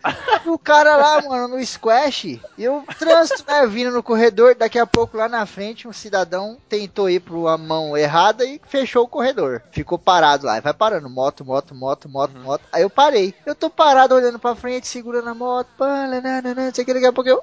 [0.46, 2.40] E o cara lá, mano, no squash.
[2.56, 4.54] E o trânsito, né, vindo no corredor.
[4.54, 8.60] Daqui a pouco, lá na frente, um cidadão tentou ir pro a mão errada e
[8.68, 9.60] fechou o corredor.
[9.72, 10.58] Ficou parado lá.
[10.58, 12.62] E vai parando, moto, moto, moto, moto, moto.
[12.72, 13.34] Aí eu parei.
[13.44, 15.68] Eu tô parado olhando pra frente, segurando a moto.
[15.76, 17.42] pá, nananana, sei que, daqui a pouco eu...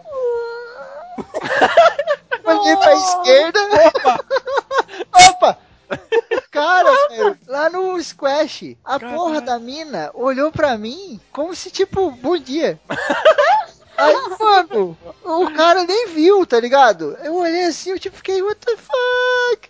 [2.46, 3.60] Olhei pra esquerda.
[3.96, 4.26] Opa!
[5.30, 5.58] Opa!
[6.52, 12.12] Cara, velho, lá no Squash, a porra da mina olhou pra mim como se, tipo,
[12.12, 12.80] bom dia.
[13.98, 17.18] Aí, mano, o cara nem viu, tá ligado?
[17.24, 19.70] Eu olhei assim, eu tipo, fiquei, what the fuck?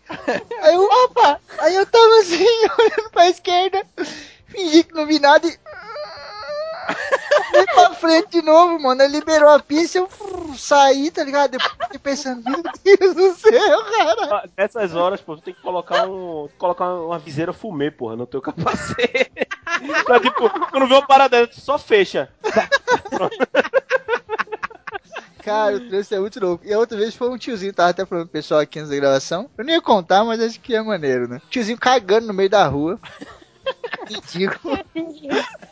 [0.61, 1.39] Aí eu, opa!
[1.59, 2.45] Aí eu tava assim,
[2.77, 3.85] olhando pra esquerda,
[4.47, 5.57] fingi que não vi nada e.
[7.49, 9.01] Fui pra frente de novo, mano.
[9.01, 11.51] Ele liberou a pista, eu frrr, saí, tá ligado?
[11.51, 14.35] Depois fiquei pensando, meu Deus do céu, cara.
[14.35, 16.49] Ah, Nessas horas, pô, tu tem que colocar um.
[16.57, 19.31] colocar uma viseira fumê, porra, no teu capacete.
[20.05, 22.29] pra, tipo, quando vê uma parada, tu só fecha.
[25.43, 26.65] Cara, o trânsito é muito louco.
[26.65, 28.97] E a outra vez foi um tiozinho, tava até falando pro pessoal aqui antes da
[28.97, 29.49] gravação.
[29.57, 31.41] Eu nem ia contar, mas acho que é maneiro, né?
[31.49, 32.99] Tiozinho cagando no meio da rua.
[34.09, 34.77] Ridículo.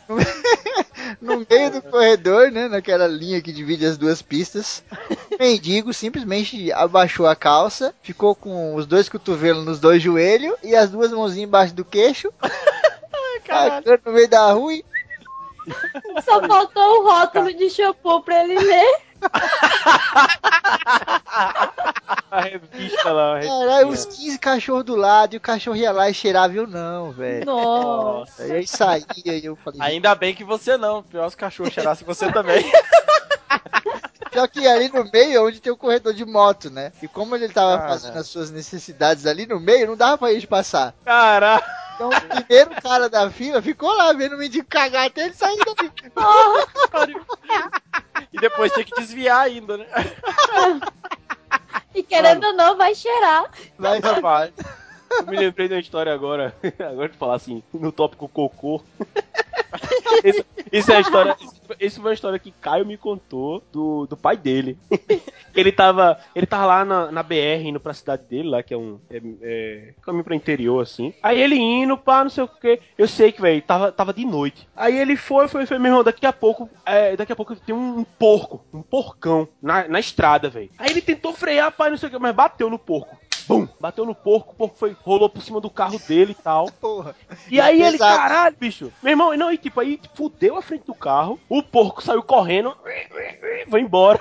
[1.20, 2.68] no meio do corredor, né?
[2.68, 4.82] Naquela linha que divide as duas pistas.
[5.38, 10.90] Mendigo simplesmente abaixou a calça, ficou com os dois cotovelos nos dois joelhos e as
[10.90, 12.32] duas mãozinhas embaixo do queixo.
[13.44, 14.84] Cagando no meio da rua e
[16.24, 19.05] Só faltou o rótulo de shampoo pra ele ler.
[22.30, 23.88] A revista lá, a Caralho, revistinha.
[23.88, 27.12] uns 15 cachorros do lado e o cachorro ia lá e cheirava e eu não,
[27.12, 27.46] velho.
[27.46, 28.42] Nossa.
[28.42, 31.70] Aí aí saía e eu falei, Ainda bem que você não, pior se o cachorro
[31.70, 32.64] cheirasse você também.
[34.30, 36.92] Pior que ali no meio é onde tem o corredor de moto, né?
[37.02, 40.32] E como ele tava Ah, fazendo as suas necessidades ali no meio, não dava pra
[40.34, 40.92] gente passar.
[41.06, 41.64] Caralho.
[41.94, 45.56] Então o primeiro cara da fila ficou lá vendo o mendigo cagar até ele sair
[45.64, 45.90] dali.
[48.32, 49.86] E depois tem que desviar ainda, né?
[51.94, 53.50] E querendo ou não, vai cheirar.
[53.78, 54.52] Vai, Vai.
[55.10, 56.54] Eu me lembrei uma história agora.
[56.78, 58.82] Agora de falar assim, no tópico cocô.
[60.24, 61.36] Isso, isso é a história.
[61.78, 64.78] Isso, foi uma história que Caio me contou do, do pai dele.
[65.54, 66.18] Ele tava.
[66.34, 68.98] Ele tava lá na, na BR indo pra cidade dele, lá, que é um.
[69.10, 71.12] É, é, caminho pra interior, assim.
[71.22, 72.80] Aí ele indo, pá, não sei o que.
[72.96, 74.66] Eu sei que, velho, tava, tava de noite.
[74.74, 76.70] Aí ele foi, foi, foi, meu irmão, daqui a pouco.
[76.84, 80.70] é, daqui a pouco tem um, um porco, um porcão na, na estrada, velho.
[80.78, 83.16] Aí ele tentou frear, pai, não sei o que, mas bateu no porco.
[83.46, 83.68] Bum!
[83.80, 86.70] Bateu no porco, o porco foi, rolou por cima do carro dele e tal.
[86.80, 87.14] porra.
[87.50, 88.16] E aí ele, Pesado.
[88.16, 88.92] caralho, bicho.
[89.02, 92.76] Meu irmão, não, e tipo, aí fudeu a frente do carro, o porco saiu correndo,
[93.70, 94.20] foi embora.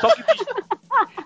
[0.00, 0.44] Só que, bicho,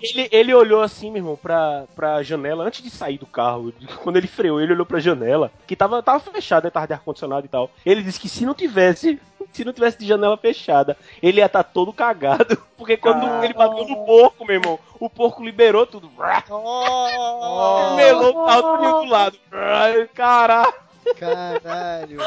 [0.01, 3.73] ele, ele olhou assim, meu irmão, pra, pra janela, antes de sair do carro,
[4.03, 7.49] quando ele freou, ele olhou pra janela, que tava, tava fechada, tava de ar-condicionado e
[7.49, 7.71] tal.
[7.85, 9.21] Ele disse que se não tivesse,
[9.53, 12.57] se não tivesse de janela fechada, ele ia estar todo cagado.
[12.77, 13.41] Porque quando Ah.
[13.45, 16.11] ele bateu no porco, meu irmão, o porco liberou tudo.
[16.51, 19.39] Oh, Melou o carro do lado.
[19.53, 20.73] Ai, Caralho.
[21.19, 22.19] caralho.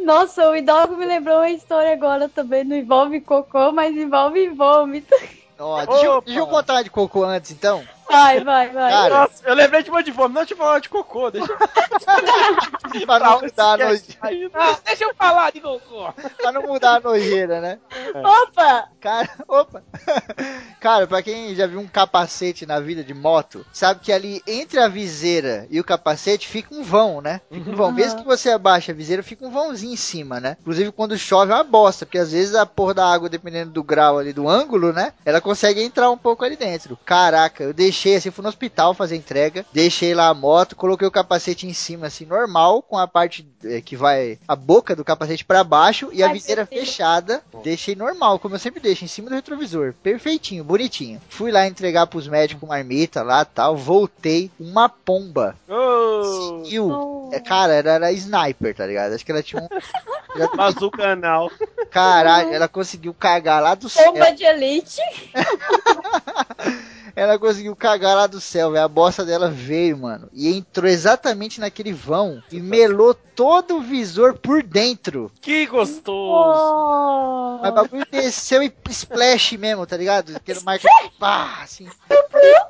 [0.00, 2.64] Nossa, o Hidalgo me lembrou uma história agora também.
[2.64, 5.14] Não envolve cocô, mas envolve vômito.
[5.62, 7.84] Ó, deixa, eu, deixa eu contar de cocô antes, então.
[8.12, 8.90] Vai, vai, vai.
[8.92, 11.56] Cara, Nossa, eu lembrei de uma de fome, não te falar de cocô, deixa eu
[13.06, 14.50] pra não mudar a nojeira.
[14.52, 16.12] Ah, deixa eu falar de cocô.
[16.36, 17.78] Pra não mudar a nojeira, né?
[18.14, 18.88] Opa!
[19.00, 19.82] Cara, opa!
[20.78, 24.78] Cara, pra quem já viu um capacete na vida de moto, sabe que ali entre
[24.78, 27.40] a viseira e o capacete fica um vão, né?
[27.50, 27.86] Fica um vão.
[27.86, 27.94] Uhum.
[27.94, 30.56] Mesmo que você abaixe a viseira, fica um vãozinho em cima, né?
[30.60, 33.82] Inclusive quando chove é uma bosta, porque às vezes a porra da água, dependendo do
[33.82, 35.12] grau ali do ângulo, né?
[35.24, 36.98] Ela consegue entrar um pouco ali dentro.
[37.04, 41.06] Caraca, eu deixei deixei assim, fui no hospital fazer entrega, deixei lá a moto, coloquei
[41.06, 45.04] o capacete em cima, assim, normal, com a parte eh, que vai a boca do
[45.04, 46.88] capacete pra baixo e a Ai, viseira meu Deus.
[46.88, 47.42] fechada.
[47.62, 49.94] Deixei normal, como eu sempre deixo, em cima do retrovisor.
[50.02, 51.20] Perfeitinho, bonitinho.
[51.28, 55.56] Fui lá entregar pros médicos marmita lá tal, voltei, uma pomba.
[55.68, 56.90] Ô, Seguiu.
[56.90, 57.30] Oh.
[57.32, 59.14] É, cara, era, era sniper, tá ligado?
[59.14, 59.68] Acho que ela tinha um.
[60.56, 61.50] Bazuca anal.
[61.90, 64.12] Caralho, ela conseguiu cagar lá do céu.
[64.12, 65.00] Bomba de elite.
[67.14, 68.84] Ela conseguiu cagar lá do céu, velho.
[68.84, 70.28] A bosta dela veio, mano.
[70.32, 75.30] E entrou exatamente naquele vão e melou todo o visor por dentro.
[75.40, 76.12] Que gostoso!
[76.12, 77.58] Oh.
[77.60, 80.36] Mas o bagulho desceu e splash mesmo, tá ligado?
[80.36, 80.88] Aquele marca.
[81.18, 81.88] Pá, assim.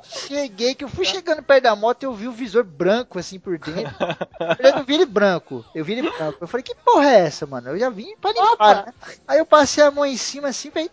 [0.03, 3.39] Cheguei, que eu fui chegando perto da moto e eu vi o visor branco, assim,
[3.39, 3.95] por dentro.
[4.59, 5.65] Eu não vi ele branco.
[5.73, 6.37] Eu vi ele branco.
[6.41, 7.69] Eu falei, que porra é essa, mano?
[7.69, 8.93] Eu já vim pra limpar, né?
[9.27, 10.91] Aí eu passei a mão em cima, assim, velho.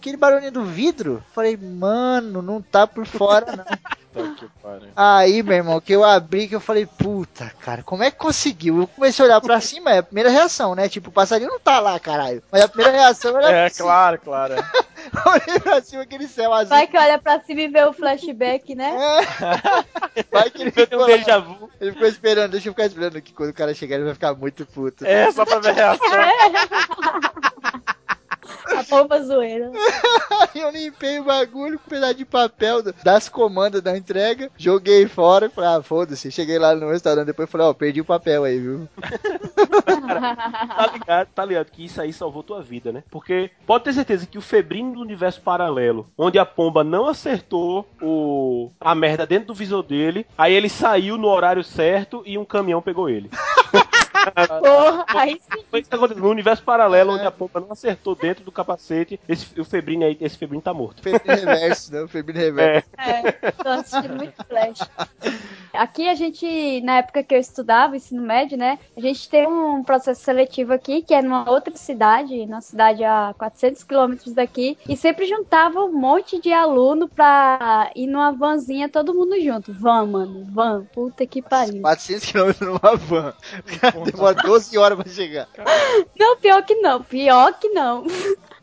[0.00, 1.22] Aquele barulhinho do vidro.
[1.34, 3.64] Falei, mano, não tá por fora, não.
[4.12, 4.88] Que pariu.
[4.96, 8.80] Aí, meu irmão, que eu abri, que eu falei, puta, cara, como é que conseguiu?
[8.80, 10.88] Eu comecei a olhar pra cima, é a primeira reação, né?
[10.88, 12.42] Tipo, o passarinho não tá lá, caralho.
[12.50, 13.66] Mas a primeira reação era.
[13.66, 14.54] É, claro, claro.
[14.54, 14.58] é.
[15.28, 16.70] Olhei pra cima, aquele céu azul.
[16.70, 18.96] Vai que olha pra cima e vê o flashback, né?
[18.96, 20.24] É.
[20.28, 21.70] Vai que ele ficou, um déjà vu.
[21.80, 23.32] ele ficou esperando, deixa eu ficar esperando aqui.
[23.32, 25.06] Quando o cara chegar, ele vai ficar muito puto.
[25.06, 26.06] É, só pra ver a reação.
[28.76, 29.70] A bomba zoeira.
[30.30, 35.06] Aí eu limpei o bagulho com um pedaço de papel das comandas da entrega, joguei
[35.06, 36.30] fora e falei, ah, foda-se.
[36.30, 38.88] Cheguei lá no restaurante depois e falei, ó, perdi o papel aí, viu?
[40.76, 43.02] Tá ligado, tá ligado que isso aí salvou tua vida, né?
[43.10, 47.86] Porque pode ter certeza que o Febrino do universo paralelo, onde a pomba não acertou
[48.00, 52.44] o a merda dentro do visor dele, aí ele saiu no horário certo e um
[52.44, 53.30] caminhão pegou ele.
[54.60, 55.64] Porra, aí sim.
[55.70, 55.84] Foi.
[56.16, 60.16] No universo paralelo, onde a pomba não acertou dentro do capacete, esse, o Febrino aí,
[60.20, 61.02] esse Febrino tá morto.
[61.02, 62.88] Febrino reverso, não, febrino reverso.
[62.98, 64.80] É, tô assistindo muito Flash.
[65.72, 68.78] Aqui a gente, na época que eu estudava, ensino médio, né?
[68.96, 73.34] A gente tem um processo seletivo aqui, que é numa outra cidade, numa cidade a
[73.38, 79.14] 400 quilômetros daqui, e sempre juntava um monte de aluno pra ir numa vanzinha todo
[79.14, 79.72] mundo junto.
[79.72, 81.82] Van, mano, van, puta que pariu.
[81.82, 83.32] 400 km numa van.
[84.12, 85.48] Demora 12 horas pra chegar.
[86.18, 88.04] Não, pior que não, pior que não.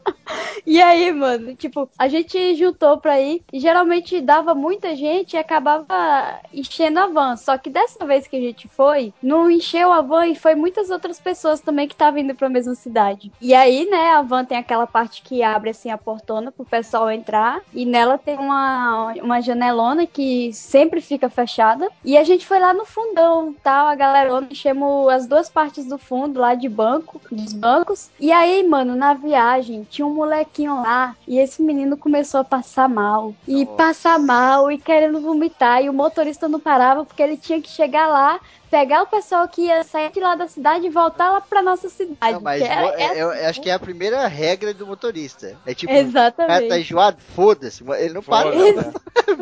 [0.65, 5.37] E aí, mano, tipo, a gente juntou pra ir e geralmente dava muita gente e
[5.37, 7.37] acabava enchendo a van.
[7.37, 10.89] Só que dessa vez que a gente foi, não encheu a van e foi muitas
[10.89, 13.31] outras pessoas também que estavam indo pra mesma cidade.
[13.39, 17.09] E aí, né, a van tem aquela parte que abre assim a portona pro pessoal
[17.09, 21.87] entrar e nela tem uma, uma janelona que sempre fica fechada.
[22.03, 25.97] E a gente foi lá no fundão, tal, a galera enchemos as duas partes do
[25.97, 28.09] fundo lá de banco, dos bancos.
[28.19, 32.87] E aí, mano, na viagem tinha um molequinho lá e esse menino começou a passar
[32.87, 33.33] mal.
[33.47, 35.81] E passar mal e querendo vomitar.
[35.81, 39.63] E o motorista não parava porque ele tinha que chegar lá, pegar o pessoal que
[39.63, 42.33] ia sair de lá da cidade e voltar lá pra nossa cidade.
[42.33, 43.45] Não, mas é- é- eu assim.
[43.45, 45.57] acho que é a primeira regra do motorista.
[45.65, 46.69] É tipo, o cara Exatamente.
[46.69, 47.83] tá enjoado, foda-se.
[47.97, 48.51] Ele não para.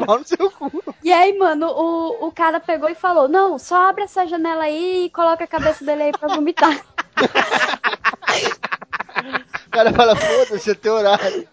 [0.08, 0.72] Mal no seu cu.
[1.04, 5.06] E aí, mano, o, o cara pegou e falou: Não, só abre essa janela aí
[5.06, 6.80] e coloca a cabeça dele aí pra vomitar.
[9.68, 11.46] O cara fala, foda-se, é teu horário.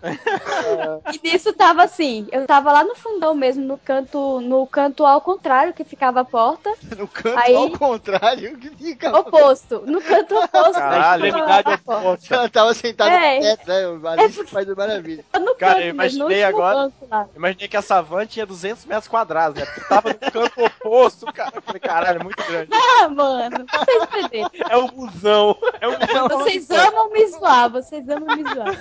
[1.12, 5.20] E nisso tava assim, eu tava lá no fundão mesmo, no canto, no canto ao
[5.20, 9.16] contrário que ficava a porta, No canto Aí- ao contrário, que fica.
[9.18, 10.72] oposto, no canto oposto.
[10.74, 11.80] Caralho, ficava a porta.
[11.98, 12.34] oposta.
[12.34, 13.36] Ela tava sentada É.
[13.36, 13.88] no teto, né?
[13.88, 15.24] O Alice faz do maravilha.
[15.40, 16.92] No Cara, canto, eu no imaginei agora-.
[17.34, 19.66] Imaginei que essa van tinha 200 metros quadrados, né?
[19.66, 21.52] Porque tava no canto oposto, cara.
[21.56, 22.70] Eu falei, caralho, é muito grande.
[22.72, 24.70] Ah, mano, vocês entenderam.
[24.70, 25.51] É o busão.
[25.80, 26.28] É o busão.
[26.28, 28.80] Vocês amam me zoar, vocês amam me zoar.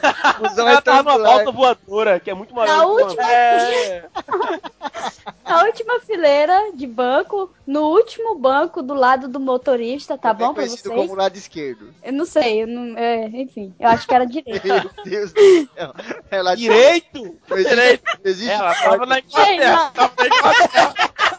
[0.57, 2.77] Ela é tá numa balsa voadora, que é muito maior.
[2.77, 4.05] Na última, É.
[5.47, 10.53] na última fileira de banco, no último banco do lado do motorista, tá Também bom
[10.53, 10.81] pra vocês?
[10.83, 11.93] como lado esquerdo.
[12.03, 14.67] Eu não sei, eu não, é, enfim, eu acho que era direito.
[14.67, 15.39] Meu Deus do
[15.75, 15.93] céu.
[16.29, 17.37] É de- Direito?
[17.51, 18.03] Existe, Direito.
[18.23, 18.89] existe Ela sorte.
[18.89, 19.91] tava na Inglaterra.
[19.93, 20.93] Tava na Inglaterra.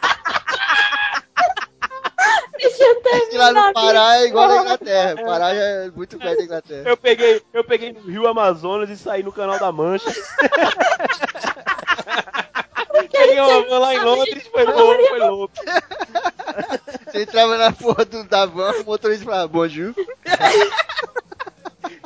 [2.63, 2.83] Deixa
[3.31, 5.21] eu lá no Pará é igual na Inglaterra.
[5.21, 6.89] O Pará já é muito perto da Inglaterra.
[6.89, 10.11] Eu peguei, eu peguei no Rio Amazonas e saí no canal da Mancha.
[13.11, 15.53] peguei uma van lá em Londres, foi louco, foi louco.
[17.05, 19.93] Você entrava na porra do, da van, o motorista falava, bonjour.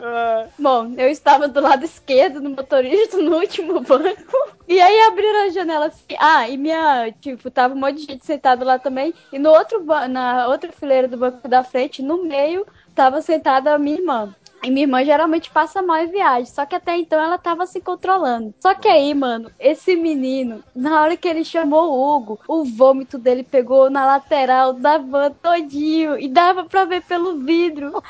[0.02, 4.58] Ah, Bom, eu estava do lado esquerdo do motorista, no último banco.
[4.68, 6.16] E aí abriram a janela assim.
[6.20, 9.14] Ah, e minha, tipo, tava um monte de gente sentado lá também.
[9.32, 13.80] E no outro na outra fileira do banco da frente, no meio, tava sentada a
[13.80, 14.36] minha irmã.
[14.64, 16.46] E minha irmã geralmente passa mal em viagem.
[16.46, 18.54] Só que até então ela tava se controlando.
[18.60, 23.18] Só que aí, mano, esse menino, na hora que ele chamou o Hugo, o vômito
[23.18, 26.20] dele pegou na lateral da van todinho.
[26.20, 28.04] E dava pra ver pelo vidro.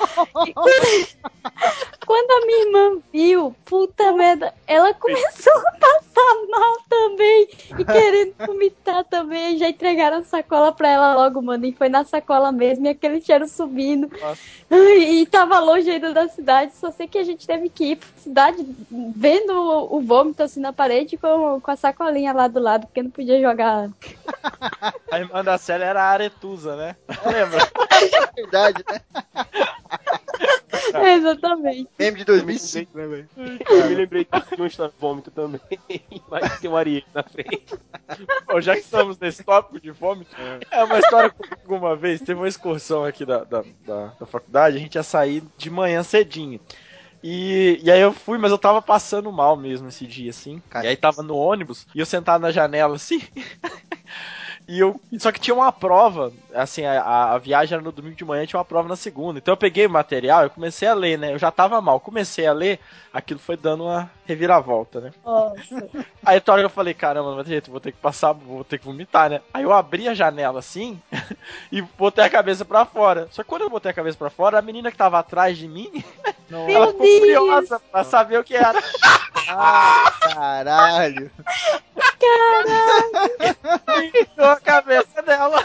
[2.06, 7.48] Quando a minha irmã viu, puta merda, ela começou a passar mal também.
[7.78, 9.58] E querendo vomitar também.
[9.58, 11.66] Já entregaram a sacola pra ela logo, mano.
[11.66, 12.86] E foi na sacola mesmo.
[12.88, 14.10] E aquele cheiro subindo.
[14.70, 16.74] Ai, E tava longe ainda da cidade.
[16.76, 18.66] Só sei que a gente teve que ir pra cidade
[19.16, 22.86] vendo o, o vômito assim na parede com, com a sacolinha lá do lado.
[22.86, 23.90] Porque não podia jogar.
[25.12, 26.96] A irmã da Célia era a Aretusa, né?
[27.26, 27.60] Lembra?
[27.92, 29.02] É verdade, né?
[30.94, 31.90] É, exatamente.
[31.98, 33.30] Meme de 2005, né, velho?
[33.70, 35.62] Eu me lembrei de uma história de vômito também.
[36.30, 37.66] Mas tem um Ariel na frente.
[38.48, 40.32] Bom, já que estamos nesse tópico de vômito,
[40.72, 42.22] é uma história comigo uma vez.
[42.22, 46.04] Teve uma excursão aqui da, da, da, da faculdade, a gente ia sair de manhã
[46.28, 46.60] cedinho.
[47.24, 50.62] E, e aí eu fui, mas eu tava passando mal mesmo esse dia, assim.
[50.70, 53.22] Cara, e aí tava no ônibus, e eu sentado na janela, assim.
[54.68, 55.00] E eu.
[55.18, 58.58] Só que tinha uma prova, assim, a, a viagem era no domingo de manhã, tinha
[58.60, 59.40] uma prova na segunda.
[59.40, 61.34] Então eu peguei o material e comecei a ler, né?
[61.34, 62.00] Eu já tava mal.
[62.02, 62.80] Comecei a ler,
[63.14, 65.12] aquilo foi dando uma reviravolta, né?
[65.26, 65.90] Nossa.
[66.26, 68.64] Aí toda hora eu falei, caramba, não vai ter jeito, vou ter que passar, vou
[68.64, 69.42] ter que vomitar, né?
[69.54, 71.02] Aí eu abri a janela assim
[71.72, 73.30] e botei a cabeça pra fora.
[73.32, 75.68] Só que quando eu botei a cabeça pra fora, a menina que tava atrás de
[75.68, 76.04] mim,
[76.52, 77.20] ela ficou Deus.
[77.20, 78.84] curiosa pra saber o que era.
[79.50, 81.32] Ah, caralho.
[84.14, 85.64] Enfiou a cabeça dela.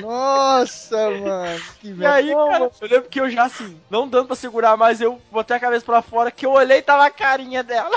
[0.00, 1.60] Nossa, mano.
[1.80, 5.00] Que E aí, cara, eu lembro que eu já assim, não dando pra segurar mais,
[5.00, 7.96] eu botei a cabeça pra fora, que eu olhei e tava a carinha dela.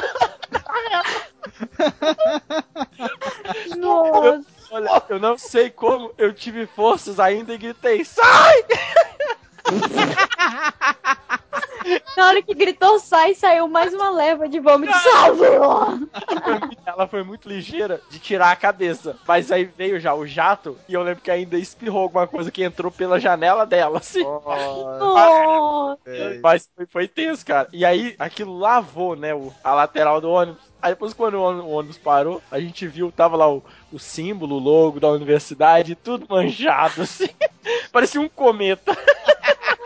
[3.77, 4.45] Nossa.
[4.71, 8.63] Olha, eu não sei como, eu tive forças ainda e gritei, sai!
[12.17, 14.93] Na hora que gritou sai, saiu mais uma leva de vômito.
[14.93, 15.45] Salve!
[16.85, 19.17] Ela foi muito ligeira de tirar a cabeça.
[19.27, 22.63] Mas aí veio já o jato e eu lembro que ainda espirrou alguma coisa que
[22.63, 24.23] entrou pela janela dela, assim.
[26.05, 26.41] Velho.
[26.41, 27.67] Mas foi, foi tenso, cara.
[27.71, 29.29] E aí aquilo lavou, né,
[29.63, 30.69] a lateral do ônibus.
[30.81, 33.99] Aí depois quando o ônibus, o ônibus parou, a gente viu, tava lá o, o
[33.99, 37.29] símbolo, o logo da universidade, tudo manchado, assim.
[37.91, 38.95] Parecia um cometa.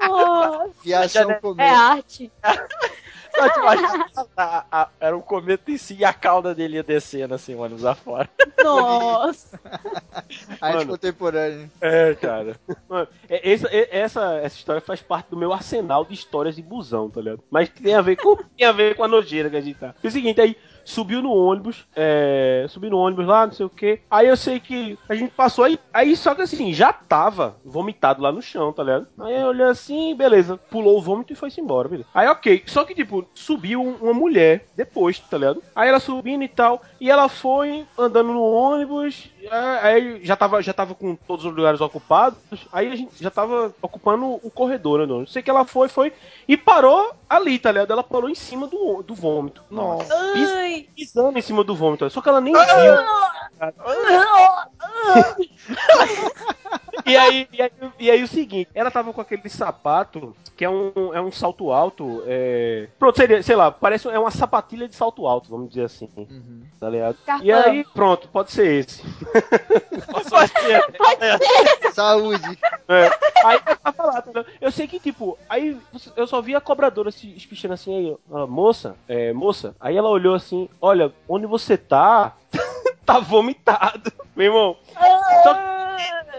[0.00, 0.70] Nossa.
[0.82, 2.30] Viação É arte.
[3.32, 4.06] Só te imagina,
[4.36, 7.60] a- a- era um cometa em si e a cauda dele ia descendo, assim, o
[7.60, 8.28] ônibus afora.
[8.62, 9.58] Nossa.
[10.60, 10.86] Arte Mano.
[10.90, 11.70] contemporânea.
[11.80, 12.56] É, cara.
[12.88, 16.62] Mano, é- essa, é- essa, essa história faz parte do meu arsenal de histórias de
[16.62, 17.42] busão, tá ligado?
[17.48, 19.94] Mas tem a ver com, tem a ver com a nojeira que a gente tá.
[20.02, 20.56] É o seguinte, aí
[20.90, 24.00] subiu no ônibus, é, subiu no ônibus lá, não sei o que.
[24.10, 28.22] Aí eu sei que a gente passou aí, aí só que assim, já tava vomitado
[28.22, 29.06] lá no chão, tá ligado?
[29.20, 32.08] Aí eu olhei assim, beleza, pulou o vômito e foi-se embora, beleza.
[32.14, 35.62] Aí ok, só que tipo, subiu um- uma mulher depois, tá ligado?
[35.74, 39.48] Aí ela subindo e tal, e ela foi andando no ônibus, é,
[39.86, 42.38] aí já tava, já tava com todos os lugares ocupados,
[42.72, 45.06] aí a gente já tava ocupando o corredor, né?
[45.06, 46.12] não sei que ela foi, foi,
[46.48, 47.92] e parou ali, tá ligado?
[47.92, 49.62] Ela parou em cima do, do vômito.
[49.70, 50.14] Nossa.
[50.14, 50.79] Ai.
[50.84, 52.62] Pisando em cima do vômito, só que ela nem viu.
[57.06, 60.68] E aí, e aí, e aí o seguinte, ela tava com aquele sapato que é
[60.68, 62.86] um, é um salto alto, é...
[62.98, 66.62] Pronto, seria, sei lá, parece é uma sapatilha de salto alto, vamos dizer assim, Uhum.
[66.78, 67.16] tá ligado?
[67.24, 67.46] Cartão.
[67.46, 69.02] E aí, pronto, pode ser esse.
[71.94, 72.58] Saúde.
[72.88, 73.10] É.
[73.44, 74.46] Aí eu tava lá, tá ligado?
[74.60, 75.78] Eu sei que, tipo, aí
[76.16, 80.34] eu só vi a cobradora se espichando assim, aí, moça, é, moça, aí ela olhou
[80.34, 82.36] assim, olha, onde você tá,
[83.06, 84.76] tá vomitado, meu irmão.
[85.42, 85.79] Só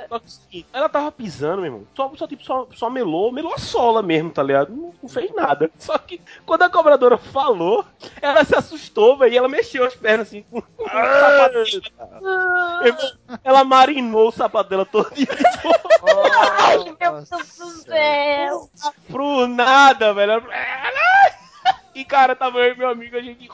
[0.09, 3.53] só que seguinte, ela tava pisando, meu irmão, só, só, tipo, só, só melou, melou
[3.53, 4.71] a sola mesmo, tá ligado?
[4.75, 5.69] Não, não fez nada.
[5.79, 7.85] Só que quando a cobradora falou,
[8.21, 11.57] ela se assustou, velho, e ela mexeu as pernas assim, com com o sapato
[12.85, 15.27] irmão, Ela marinou o sapato dela todo dia.
[16.59, 18.69] Ai, meu Deus do céu.
[19.09, 20.31] pro nada, velho.
[20.33, 20.41] Ela-
[21.93, 23.49] E cara, tava eu e meu amigo, a gente.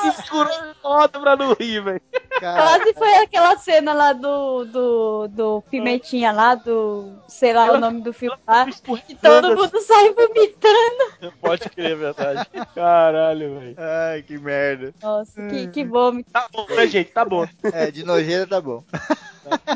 [0.00, 0.50] Se segurou
[0.82, 2.00] foda pra não rir, velho.
[2.38, 7.12] Quase foi aquela cena lá do, do, do Pimentinha lá, do.
[7.28, 8.64] sei lá Ela- o nome do filme lá.
[8.64, 11.32] Que Escorregando todo mundo sai vomitando.
[11.40, 12.46] Pode crer, é verdade.
[12.74, 13.76] Caralho, velho.
[13.78, 14.92] ai, que merda.
[15.02, 16.30] Nossa, que, que vômito.
[16.32, 17.10] Tá bom, né, gente?
[17.12, 17.46] Tá bom.
[17.72, 18.82] É, de nojeira tá bom.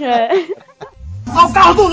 [0.00, 0.28] É.
[1.52, 1.90] Cara, o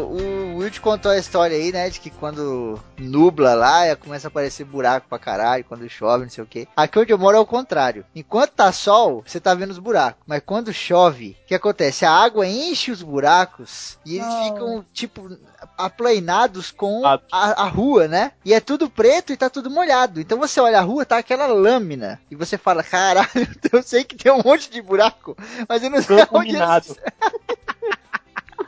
[0.00, 1.90] o Will te contou a história aí, né?
[1.90, 6.44] De que quando nubla lá, começa a aparecer buraco pra caralho, quando chove, não sei
[6.44, 6.68] o quê.
[6.76, 8.04] Aqui onde eu moro é o contrário.
[8.14, 10.22] Enquanto tá sol, você tá vendo os buracos.
[10.26, 12.04] Mas quando chove, o que acontece?
[12.04, 14.44] A água enche os buracos e eles Não.
[14.44, 15.36] ficam, tipo,
[15.76, 17.20] aplainados com Ah.
[17.32, 18.32] a, a rua, né?
[18.44, 20.20] E é tudo preto e tá tudo molhado.
[20.20, 22.20] Então você olha a rua, tá aquela lâmina.
[22.30, 23.28] E você fala, caralho,
[23.72, 25.36] eu sei que tem um monte de buraco,
[25.68, 26.96] mas eu não sei onde eles.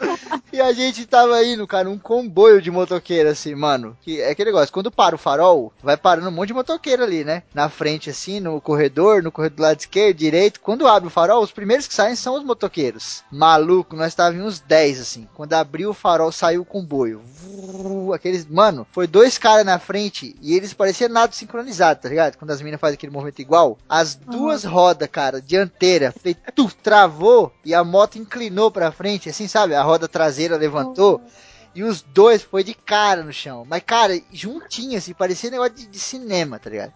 [0.52, 3.96] e a gente tava indo, cara, um comboio de motoqueiro, assim, mano.
[4.02, 7.24] Que é aquele negócio, quando para o farol, vai parando um monte de motoqueiro ali,
[7.24, 7.42] né?
[7.54, 10.60] Na frente, assim, no corredor, no corredor do lado esquerdo, direito.
[10.60, 13.22] Quando abre o farol, os primeiros que saem são os motoqueiros.
[13.30, 15.28] Maluco, nós tava em uns 10, assim.
[15.34, 17.22] Quando abriu o farol, saiu o comboio.
[18.14, 22.36] Aqueles, mano, foi dois caras na frente e eles pareciam nada sincronizado, tá ligado?
[22.36, 23.78] Quando as minas fazem aquele movimento igual.
[23.88, 29.48] As duas rodas, cara, dianteira, fez, tu, travou e a moto inclinou pra frente, assim,
[29.48, 29.74] sabe?
[29.74, 31.20] A roda traseira levantou.
[31.74, 33.66] E os dois foi de cara no chão.
[33.68, 36.90] Mas, cara, juntinho, assim, parecia negócio de, de cinema, tá ligado?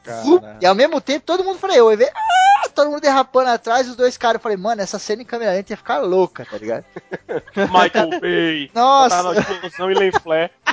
[0.59, 1.93] E ao mesmo tempo, todo mundo freou.
[1.93, 4.37] Eu vi, ah, todo mundo derrapando atrás, os dois caras.
[4.37, 6.87] Eu falei, mano, essa cena em câmera lenta ia ficar louca, tá ligado?
[7.55, 8.71] Michael Bay.
[8.75, 9.17] Nossa!
[9.17, 10.51] Tava na explosão e Len Flair.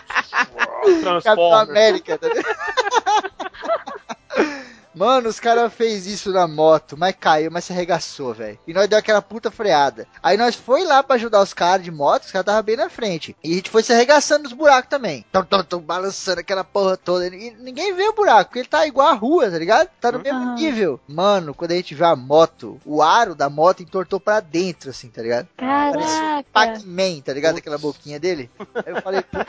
[1.24, 1.54] Capitão.
[1.54, 2.48] América, tá ligado?
[4.98, 8.58] Mano, os caras fez isso na moto, mas caiu, mas se arregaçou, velho.
[8.68, 10.08] E nós deu aquela puta freada.
[10.24, 12.90] Aí nós foi lá pra ajudar os caras de moto, os caras estavam bem na
[12.90, 13.36] frente.
[13.44, 15.24] E a gente foi se arregaçando nos buracos também.
[15.70, 17.28] Tum, balançando aquela porra toda.
[17.28, 19.88] E ninguém vê o buraco, porque ele tá igual a rua, tá ligado?
[20.02, 20.56] Tá no mesmo Ah.
[20.56, 21.00] nível.
[21.08, 25.10] Mano, quando a gente vê a moto, o aro da moto entortou pra dentro, assim,
[25.10, 25.48] tá ligado?
[25.56, 26.48] Parecia um Caraca.
[26.52, 27.58] Pac-Man, tá ligado?
[27.58, 28.50] Aquela boquinha dele.
[28.76, 29.46] Aí eu falei, puta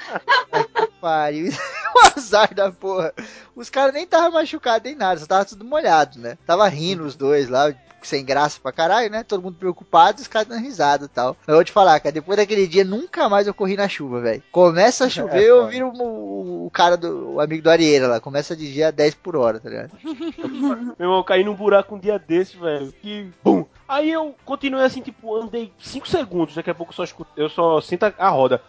[1.01, 1.51] pariu.
[1.95, 3.13] o azar da porra.
[3.55, 6.37] Os caras nem estavam machucados nem nada, só tava tudo molhado, né?
[6.47, 9.25] Tava rindo os dois lá, sem graça pra caralho, né?
[9.25, 11.37] Todo mundo preocupado os caras dando risada e tal.
[11.41, 14.21] Mas eu vou te falar, cara, depois daquele dia nunca mais eu corri na chuva,
[14.21, 14.43] velho.
[14.53, 15.71] Começa a chover, eu foda.
[15.71, 18.21] viro o, o cara do o amigo do Arieira lá.
[18.21, 19.93] Começa a dirigir a 10 por hora, tá ligado?
[20.05, 22.93] Meu irmão, eu caí num buraco um dia desse, velho.
[22.93, 23.31] Que.
[23.43, 23.65] Bum!
[23.89, 26.55] Aí eu continuei assim, tipo, andei 5 segundos.
[26.55, 28.63] Daqui a pouco eu só escuto, eu só sinto a- a roda.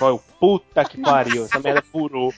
[0.00, 2.32] Eu, puta que pariu, essa merda furou.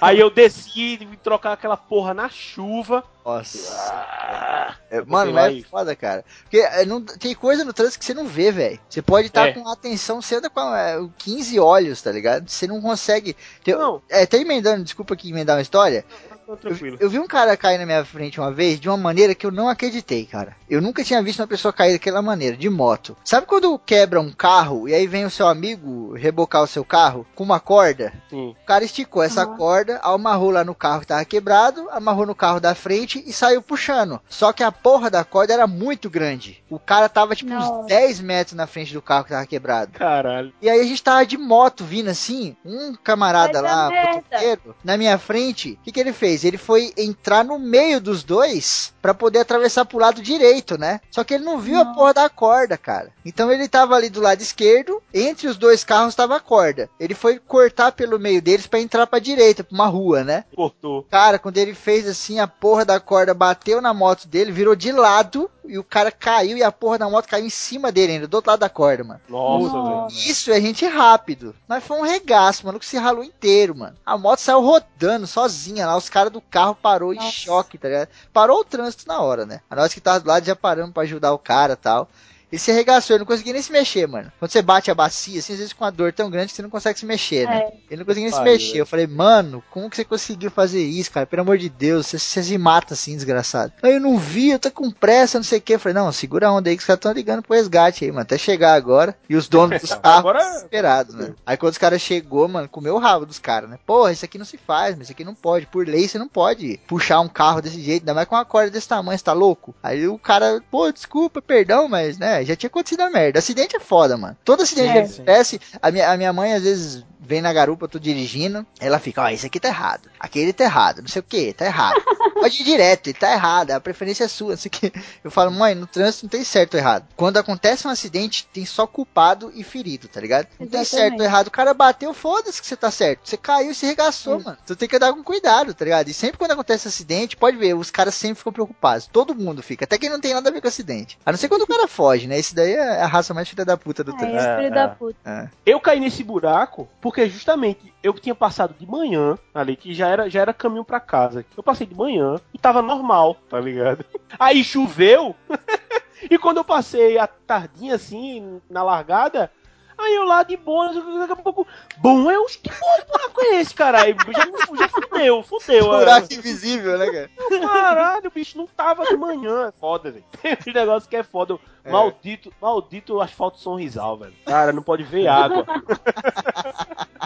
[0.00, 3.02] Aí eu desci e vim trocar aquela porra na chuva.
[3.24, 4.76] Nossa.
[4.90, 6.24] É, Botei mano, mas é foda, cara.
[6.42, 8.78] Porque é, não, tem coisa no trânsito que você não vê, velho.
[8.88, 9.52] Você pode estar É.
[9.52, 12.48] com atenção, você anda com é, 15 olhos, tá ligado?
[12.48, 13.34] Você não consegue.
[13.64, 14.00] Ter- Não.
[14.08, 16.04] É, até emendando, desculpa aqui emendar uma história.
[16.46, 16.96] Tô Eu, tranquilo.
[17.00, 19.50] eu vi um cara cair na minha frente uma vez de uma maneira que eu
[19.50, 20.56] não acreditei, cara.
[20.70, 23.16] Eu nunca tinha visto uma pessoa cair daquela maneira, de moto.
[23.24, 27.26] Sabe quando quebra um carro e aí vem o seu amigo rebocar o seu carro
[27.34, 28.12] com uma corda?
[28.30, 28.54] Sim.
[28.62, 29.56] O cara esticou essa Aham.
[29.56, 33.60] corda, amarrou lá no carro que tava quebrado, amarrou no carro da frente e saiu
[33.60, 34.20] puxando.
[34.28, 36.62] Só que a porra da corda era muito grande.
[36.70, 37.72] O cara tava tipo Nossa.
[37.80, 39.92] uns 10 metros na frente do carro que tava quebrado.
[39.98, 40.52] Caralho.
[40.62, 44.96] E aí a gente tava de moto vindo assim, um camarada Vai lá, motoqueiro, na
[44.96, 45.72] minha frente.
[45.80, 46.35] O que, que ele fez?
[46.44, 51.00] Ele foi entrar no meio dos dois pra poder atravessar pro lado direito, né?
[51.10, 51.94] Só que ele não viu a Não.
[51.94, 53.12] porra da corda, cara.
[53.24, 56.88] Então ele tava ali do lado esquerdo, entre os dois carros tava a corda.
[56.98, 60.44] Ele foi cortar pelo meio deles pra entrar pra direita, pra uma rua, né?
[60.54, 61.04] Cortou.
[61.10, 64.90] Cara, quando ele fez assim, a porra da corda bateu na moto dele, virou de
[64.92, 68.26] lado e o cara caiu e a porra da moto caiu em cima dele ainda,
[68.26, 69.20] do outro lado da corda, mano.
[69.28, 70.06] Nossa, velho.
[70.28, 71.54] Isso é gente rápido.
[71.66, 73.96] Mas foi um regaço, mano, que se ralou inteiro, mano.
[74.04, 77.30] A moto saiu rodando sozinha lá, os caras do carro parou em Nossa.
[77.30, 78.08] choque, tá ligado?
[78.32, 79.60] Parou o trânsito na hora, né?
[79.68, 82.08] A nós que tava do lado já paramos pra ajudar o cara e tal.
[82.50, 84.30] Ele se arregaçou, ele não conseguia nem se mexer, mano.
[84.38, 86.62] Quando você bate a bacia, assim, às vezes com uma dor tão grande que você
[86.62, 87.58] não consegue se mexer, né?
[87.58, 87.72] É.
[87.90, 88.78] Ele não conseguia nem se Pariu, mexer.
[88.78, 91.26] Eu falei, mano, como que você conseguiu fazer isso, cara?
[91.26, 93.72] Pelo amor de Deus, você, você se mata assim, desgraçado.
[93.82, 95.74] Aí eu não vi, eu tô com pressa, não sei o que.
[95.74, 98.10] Eu falei, não, segura a onda aí que os caras estão ligando pro resgate aí,
[98.10, 98.22] mano.
[98.22, 99.16] Até chegar agora.
[99.28, 101.34] E os donos dos carros Agora- desesperados, né?
[101.44, 103.78] Aí quando os caras chegou, mano, comeu o rabo dos caras, né?
[103.84, 105.66] Porra, isso aqui não se faz, mas isso aqui não pode.
[105.66, 108.70] Por lei, você não pode puxar um carro desse jeito, ainda mais com uma corda
[108.70, 109.74] desse tamanho, você tá louco?
[109.82, 113.38] Aí o cara, pô, desculpa, perdão, mas, né, já tinha acontecido a merda.
[113.38, 114.36] Acidente é foda, mano.
[114.44, 115.02] Todo acidente É.
[115.06, 118.64] que acontece, a minha, a minha mãe às vezes vem na garupa, eu tô dirigindo,
[118.78, 121.64] ela fica, ó, esse aqui tá errado, aquele tá errado, não sei o que, tá
[121.64, 122.00] errado.
[122.34, 124.92] Pode ir direto, ele tá errado, a preferência é sua, não sei o que.
[125.24, 127.08] Eu falo, mãe, no trânsito não tem certo ou errado.
[127.16, 130.46] Quando acontece um acidente, tem só culpado e ferido, tá ligado?
[130.60, 130.88] Não tem Exatamente.
[131.10, 131.46] certo ou errado.
[131.48, 133.20] O cara bateu, foda-se que você tá certo.
[133.28, 134.58] Você caiu e se regaçou, mano.
[134.64, 136.08] Tu tem que andar com cuidado, tá ligado?
[136.08, 139.08] E sempre quando acontece acidente, pode ver, os caras sempre ficam preocupados.
[139.10, 141.18] Todo mundo fica, até quem não tem nada a ver com acidente.
[141.26, 142.38] A não ser quando o cara foge, né?
[142.38, 144.54] Esse daí é a raça mais filha da puta do Aí, trânsito.
[144.56, 144.88] filho É, da é.
[144.88, 145.52] puta.
[145.64, 150.28] Eu caí nesse buraco porque justamente eu tinha passado de manhã ali, que já era,
[150.30, 151.44] já era caminho pra casa.
[151.56, 154.04] Eu passei de manhã e tava normal, tá ligado?
[154.38, 155.34] Aí choveu.
[156.30, 159.50] e quando eu passei a tardinha assim, na largada,
[159.98, 161.66] Aí eu lá de boa, daqui a pouco,
[161.96, 164.16] bom, eu, que porra de buraco é esse, caralho?
[164.32, 165.84] Já, já fudeu, fudeu.
[165.88, 167.30] Buraco invisível, né, cara?
[167.60, 170.24] Caralho, o bicho não tava de manhã, é foda, velho.
[170.42, 171.58] Tem um negócio que é foda.
[171.82, 171.90] É.
[171.90, 174.34] Maldito, maldito asfalto Sorrisal, velho.
[174.44, 175.64] Cara, não pode ver água.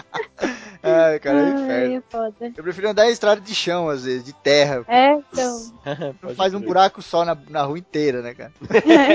[0.91, 1.95] Ai, cara, é um Ai, inferno.
[1.95, 2.53] é foda.
[2.57, 4.83] Eu prefiro andar em estrada de chão, às vezes, de terra.
[4.87, 5.71] É, então.
[6.21, 8.51] Não faz um buraco só na, na rua inteira, né, cara?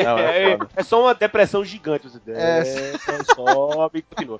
[0.04, 2.08] Não, é É, é só uma depressão gigante.
[2.08, 2.60] Você É.
[2.60, 4.38] é, sobe e continua.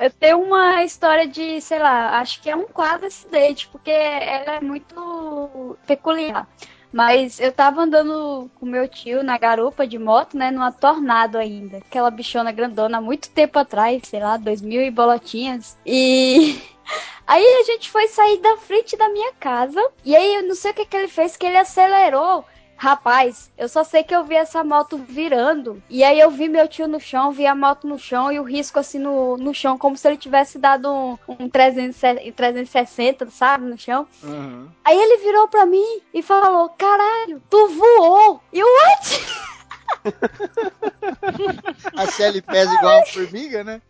[0.00, 4.56] Eu tenho uma história de, sei lá, acho que é um quadro acidente, porque ela
[4.56, 6.48] é muito peculiar.
[6.94, 11.78] Mas eu tava andando com meu tio na garupa de moto, né, numa tornado ainda.
[11.78, 15.76] Aquela bichona grandona muito tempo atrás, sei lá, 2000 e bolotinhas.
[15.84, 16.56] E
[17.26, 19.84] aí a gente foi sair da frente da minha casa.
[20.04, 22.44] E aí eu não sei o que, que ele fez, que ele acelerou.
[22.76, 25.82] Rapaz, eu só sei que eu vi essa moto virando.
[25.88, 28.42] E aí eu vi meu tio no chão, vi a moto no chão e o
[28.42, 32.00] risco assim no, no chão, como se ele tivesse dado um, um 300
[32.34, 34.06] 360, sabe, no chão.
[34.22, 34.68] Uhum.
[34.84, 38.40] Aí ele virou pra mim e falou: Caralho, tu voou!
[38.52, 39.54] E eu, what?
[41.96, 43.80] A Sally pesa igual uma formiga, né?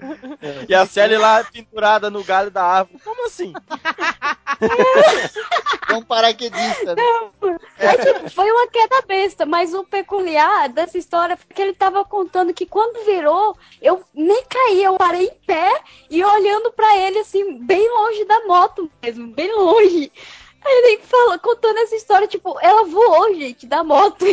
[0.69, 3.01] E a Sally lá pendurada no galho da árvore.
[3.03, 3.53] Como assim?
[5.91, 7.03] É um paraquedista, né?
[7.79, 12.05] É, tipo, foi uma queda besta, mas o peculiar dessa história foi que ele tava
[12.05, 17.19] contando que quando virou, eu nem caí, eu parei em pé e olhando pra ele
[17.19, 20.13] assim, bem longe da moto mesmo, bem longe.
[20.65, 24.25] Aí ele falou, contando essa história, tipo, ela voou, gente, da moto.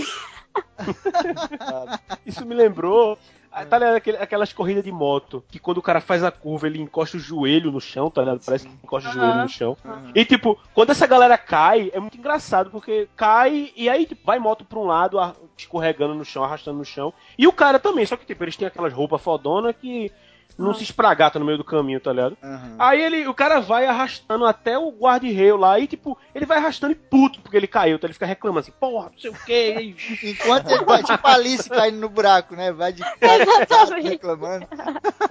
[2.25, 3.17] Isso me lembrou.
[3.51, 6.81] ah, Tá ligado aquelas corridas de moto que quando o cara faz a curva ele
[6.81, 8.41] encosta o joelho no chão, tá ligado?
[8.45, 9.77] Parece que encosta o joelho no chão.
[10.15, 14.39] E tipo, quando essa galera cai, é muito engraçado porque cai e aí tipo, vai
[14.39, 15.17] moto pra um lado,
[15.57, 17.13] escorregando no chão, arrastando no chão.
[17.37, 20.11] E o cara também, só que tipo, eles têm aquelas roupas fodona que
[20.57, 22.37] não se espragata no meio do caminho, tá ligado?
[22.41, 22.75] Uhum.
[22.77, 26.93] Aí ele, o cara vai arrastando até o guarda-reio lá e, tipo, ele vai arrastando
[26.93, 27.95] e puto porque ele caiu.
[27.95, 29.95] Então ele fica reclamando assim, porra, não sei o que.
[30.23, 32.71] Enquanto ele vai tipo a Alice caindo no buraco, né?
[32.71, 34.09] Vai de cara Exatamente.
[34.09, 34.67] reclamando.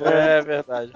[0.00, 0.92] É verdade.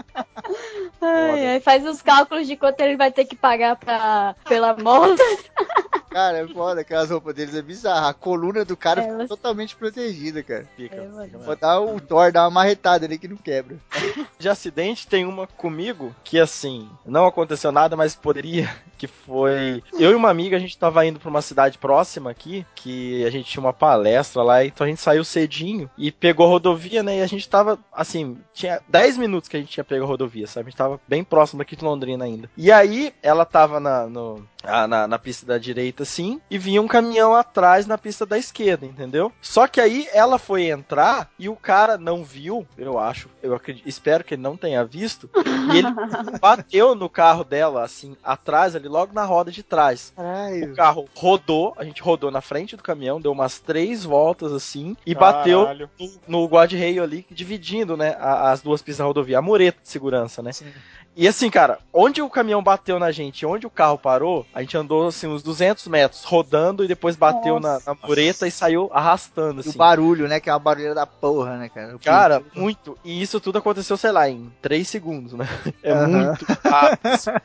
[1.01, 5.17] Ai, ai, faz os cálculos de quanto ele vai ter que pagar pra, pela moto.
[6.15, 8.09] Cara, é foda, aquelas roupas deles é bizarra.
[8.11, 10.65] A coluna do cara É, fica mas- totalmente protegida, cara.
[10.77, 10.95] Fica.
[10.95, 11.39] É, fica.
[11.39, 13.77] Vou dar o Thor, dar uma marretada ali que não quebra.
[14.39, 20.13] De acidente tem uma comigo que assim, não aconteceu nada, mas poderia, que foi eu
[20.13, 23.51] e uma amiga, a gente tava indo pra uma cidade próxima aqui, que a gente
[23.51, 27.19] tinha uma palestra lá, então a gente saiu cedinho e pegou a rodovia, né?
[27.19, 30.47] E a gente tava assim, tinha 10 minutos que a gente tinha pego a rodovia,
[30.47, 30.69] sabe?
[30.69, 32.49] A gente tava bem próximo daqui de Londrina ainda.
[32.57, 36.81] E aí ela tava na no ah, na, na pista da direita, sim, e vinha
[36.81, 39.33] um caminhão atrás na pista da esquerda, entendeu?
[39.41, 43.89] Só que aí ela foi entrar e o cara não viu, eu acho, eu acredito,
[43.89, 45.29] espero que ele não tenha visto,
[45.73, 45.89] e ele
[46.41, 50.13] bateu no carro dela, assim, atrás, ali, logo na roda de trás.
[50.13, 50.75] O Caralho.
[50.75, 55.15] carro rodou, a gente rodou na frente do caminhão, deu umas três voltas assim, e
[55.15, 55.91] bateu Caralho.
[55.99, 60.43] no, no guarda-reio ali, dividindo, né, as duas pistas da rodovia, a mureta de segurança,
[60.43, 60.51] né?
[61.17, 64.77] E assim, cara, onde o caminhão bateu na gente onde o carro parou, a gente
[64.77, 67.95] andou assim uns 200 metros rodando e depois bateu na, Nossa.
[67.95, 69.79] na mureta e saiu arrastando, E o assim.
[69.79, 70.41] barulho, né?
[70.41, 71.95] Que é uma barulheira da porra, né, cara?
[71.95, 72.99] O Cara, muito.
[73.05, 75.47] E isso tudo aconteceu, sei lá, em 3 segundos, né?
[75.85, 76.09] É Aham.
[76.09, 77.41] muito rápido.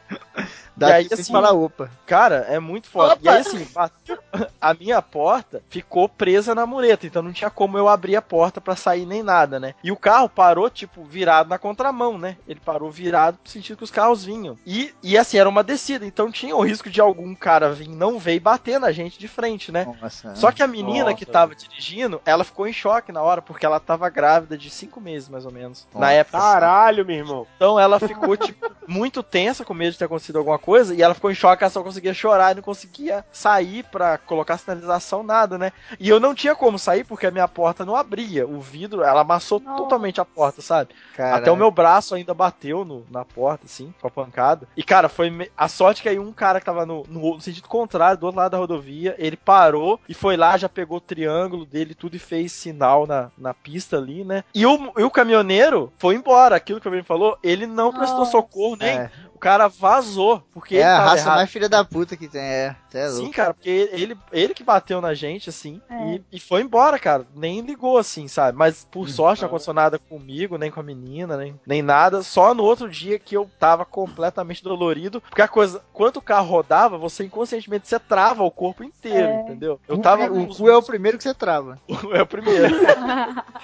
[0.76, 1.92] Dá e aí, tempo de assim, falar, opa.
[2.08, 3.14] Cara, é muito foda.
[3.14, 3.22] Opa!
[3.22, 4.18] E aí, assim, bateu-
[4.60, 8.62] a minha porta ficou presa na mureta, então não tinha como eu abrir a porta
[8.62, 9.76] pra sair nem nada, né?
[9.84, 12.38] E o carro parou, tipo, virado na contramão, né?
[12.48, 14.58] Ele parou virado sentido que os carros vinham.
[14.66, 18.18] E, e assim, era uma descida, então tinha o risco de algum cara vir, não
[18.20, 19.86] ver e bater na gente de frente, né?
[20.02, 20.36] Nossa.
[20.36, 23.66] Só que a menina Nossa, que tava dirigindo, ela ficou em choque na hora, porque
[23.66, 25.88] ela tava grávida de cinco meses, mais ou menos.
[25.94, 26.14] Na Nossa.
[26.14, 26.38] época.
[26.38, 27.48] Caralho, meu irmão.
[27.56, 31.14] Então ela ficou, tipo, muito tensa, com medo de ter acontecido alguma coisa, e ela
[31.14, 35.58] ficou em choque, ela só conseguia chorar e não conseguia sair pra colocar sinalização, nada,
[35.58, 35.72] né?
[36.00, 38.48] E eu não tinha como sair porque a minha porta não abria.
[38.48, 39.78] O vidro, ela amassou Nossa.
[39.78, 40.92] totalmente a porta, sabe?
[41.16, 41.42] Caralho.
[41.42, 44.68] Até o meu braço ainda bateu no, na porta, assim, com a pancada.
[44.76, 47.68] E, cara, foi me- a sorte que aí um cara que tava no, no, sentido
[47.68, 51.66] contrário, do outro lado da rodovia, ele parou e foi lá, já pegou o triângulo
[51.66, 54.44] dele tudo e fez sinal na, na pista ali, né?
[54.54, 56.56] E o, e o caminhoneiro foi embora.
[56.56, 58.32] Aquilo que o menino falou, ele não prestou Nossa.
[58.32, 59.12] socorro nem É.
[59.40, 60.44] cara vazou.
[60.54, 61.36] Porque É ele a raça errado.
[61.38, 62.42] mais filha da puta que tem.
[62.42, 66.16] É, é Sim, cara, porque ele, ele que bateu na gente, assim, É.
[66.16, 67.26] e, e foi embora, cara.
[67.36, 68.58] Nem ligou, assim, sabe?
[68.58, 69.08] Mas por Hum.
[69.08, 72.22] sorte não aconteceu nada comigo, nem com a menina, nem, nem nada.
[72.24, 75.22] Só no outro dia que eu tava completamente dolorido.
[75.22, 79.42] Porque a coisa, quando o carro rodava, você inconscientemente você trava o corpo inteiro, É.
[79.42, 79.80] entendeu?
[79.88, 80.26] Eu O, tava.
[80.26, 81.80] o com os- cu é o primeiro que você trava.
[82.14, 82.76] é o primeiro.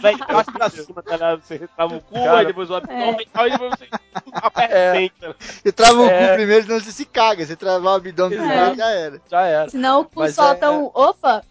[0.02, 1.42] Vai parte pra cima, tá ligado?
[1.42, 2.38] Você trava o cu, Cara.
[2.40, 3.88] aí depois o abdômen, aí depois você
[4.70, 5.10] É.
[5.66, 6.28] Você trava o É.
[6.30, 7.44] cu primeiro, senão você se caga.
[7.44, 8.42] Você travar o abdômen É.
[8.46, 9.22] primeiro, já era.
[9.28, 9.70] Já era.
[9.72, 10.92] Senão o cu Mas solta é- um.
[10.94, 11.44] Opa!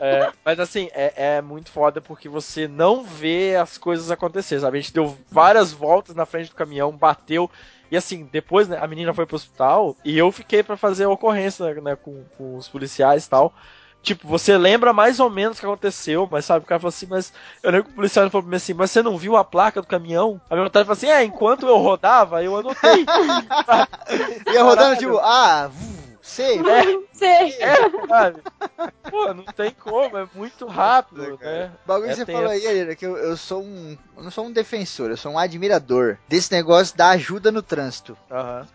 [0.00, 4.78] É, mas assim, é, é muito foda porque você não vê as coisas acontecer, sabe?
[4.78, 7.50] A gente deu várias voltas na frente do caminhão, bateu.
[7.90, 11.10] E assim, depois né, a menina foi pro hospital e eu fiquei pra fazer a
[11.10, 13.52] ocorrência né, com, com os policiais e tal.
[14.08, 17.06] Tipo, você lembra mais ou menos o que aconteceu, mas sabe, o cara falou assim,
[17.10, 17.30] mas
[17.62, 19.82] eu lembro que o policial falou pra mim assim, mas você não viu a placa
[19.82, 20.40] do caminhão?
[20.48, 23.04] A minha vontade falou assim, é, enquanto eu rodava, eu anotei.
[24.50, 24.98] Ia rodando, Caralho.
[24.98, 25.70] tipo, ah,
[26.60, 26.60] sei.
[27.12, 27.52] Sei.
[27.60, 27.74] É,
[28.08, 28.42] sabe?
[29.10, 31.72] Pô, não tem como, é muito rápido, né?
[31.84, 32.38] O bagulho É que você tenso.
[32.38, 33.96] falou aí, Arira, que eu, eu sou um.
[34.16, 38.16] Eu não sou um defensor, eu sou um admirador desse negócio da ajuda no trânsito.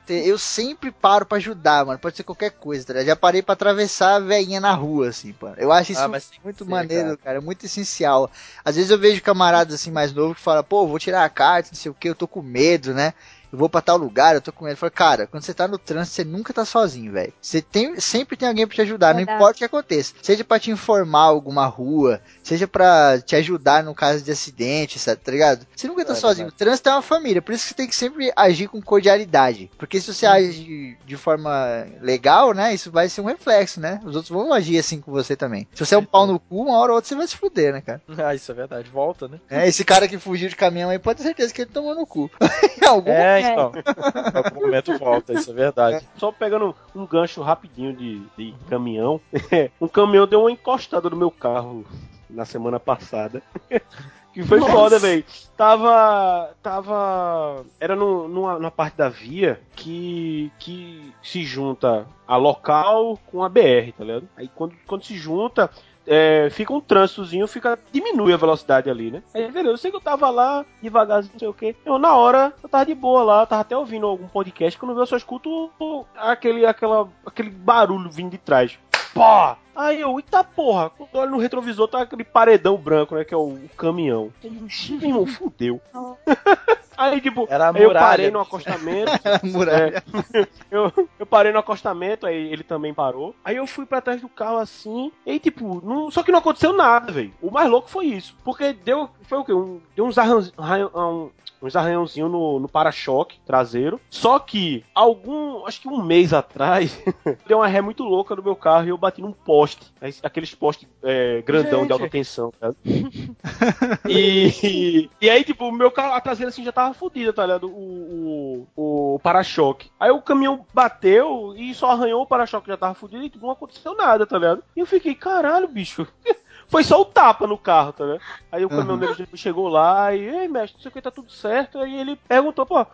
[0.05, 1.99] Te- Eu sempre paro pra ajudar, mano.
[1.99, 3.05] Pode ser qualquer coisa, tá ligado?
[3.07, 5.55] Já parei pra atravessar a velhinha na rua, assim, mano.
[5.57, 7.17] Eu acho isso Ah, mas tem que muito ser, maneiro, cara.
[7.17, 7.37] cara.
[7.37, 8.29] É muito essencial.
[8.65, 11.69] Às vezes eu vejo camaradas assim mais novos que falam, pô, vou tirar a carta,
[11.71, 13.13] não sei o que, eu tô com medo, né?
[13.53, 14.73] Eu vou pra tal lugar, eu tô com medo.
[14.73, 17.31] Eu falo, cara, quando você tá no trânsito, você nunca tá sozinho, velho.
[17.39, 19.37] Você tem, sempre tem alguém pra te ajudar, não Verdade.
[19.37, 20.15] importa o que aconteça.
[20.23, 25.21] Seja pra te informar alguma rua, seja pra te ajudar no caso de acidente, sabe,
[25.21, 25.67] tá ligado?
[25.75, 26.47] Você nunca tá É sozinho.
[26.47, 29.69] O trânsito é uma família, por isso que você tem que sempre agir com cordialidade.
[29.77, 33.99] Porque se você age de forma legal, né, isso vai ser um reflexo, né?
[34.03, 35.67] Os outros vão agir assim com você também.
[35.75, 37.71] Se você é um pau no cu, uma hora ou outra você vai se fuder,
[37.71, 38.01] né, cara?
[38.23, 38.89] Ah, isso é verdade.
[38.89, 39.37] Volta, né?
[39.49, 42.07] É, esse cara que fugiu de caminhão aí pode ter certeza que ele tomou no
[42.07, 42.31] cu.
[42.81, 43.71] Em algum É, então.
[43.75, 46.07] Em algum momento volta, isso é verdade.
[46.17, 49.19] Só pegando um gancho rapidinho de, de caminhão.
[49.79, 51.85] um caminhão deu uma encostada no meu carro
[52.29, 53.41] na semana passada.
[54.33, 54.71] que foi Nossa.
[54.71, 55.23] foda, velho.
[55.55, 56.49] Tava.
[56.61, 57.65] Tava.
[57.79, 60.51] Era no, numa, numa parte da via que.
[60.59, 64.27] que se junta a local com a BR, tá ligado?
[64.35, 65.69] Aí quando, quando se junta.
[66.05, 69.23] É, fica um trânsitozinho, fica, diminui a velocidade ali, né?
[69.33, 71.75] Aí, beleza, eu sei que eu tava lá, devagarzinho, não sei o que.
[71.85, 75.05] Eu, na hora, eu tava de boa lá, tava até ouvindo algum podcast, quando eu
[75.05, 75.71] só escuto
[76.15, 78.77] aquele, aquela, aquele barulho vindo de trás.
[79.13, 79.57] Pá!
[79.75, 83.23] Aí eu, eita porra, quando eu olho no retrovisor, tá aquele paredão branco, né?
[83.23, 84.31] Que é o, o caminhão.
[84.43, 85.81] Aí eu, "Ixi, meu irmão, fudeu.
[86.95, 89.11] Aí, tipo, Era eu parei no acostamento.
[89.43, 90.03] muralha.
[90.69, 93.35] eu, eu parei no acostamento, aí ele também parou.
[93.43, 96.39] Aí eu fui pra trás do carro assim, e aí, tipo, não, só que não
[96.39, 97.33] aconteceu nada, velho.
[97.41, 98.35] O mais louco foi isso.
[98.43, 99.53] Porque deu, foi o quê?
[99.53, 100.53] Um, deu uns arranhões.
[100.95, 101.29] Um,
[101.63, 103.99] uns arranhãozinhos no, no para-choque traseiro.
[104.09, 107.01] Só que, algum, acho que um mês atrás,
[107.47, 109.62] deu uma ré muito louca no meu carro e eu bati num poste.
[110.01, 111.87] Aí, Aqueles postes é, grandão Gente.
[111.87, 112.73] de alta tensão, tá?
[114.07, 117.67] E, e aí, tipo, o meu carro, a traseira assim já tava fodida, tá ligado?
[117.67, 119.89] O, o, o para-choque.
[119.99, 123.53] Aí o caminhão bateu e só arranhou o para-choque, já tava fodido e tipo, não
[123.53, 124.63] aconteceu nada, tá ligado?
[124.75, 126.07] E eu fiquei, caralho, bicho.
[126.67, 128.21] Foi só o tapa no carro, tá ligado?
[128.51, 131.79] Aí o caminhoneiro chegou lá e, ei, mestre, não sei o que, tá tudo certo.
[131.79, 132.85] Aí ele perguntou, pô,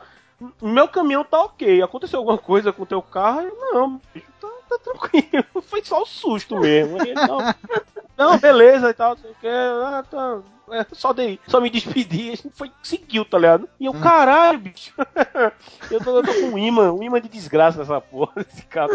[0.61, 1.81] meu caminhão tá ok.
[1.81, 3.41] Aconteceu alguma coisa com o teu carro?
[3.41, 5.45] Eu, não, bicho, tá, tá tranquilo.
[5.63, 7.01] Foi só o susto mesmo.
[7.01, 7.39] Aí não,
[8.17, 9.47] não, beleza e tal, não sei o que.
[9.47, 10.39] Ah, tá.
[10.71, 13.67] É, só, dei, só me despedi, a gente foi, seguiu, tá ligado?
[13.79, 14.93] E eu, caralho, bicho.
[15.89, 18.93] eu, tô, eu tô com um imã, um imã de desgraça nessa porra, esse cara.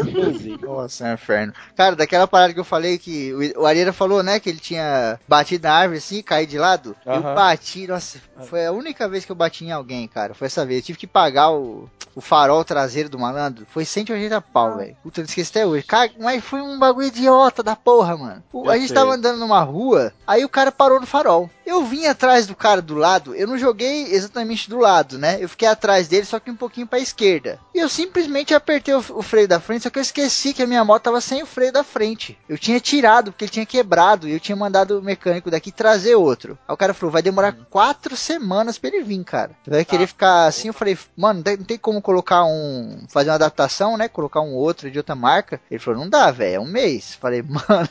[0.62, 1.52] Nossa, é um inferno.
[1.74, 5.18] Cara, daquela parada que eu falei que o o Areira falou, né, que ele tinha
[5.26, 6.96] batido na árvore assim, caído de lado.
[7.04, 7.34] Eu Aham.
[7.34, 10.34] bati, nossa, foi a única vez que eu bati em alguém, cara.
[10.34, 10.80] Foi essa vez.
[10.80, 13.66] Eu tive que pagar o, o farol traseiro do malandro.
[13.68, 14.96] Foi 180 pau, velho.
[15.02, 15.84] Puta, eu esqueci até hoje.
[15.86, 18.42] Cara, mas foi um bagulho idiota da porra, mano.
[18.52, 18.94] O- a gente sei.
[18.96, 21.48] tava andando numa rua, aí o cara parou no farol.
[21.66, 25.38] Eu vim atrás do cara do lado, eu não joguei exatamente do lado, né?
[25.40, 27.58] Eu fiquei atrás dele, só que um pouquinho pra esquerda.
[27.74, 30.66] E eu simplesmente apertei o, o freio da frente, só que eu esqueci que a
[30.66, 32.38] minha moto tava sem o freio da frente.
[32.48, 36.14] Eu tinha tirado, porque ele tinha quebrado, e eu tinha mandado o mecânico daqui trazer
[36.14, 36.58] outro.
[36.68, 39.52] Aí o cara falou, vai demorar quatro semanas pra ele vir, cara.
[39.66, 43.96] Vai querer ficar assim, eu falei, mano, não tem- como colocar um, fazer uma adaptação,
[43.96, 44.08] né?
[44.08, 45.60] Colocar um outro de outra marca.
[45.70, 47.14] Ele falou, não dá, velho, é um mês.
[47.14, 47.88] Falei, mano,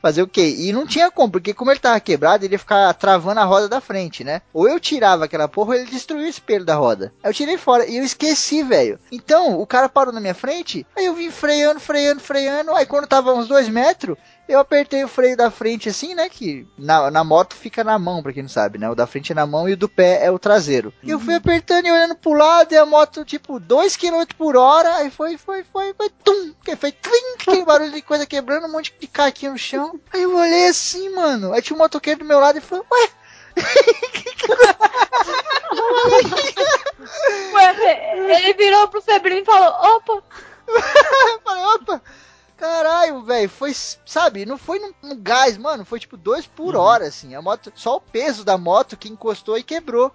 [0.00, 0.54] fazer o quê?
[0.58, 3.68] E não tinha como, porque como ele tava quebrado, ele ia ficar travando a roda
[3.68, 4.40] da frente, né?
[4.52, 7.12] Ou eu tirava aquela porra, ou ele destruía o espelho da roda.
[7.22, 9.00] Aí eu tirei fora e eu esqueci, velho.
[9.10, 12.70] Então, o cara parou na minha frente, aí eu vim freando, freando, freando.
[12.72, 14.16] Aí quando tava uns dois metros,
[14.50, 16.28] Eu apertei o freio da frente assim, né?
[16.28, 18.90] Que na, na moto fica na mão, pra quem não sabe, né?
[18.90, 20.92] O da frente é na mão e o do pé é o traseiro.
[21.04, 24.56] E eu fui apertando e olhando pro lado e a moto, tipo, 2 km por
[24.56, 24.96] hora.
[24.96, 26.52] Aí foi, foi, foi, foi, tum!
[26.64, 30.00] Que foi tlim, aquele barulho de coisa quebrando, um monte de caquinho no chão.
[30.12, 31.52] Aí eu olhei assim, mano.
[31.52, 33.08] Aí tinha um motoqueiro do meu lado e falou, ué.
[37.52, 40.22] Ué, ele virou pro Febrino e falou: opa!
[40.70, 42.02] Eu falei, opa!
[42.60, 47.06] Caralho, velho, foi, sabe, não foi no, no gás, mano, foi tipo dois por hora,
[47.06, 47.34] assim.
[47.34, 50.12] A moto, só o peso da moto que encostou e quebrou.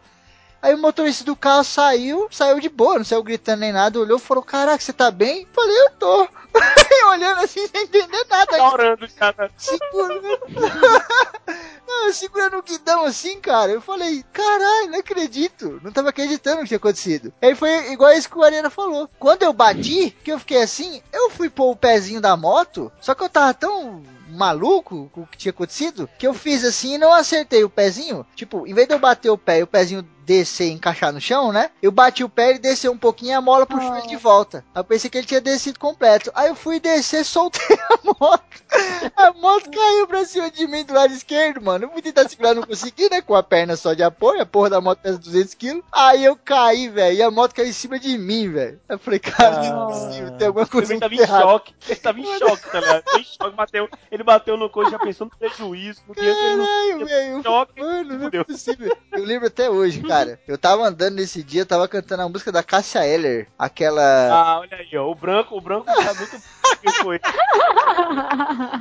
[0.65, 4.17] Aí o motorista do carro saiu, saiu de boa, não saiu gritando nem nada, olhou
[4.17, 5.47] e falou: Caraca, você tá bem?
[5.53, 6.27] Falei, eu tô.
[7.11, 8.57] Olhando assim, sem entender nada.
[8.57, 9.51] Tá orando, cara.
[9.55, 10.39] Segurando.
[11.87, 13.73] não, segurando o guidão assim, cara.
[13.73, 15.79] Eu falei, caralho, não acredito.
[15.83, 17.31] Não tava acreditando que tinha acontecido.
[17.43, 19.07] Aí foi igual isso que o Arena falou.
[19.19, 23.13] Quando eu bati, que eu fiquei assim, eu fui pôr o pezinho da moto, só
[23.13, 26.97] que eu tava tão maluco com o que tinha acontecido, que eu fiz assim e
[26.97, 28.25] não acertei o pezinho.
[28.35, 31.21] Tipo, em vez de eu bater o pé e o pezinho descer e encaixar no
[31.21, 31.69] chão, né?
[31.81, 33.97] Eu bati o pé, ele desceu um pouquinho e a mola puxou Oh.
[33.97, 34.65] ele de volta.
[34.73, 36.31] Aí eu pensei que ele tinha descido completo.
[36.33, 38.43] Aí eu fui descer, soltei a moto.
[39.15, 41.85] A moto caiu pra cima de mim do lado esquerdo, mano.
[41.85, 43.21] Eu fui tentar segurar, não consegui, né?
[43.21, 44.41] Com a perna só de apoio.
[44.41, 45.83] A porra da moto pesa 200 quilos.
[45.91, 47.15] Aí eu caí, velho.
[47.15, 48.79] E a moto caiu em cima de mim, velho.
[48.89, 50.37] Eu falei, cara, não é possível.
[50.37, 51.75] Tem alguma coisa Ele tava em choque.
[51.87, 53.03] Ele tava em choque, tá ligado?
[53.17, 57.43] Em choque, bateu, ele bateu no coisa já pensando no prejuízo, no ele Caralho, velho.
[57.77, 58.97] Mano, não é possível.
[59.11, 60.14] Eu lembro até hoje, cara.
[60.47, 63.47] Eu tava andando nesse dia, eu tava cantando a música da Cássia Eller.
[63.57, 64.01] Aquela.
[64.31, 65.09] Ah, olha aí, ó.
[65.09, 66.41] O branco, o branco tá muito.
[66.81, 67.19] Quem foi?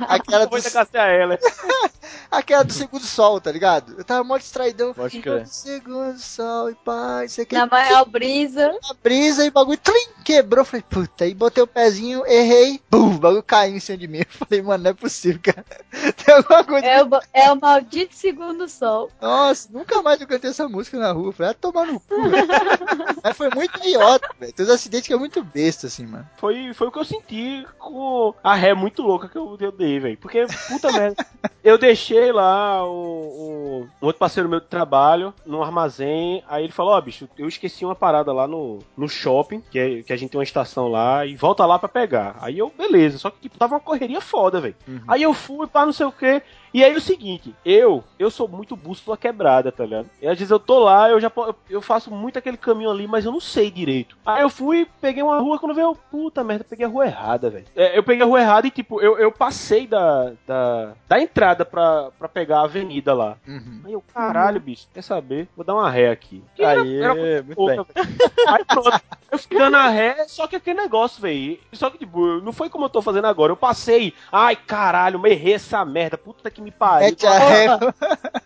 [0.07, 1.39] aquela, do, Foi da Cassia Ela.
[2.29, 3.95] aquela do segundo sol, tá ligado?
[3.97, 4.93] Eu tava mó distraidão.
[4.93, 5.47] Pode crer.
[5.47, 8.77] Segundo sol e paz, você quer Na maior brisa.
[8.89, 10.65] a brisa e o bagulho tlim, quebrou.
[10.65, 14.19] Falei, puta, aí botei o pezinho, errei, bum, o bagulho caiu em cima de mim.
[14.19, 15.65] Eu falei, mano, não é possível, cara.
[16.23, 16.85] Tem alguma coisa.
[16.85, 19.09] É o, é o maldito segundo sol.
[19.21, 21.24] Nossa, nunca mais eu cantei essa música na rua.
[21.31, 22.15] Falei, ah, tomar no cu.
[23.23, 24.53] Mas foi muito idiota, velho.
[24.53, 26.27] Tem uns acidentes que é muito besta, assim, mano.
[26.37, 29.99] Foi, foi o que eu senti com a ré muito louca que eu, eu dei,
[29.99, 30.17] velho.
[30.17, 31.25] Porque, puta merda.
[31.65, 36.43] Eu deixei lá o, o- um outro parceiro meu de trabalho no armazém.
[36.47, 40.03] Aí ele falou: Ó, bicho, eu esqueci uma parada lá no, no shopping, que, é-
[40.03, 42.35] que a gente tem uma estação lá, e volta lá pra pegar.
[42.39, 43.17] Aí eu, beleza.
[43.17, 44.75] Só que, tipo, tava uma correria foda, velho.
[45.07, 46.39] Aí eu fui, pá, não sei o que.
[46.75, 50.09] E aí o seguinte, eu, eu sou muito bússola quebrada, tá ligado?
[50.21, 51.31] E às vezes eu tô lá, eu já
[51.69, 54.17] eu, faço muito aquele caminho ali, mas eu não sei direito.
[54.25, 57.63] Aí eu fui, peguei uma rua, quando veio, puta merda, peguei a rua errada, velho.
[57.77, 61.63] É, eu peguei a rua errada e, tipo, eu, eu passei da, da, da entrada
[61.63, 63.37] pra, pra pegar a avenida lá.
[63.47, 63.81] Uhum.
[63.85, 65.47] Aí eu, caralho, bicho, quer saber?
[65.55, 66.43] Vou dar uma ré aqui.
[66.57, 68.03] Que era- Aí, era muito pouca, bem.
[68.49, 69.01] Aí pronto.
[69.31, 71.57] Eu fui dando a ré, só que aquele negócio, velho.
[71.71, 73.53] Só que, tipo, não foi como eu tô fazendo agora.
[73.53, 77.07] Eu passei, ai caralho, eu errei essa merda, puta que me pariu.
[77.09, 77.67] Mete a ré.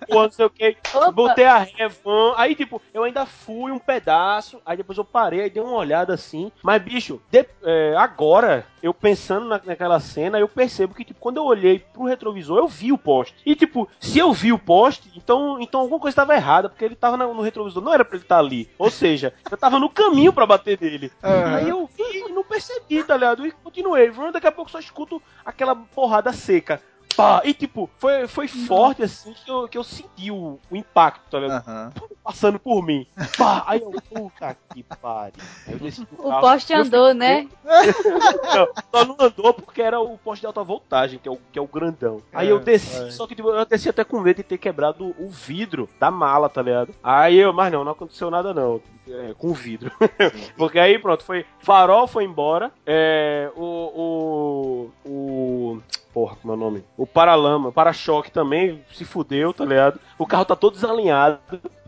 [0.07, 0.75] Pô, não sei o que.
[1.13, 2.33] Botei a ré, van.
[2.37, 4.61] Aí, tipo, eu ainda fui um pedaço.
[4.65, 6.51] Aí depois eu parei, aí dei uma olhada assim.
[6.61, 11.37] Mas, bicho, de- é, agora, eu pensando na- naquela cena, eu percebo que, tipo, quando
[11.37, 13.35] eu olhei pro retrovisor, eu vi o poste.
[13.45, 16.95] E, tipo, se eu vi o poste, então, então alguma coisa estava errada, porque ele
[16.95, 17.81] tava na- no retrovisor.
[17.83, 18.69] Não era pra ele estar ali.
[18.77, 21.11] Ou seja, eu tava no caminho pra bater dele.
[21.23, 21.55] Aham.
[21.55, 23.45] Aí eu vi e não percebi, tá ligado?
[23.45, 24.11] E continuei.
[24.33, 26.81] Daqui a pouco só escuto aquela porrada seca.
[27.19, 31.21] Pá, e tipo, foi, foi forte assim que eu, que eu senti o, o impacto,
[31.29, 31.67] tá ligado?
[31.67, 31.91] Aham.
[32.23, 33.05] Passando por mim.
[33.37, 35.33] Pá, aí eu, puta que pariu.
[35.67, 36.41] Aí eu desci do O carro.
[36.41, 37.47] poste andou, né?
[37.65, 41.59] não, só não andou porque era o poste de alta voltagem, que é o, que
[41.59, 42.21] é o grandão.
[42.31, 45.29] Aí eu desci, só que tipo, eu desci até com medo de ter quebrado o
[45.29, 46.95] vidro da mala, tá ligado?
[47.03, 48.81] Aí eu, mas não, não aconteceu nada não.
[49.09, 49.91] É, com o vidro.
[50.55, 51.45] porque aí pronto, foi.
[51.59, 52.71] Farol foi embora.
[52.85, 54.91] É, o.
[55.05, 55.09] O.
[55.09, 55.81] O.
[56.13, 56.83] Porra, como é o nome?
[56.97, 59.99] O paralama, para-choque também se fudeu, tá ligado?
[60.17, 61.39] O carro tá todo desalinhado.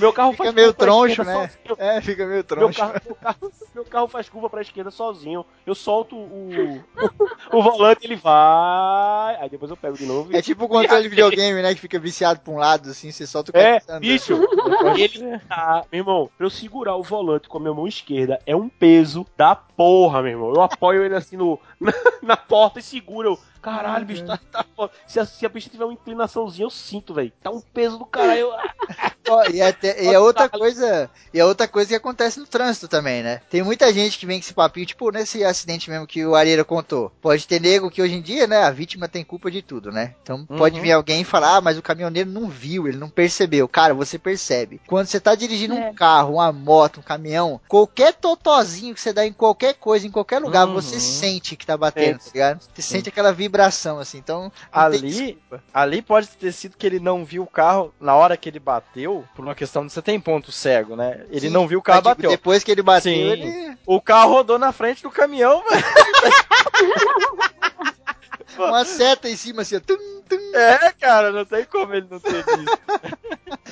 [0.00, 1.48] Meu carro Fica faz meio troncho, esquerda né?
[1.48, 1.76] sozinho.
[1.78, 2.78] É, fica meio Meu troncho.
[2.78, 5.44] carro, meu, carro, meu carro faz curva pra esquerda sozinho.
[5.66, 6.80] Eu solto o,
[7.52, 9.36] o volante, ele vai.
[9.36, 10.32] Aí depois eu pego de novo.
[10.32, 11.74] e- É tipo o controle de videogame, né?
[11.74, 14.34] Que fica viciado pra um lado, assim, você solta o cara É, bicho,
[14.96, 18.54] ele tá, meu irmão, pra eu segurar o volante com a minha mão esquerda é
[18.56, 20.52] um peso da porra, meu irmão.
[20.54, 21.92] Eu apoio ele assim no, na,
[22.22, 23.30] na porta e seguro.
[23.30, 24.92] Eu, caralho, bicho, tá, tá foda.
[25.06, 27.32] Se a, se a pista tiver uma inclinaçãozinha, eu sinto, velho.
[27.42, 28.40] Tá um peso do caralho.
[28.40, 28.52] Eu,
[29.28, 32.88] Ó, e, até, e é outra coisa, e é outra coisa que acontece no trânsito
[32.88, 33.40] também, né?
[33.50, 36.64] Tem muita gente que vem com esse papinho, tipo, nesse acidente mesmo que o Areira
[36.64, 37.10] contou.
[37.22, 40.14] Pode ter nego que hoje em dia, né, a vítima tem culpa de tudo, né?
[40.22, 40.82] Então pode Uhum.
[40.82, 43.66] vir alguém e falar, ah, mas o caminhoneiro não viu, ele não percebeu.
[43.68, 44.80] Cara, você percebe.
[44.86, 45.88] Quando você tá dirigindo É.
[45.90, 50.10] um carro, uma moto, um caminhão, qualquer totozinho que você dá em qualquer coisa, em
[50.10, 50.74] qualquer lugar, Uhum.
[50.74, 52.24] você sente que tá batendo, Sente.
[52.24, 52.60] tá ligado?
[52.74, 54.18] Você sente aquela vibração, assim.
[54.18, 55.38] Então, Ali,
[55.72, 59.13] ali pode ter sido que ele não viu o carro na hora que ele bateu,
[59.34, 61.24] por uma questão de você tem ponto cego, né?
[61.30, 62.30] Ele Sim, não viu o carro bateu.
[62.30, 63.20] Depois que ele bateu, Sim.
[63.20, 63.76] ele.
[63.86, 65.62] O carro rodou na frente do caminhão.
[68.56, 69.80] Uma seta em cima, assim, ó.
[69.80, 69.96] Tum,
[70.28, 70.56] tum.
[70.56, 72.78] É, cara, não tem como ele não ter visto.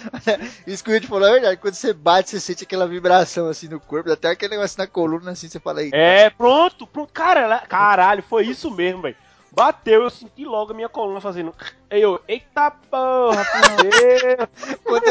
[0.66, 1.56] Isso que o Ed falou é verdade.
[1.56, 5.32] Quando você bate, você sente aquela vibração assim no corpo, até aquele negócio na coluna,
[5.32, 5.90] assim, você fala aí.
[5.93, 7.12] É, pronto, pronto.
[7.12, 9.16] Cara, caralho, foi isso mesmo, velho.
[9.55, 11.55] Bateu, eu senti logo a minha coluna fazendo.
[11.91, 14.49] Aí eu, eita porra, fudeu.
[14.83, 15.05] Quando,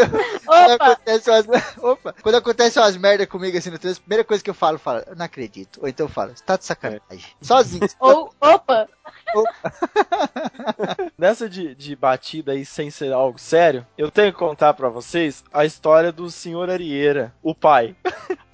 [0.46, 0.86] quando Opa!
[0.86, 1.48] acontece umas,
[1.78, 4.76] opa, quando acontece umas merda comigo assim no trânsito, a primeira coisa que eu falo,
[4.76, 5.80] eu falo, eu não acredito.
[5.82, 7.02] Ou então eu falo, você tá de sacanagem.
[7.42, 7.88] Sozinho.
[8.00, 8.88] Ou, opa!
[11.18, 15.44] Nessa de, de batida aí sem ser algo sério, eu tenho que contar pra vocês
[15.54, 17.96] a história do senhor Arieira, o pai.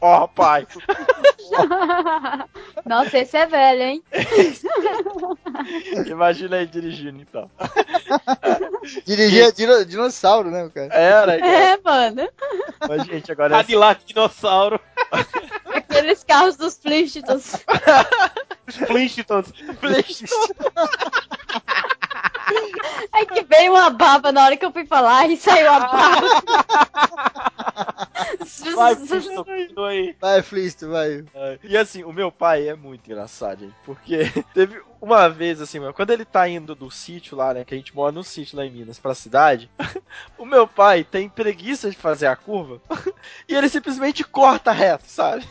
[0.01, 0.67] Ó, pai.
[2.85, 4.03] Nossa, esse é velho, hein?
[6.07, 7.49] Imagina aí dirigindo então.
[9.05, 10.93] Dirigia dino, dinossauro, né, cara?
[10.93, 11.51] Era, cara.
[11.51, 12.29] É, mano.
[12.87, 14.79] Mas, gente, agora é Cadillac dinossauro.
[15.73, 17.65] Aqueles carros dos Flintstones.
[18.67, 19.53] Os Flintstones.
[23.13, 26.21] É que veio uma baba na hora que eu fui falar e saiu a baba.
[28.75, 30.15] Vai, continua aí.
[30.19, 31.25] Vai, Flisto, vai.
[31.33, 33.75] É, E assim, o meu pai é muito engraçado, gente.
[33.85, 37.63] Porque teve uma vez, assim, mano, quando ele tá indo do sítio lá, né?
[37.63, 39.69] Que a gente mora no sítio lá em Minas pra cidade.
[40.37, 42.81] o meu pai tem preguiça de fazer a curva.
[43.47, 45.47] e ele simplesmente corta reto, sabe?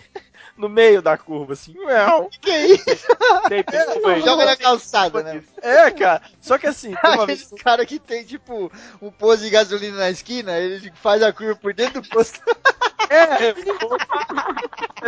[0.57, 1.75] No meio da curva, assim.
[1.79, 2.31] Uau.
[2.41, 3.07] Que isso?
[3.49, 3.65] Tem,
[4.03, 4.23] foi.
[4.23, 5.43] Joga na calçada, né?
[5.63, 6.23] É, cara.
[6.41, 7.43] Só que assim, uma vez.
[7.47, 8.71] Aqueles cara que tem, tipo,
[9.01, 12.41] um posto de gasolina na esquina, ele faz a curva por dentro do posto.
[13.09, 13.53] É, é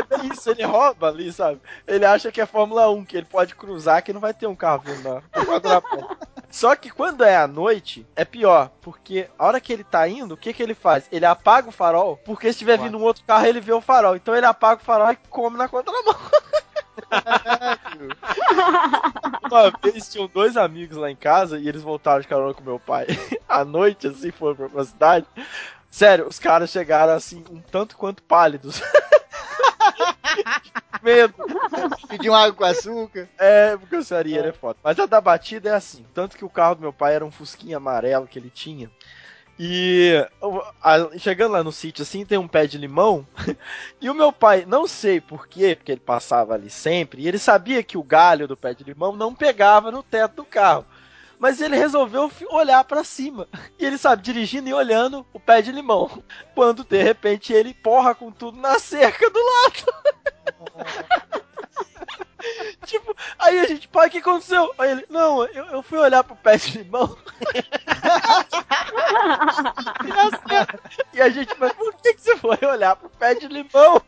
[0.04, 1.60] bem isso, ele rouba ali, sabe?
[1.86, 4.54] Ele acha que é Fórmula 1, que ele pode cruzar, que não vai ter um
[4.54, 5.22] carro vindo na.
[6.50, 10.34] Só que quando é à noite, é pior, porque a hora que ele tá indo,
[10.34, 11.06] o que que ele faz?
[11.12, 14.16] Ele apaga o farol, porque se estiver vindo um outro carro, ele vê o farol.
[14.16, 16.16] Então ele apaga o farol e come na contramão.
[19.50, 22.78] Uma vez tinham dois amigos lá em casa e eles voltaram de carona com meu
[22.78, 23.06] pai.
[23.48, 25.26] À noite, assim, foram pra uma cidade.
[25.90, 28.82] Sério, os caras chegaram assim, um tanto quanto pálidos.
[31.02, 31.34] Medo.
[32.08, 33.28] Pedir uma água com açúcar.
[33.38, 34.78] É, porque o Sarieira é foda.
[34.82, 36.04] Mas a da batida é assim.
[36.14, 38.90] Tanto que o carro do meu pai era um fusquinha amarelo que ele tinha.
[39.60, 40.14] E
[40.82, 43.26] a- chegando lá no sítio assim, tem um pé de limão.
[44.00, 47.82] e o meu pai, não sei porquê, porque ele passava ali sempre, e ele sabia
[47.82, 50.86] que o galho do pé de limão não pegava no teto do carro.
[51.38, 53.48] Mas ele resolveu olhar pra cima.
[53.78, 56.22] E ele sabe, dirigindo e olhando o pé de limão.
[56.54, 61.42] Quando de repente ele porra com tudo na cerca do lado.
[62.86, 64.72] tipo, aí a gente, pai, o que aconteceu?
[64.78, 67.16] Aí ele, não, eu, eu fui olhar pro pé de limão.
[71.12, 74.00] E a gente, mas por que, que você foi olhar pro pé de limão?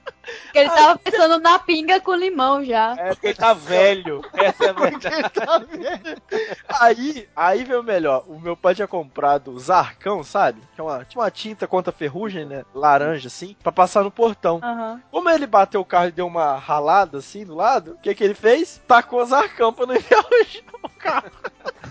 [0.45, 2.95] Porque ele tava pensando na pinga com limão já.
[2.99, 4.23] É porque ele tá velho.
[4.33, 5.31] Essa é a verdade.
[5.31, 6.23] Tá vendo?
[6.69, 8.25] Aí, aí veio o melhor.
[8.29, 10.61] O meu pai tinha comprado Zarcão, sabe?
[10.75, 12.65] Que é uma, tinha uma tinta contra ferrugem, né?
[12.75, 14.61] Laranja, assim, pra passar no portão.
[14.63, 15.03] Aham.
[15.11, 18.25] Como ele bateu o carro e deu uma ralada assim do lado, o que que
[18.25, 18.83] ele fez?
[18.87, 21.31] Tacou Zarcão pra não enferrujar o carro.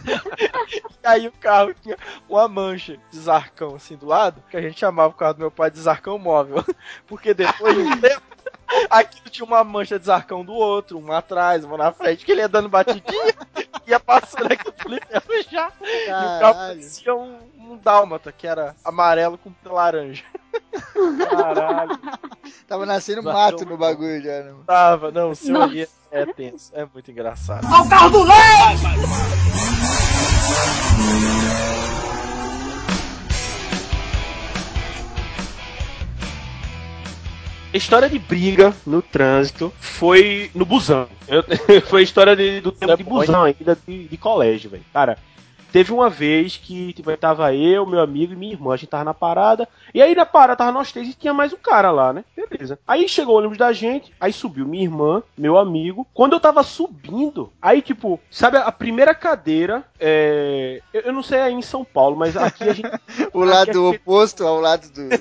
[0.05, 1.97] e aí o carro tinha
[2.29, 5.49] uma mancha de Zarcão assim do lado, que a gente chamava o carro do meu
[5.49, 6.63] pai de Zarcão móvel.
[7.07, 8.21] Porque depois de um tempo,
[8.89, 12.41] aquilo tinha uma mancha de Zarcão do outro, uma atrás, uma na frente, que ele
[12.41, 13.33] ia dando batidinha,
[13.87, 15.73] ia passando aquilo pra ele enferrujar.
[15.81, 16.69] E o carro Caralho.
[16.69, 20.23] parecia um, um dálmata, que era amarelo com laranja.
[21.29, 21.99] Caralho.
[22.67, 24.53] Tava nascendo Bateu mato no bagulho já, né?
[24.65, 25.65] Tava, não, o seu Nossa.
[25.65, 27.65] ali é tenso, é muito engraçado.
[27.65, 27.83] A
[37.77, 41.07] história de briga no trânsito foi no busão.
[41.27, 41.43] Eu-
[41.87, 44.83] foi a história de- do tempo É de busão ainda, de, de colégio, velho.
[44.91, 45.17] Cara,
[45.71, 49.03] teve uma vez que tipo, tava eu, meu amigo e minha irmã, a gente tava
[49.03, 52.13] na parada, e aí na parada tava nós três e tinha mais um cara lá,
[52.13, 52.23] né?
[52.35, 52.79] Beleza.
[52.87, 56.07] Aí chegou o ônibus da gente, aí subiu minha irmã, meu amigo.
[56.13, 60.81] Quando eu tava subindo, aí tipo, sabe a primeira cadeira, é...
[60.93, 62.89] eu, eu não sei aí em São Paulo, mas aqui a gente...
[63.33, 65.09] o lado oposto ao lado do...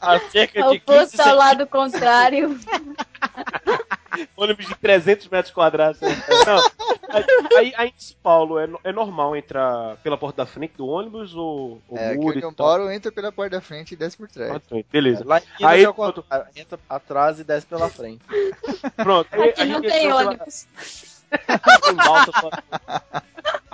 [0.00, 2.58] a cerca de oposto ao lado contrário.
[4.36, 6.00] ônibus de 300 metros quadrados.
[6.00, 10.86] Não, aí, aí, em São Paulo é, é normal entrar pela porta da frente do
[10.86, 13.96] ônibus ou, ou é, muro aqui onde eu moro, entra pela porta da frente e
[13.96, 14.60] desce por trás.
[14.90, 15.24] Beleza.
[15.24, 16.24] Lá em aí, quando...
[16.56, 18.24] entra atrás e desce pela frente.
[18.96, 19.28] Pronto.
[19.32, 20.66] Aí, aqui não tem ônibus.
[21.34, 23.24] Pela...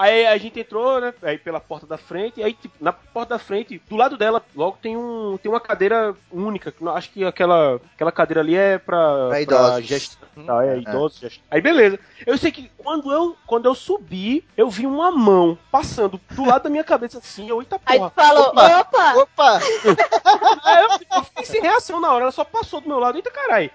[0.01, 1.13] Aí a gente entrou, né?
[1.23, 4.79] Aí pela porta da frente, aí tipo, na porta da frente, do lado dela, logo
[4.81, 6.73] tem um tem uma cadeira única.
[6.95, 9.87] Acho que aquela aquela cadeira ali é pra, pra idosos.
[9.87, 10.19] Gest...
[10.47, 10.79] Tá, é, é.
[10.79, 11.21] idosos.
[11.21, 11.43] Gest...
[11.51, 11.99] Aí beleza.
[12.25, 16.63] Eu sei que quando eu quando eu subi, eu vi uma mão passando do lado
[16.63, 18.07] da minha cabeça assim, eu eita porra.
[18.07, 18.81] Aí tu falou, opa!
[18.81, 19.17] Opa!
[19.19, 19.61] opa.
[20.65, 23.31] aí eu, eu fiquei sem reação na hora, ela só passou do meu lado, eita
[23.31, 23.71] caralho.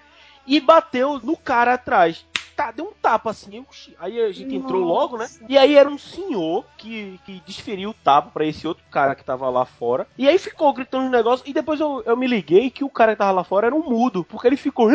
[0.48, 2.26] E bateu no cara atrás
[2.56, 3.66] tá, deu um tapa assim.
[4.00, 4.66] Aí a gente Nossa.
[4.66, 5.28] entrou logo, né?
[5.48, 9.24] E aí era um senhor que, que desferiu o tapa para esse outro cara que
[9.24, 10.08] tava lá fora.
[10.18, 11.48] E aí ficou gritando um negócio.
[11.48, 13.84] E depois eu, eu me liguei que o cara que tava lá fora era um
[13.84, 14.24] mudo.
[14.24, 14.90] Porque ele ficou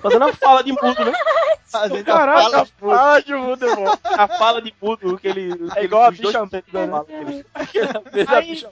[0.00, 1.12] fazendo a fala de mudo, né?
[1.68, 3.66] Fazendo Caralho, a fala de mudo.
[4.04, 5.50] A fala de mudo que ele.
[5.76, 6.64] É igual a bicha muda?
[8.28, 8.64] Aí,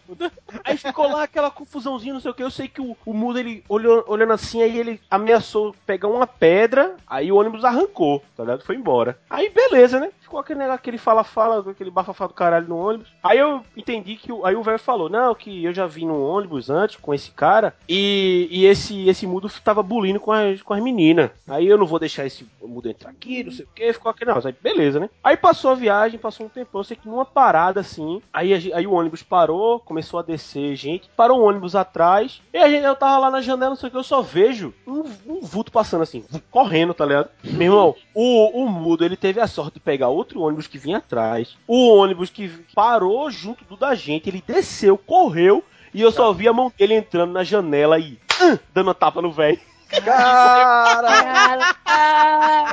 [0.65, 2.43] aí ficou lá aquela confusãozinha, não sei o que.
[2.43, 6.27] Eu sei que o, o mudo ele olhou, olhando assim, aí ele ameaçou pegar uma
[6.27, 6.97] pedra.
[7.07, 8.64] Aí o ônibus arrancou, tá ligado?
[8.64, 9.18] Foi embora.
[9.31, 10.10] Aí beleza, né?
[10.27, 13.07] Ficou aquele negócio, aquele fala-fala, aquele bafafá do caralho no ônibus.
[13.23, 14.28] Aí eu entendi que.
[14.43, 17.73] Aí o velho falou: Não, que eu já vi no ônibus antes com esse cara.
[17.89, 21.31] E, e esse, esse mudo tava bulindo com as, com as meninas.
[21.47, 23.93] Aí eu não vou deixar esse mudo entrar aqui, não sei o que.
[23.93, 24.48] Ficou aquele negócio.
[24.48, 25.09] Aí beleza, né?
[25.23, 26.77] Aí passou a viagem, passou um tempo.
[26.77, 28.20] Eu sei que numa parada assim.
[28.32, 31.09] Aí, aí o ônibus parou, começou a descer gente.
[31.16, 32.43] Parou um ônibus atrás.
[32.53, 33.97] E a gente, eu tava lá na janela, não sei o que.
[33.97, 37.31] Eu só vejo um, um vulto passando assim, correndo, tá ligado?
[37.44, 40.99] Meu irmão, o, o mudo ele teve a sorte de pegar outro ônibus que vinha
[40.99, 41.57] atrás.
[41.67, 45.63] O ônibus que parou junto do da gente, ele desceu, correu.
[45.93, 49.23] E eu só vi a mão dele entrando na janela e uh, dando uma tapa
[49.23, 49.59] no velho.
[50.05, 51.75] Cara!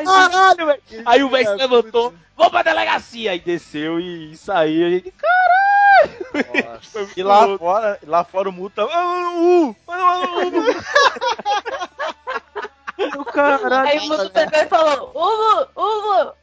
[0.04, 0.82] Caralho, velho!
[1.06, 3.32] Aí o velho se levantou, vou pra delegacia!
[3.32, 4.88] Aí desceu e saiu.
[4.88, 5.54] A gente, caralho!
[7.16, 8.86] E lá fora, lá fora o muta.
[13.18, 13.90] O caralho.
[13.90, 16.34] Aí o mundo pegou e falou: Uvo, Uvo!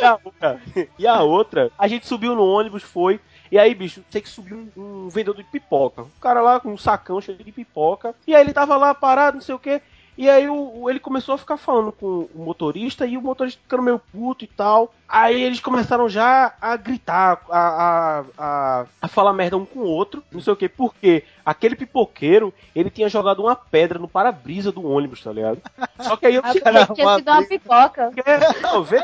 [0.00, 0.60] e, a outra,
[0.98, 3.20] e a outra, a gente subiu no ônibus, foi.
[3.50, 6.02] E aí, bicho, tem que subir um, um, vendedor de pipoca.
[6.02, 8.14] O cara lá com um sacão cheio de pipoca.
[8.26, 9.82] E aí ele tava lá parado, não sei o que.
[10.16, 13.82] E aí o, ele começou a ficar falando com o motorista e o motorista ficando
[13.82, 14.94] meio puto e tal.
[15.12, 19.84] Aí eles começaram já a gritar, a, a, a, a falar merda um com o
[19.84, 24.70] outro, não sei o que, porque aquele pipoqueiro, ele tinha jogado uma pedra no para-brisa
[24.70, 25.60] do ônibus, tá ligado?
[25.98, 26.42] Só que aí eu...
[26.42, 28.12] tinha sido uma pipoca.
[28.62, 29.02] Não, vê,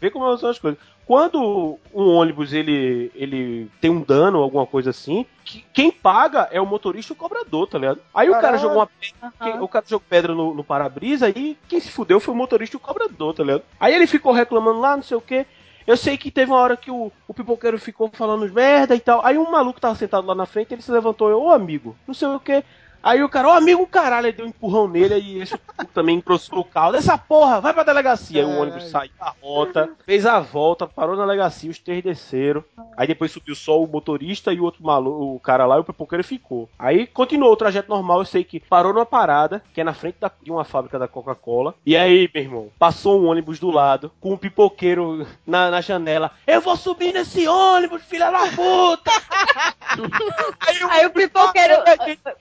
[0.00, 0.80] vê como são as coisas.
[1.06, 6.60] Quando um ônibus ele, ele tem um dano, alguma coisa assim, que, quem paga é
[6.60, 8.00] o motorista e o cobrador, tá ligado?
[8.12, 8.38] Aí Caramba.
[8.38, 9.62] o cara jogou uma pedra, uhum.
[9.62, 12.78] o cara jogou pedra no, no para-brisa e quem se fudeu foi o motorista e
[12.78, 13.62] o cobrador, tá ligado?
[13.78, 15.46] Aí ele ficou reclamando lá, não sei o que.
[15.86, 19.24] Eu sei que teve uma hora que o, o pipoqueiro ficou falando merda e tal.
[19.24, 22.14] Aí um maluco tava sentado lá na frente, ele se levantou, eu, ô amigo, não
[22.14, 22.64] sei o que.
[23.02, 25.58] Aí o cara, ô amigo, caralho, ele deu um empurrão nele e esse
[25.94, 26.92] também engrossou o carro.
[26.92, 28.44] Dessa porra, vai pra delegacia.
[28.44, 32.64] Aí o ônibus saiu da rota, fez a volta, parou na delegacia, os três desceram.
[32.96, 35.84] Aí depois subiu só o motorista e o outro maluco, o cara lá, e o
[35.84, 36.68] pipoqueiro ficou.
[36.78, 40.16] Aí continuou o trajeto normal, eu sei que parou numa parada, que é na frente
[40.18, 41.74] da, de uma fábrica da Coca-Cola.
[41.84, 46.32] E aí, meu irmão, passou um ônibus do lado, com um pipoqueiro na, na janela.
[46.46, 49.10] Eu vou subir nesse ônibus, filha da puta!
[50.60, 51.74] aí, o, aí o pipoqueiro.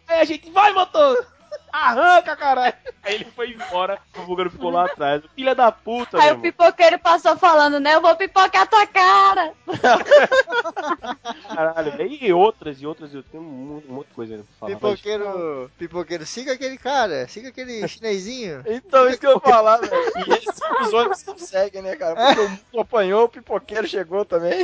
[0.08, 1.26] Aí a gente vai, motor!
[1.72, 2.76] Arranca, caralho!
[3.06, 5.22] Aí ele foi embora, o bugano ficou lá atrás.
[5.36, 7.94] Filha da puta, Aí o pipoqueiro passou falando, né?
[7.94, 9.54] Eu vou pipocar tua cara!
[11.54, 14.74] Caralho, e outras, e outras, tem um, um monte de coisa pra falar.
[14.74, 18.64] Pipoqueiro, pipoqueiro, siga aquele cara, siga aquele chinesinho.
[18.66, 19.94] Então, isso que eu ia falar, velho.
[20.28, 22.16] E esses conseguem, né, cara?
[22.16, 24.64] Porque o mundo apanhou, o pipoqueiro chegou também.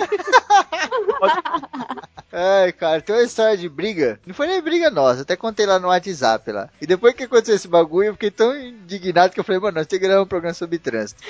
[2.32, 4.20] Ai, cara, tem uma história de briga.
[4.26, 6.70] Não foi nem briga nossa, até contei lá no WhatsApp lá.
[6.82, 9.88] E depois que aconteceu esse bagulho, eu fiquei tão indignado que eu falei, mano, nós
[9.88, 11.22] temos que gravar um programa sobre trânsito.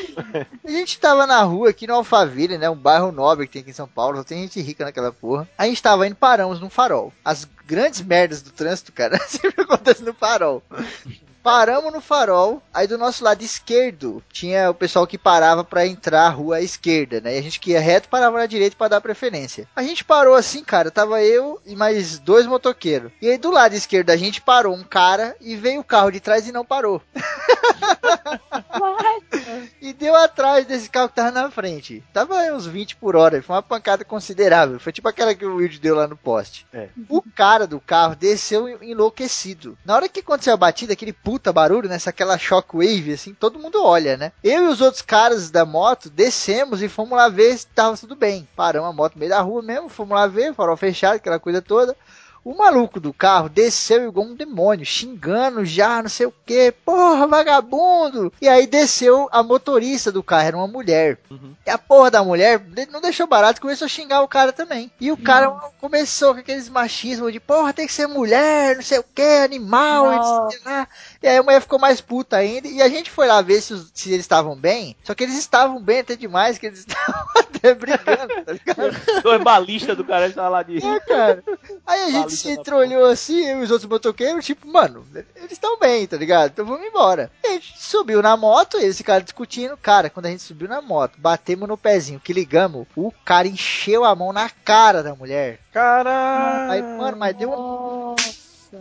[0.63, 2.69] a gente tava na rua aqui no Alphaville, né?
[2.69, 5.47] Um bairro nobre que tem aqui em São Paulo, só tem gente rica naquela porra.
[5.57, 7.11] A gente tava indo, paramos num farol.
[7.23, 10.63] As grandes merdas do trânsito, cara, sempre acontecem no farol.
[11.43, 16.27] Paramos no farol, aí do nosso lado esquerdo tinha o pessoal que parava para entrar
[16.27, 17.35] a rua à esquerda, né?
[17.35, 19.67] E a gente que ia reto parava na direita para dar preferência.
[19.75, 23.11] A gente parou assim, cara, tava eu e mais dois motoqueiros.
[23.21, 26.19] E aí do lado esquerdo a gente parou um cara e veio o carro de
[26.19, 27.01] trás e não parou.
[29.81, 32.03] e deu atrás desse carro que tava na frente.
[32.13, 34.79] Tava uns 20 por hora, foi uma pancada considerável.
[34.79, 36.67] Foi tipo aquela que o Will deu lá no poste.
[36.73, 36.89] É.
[37.09, 39.77] O cara do carro desceu enlouquecido.
[39.85, 43.57] Na hora que aconteceu a batida, aquele puta barulho, nessa né, aquela shockwave, assim, todo
[43.57, 44.33] mundo olha, né?
[44.43, 48.17] Eu e os outros caras da moto descemos e fomos lá ver se tava tudo
[48.17, 48.45] bem.
[48.53, 51.61] Paramos a moto no meio da rua mesmo, fomos lá ver, farol fechado, aquela coisa
[51.61, 51.95] toda.
[52.43, 57.27] O maluco do carro desceu igual um demônio, xingando já, não sei o que, porra,
[57.27, 58.33] vagabundo.
[58.41, 61.19] E aí desceu a motorista do carro, era uma mulher.
[61.29, 61.53] Uhum.
[61.63, 62.59] E a porra da mulher
[62.91, 64.91] não deixou barato, começou a xingar o cara também.
[64.99, 68.97] E o cara começou com aqueles machismos de, porra, tem que ser mulher, não sei
[68.97, 70.11] o que, animal,
[70.49, 70.87] etc.
[71.21, 72.67] E aí a mulher ficou mais puta ainda.
[72.67, 74.95] E a gente foi lá ver se, os, se eles estavam bem.
[75.03, 79.21] Só que eles estavam bem até demais, que eles estavam até brigando, tá ligado?
[79.21, 80.83] Dois balistas do cara estavam lá de.
[80.83, 81.43] É, cara.
[81.85, 85.77] Aí a gente se entrolhou assim, eu e os outros motoqueiros, tipo, mano, eles estão
[85.77, 86.51] bem, tá ligado?
[86.51, 87.31] Então vamos embora.
[87.43, 89.77] E a gente subiu na moto, eles ficaram discutindo.
[89.77, 94.03] Cara, quando a gente subiu na moto, batemos no pezinho, que ligamos, o cara encheu
[94.03, 95.59] a mão na cara da mulher.
[95.71, 96.71] Caralho!
[96.71, 98.15] Aí, mano, mas deu um.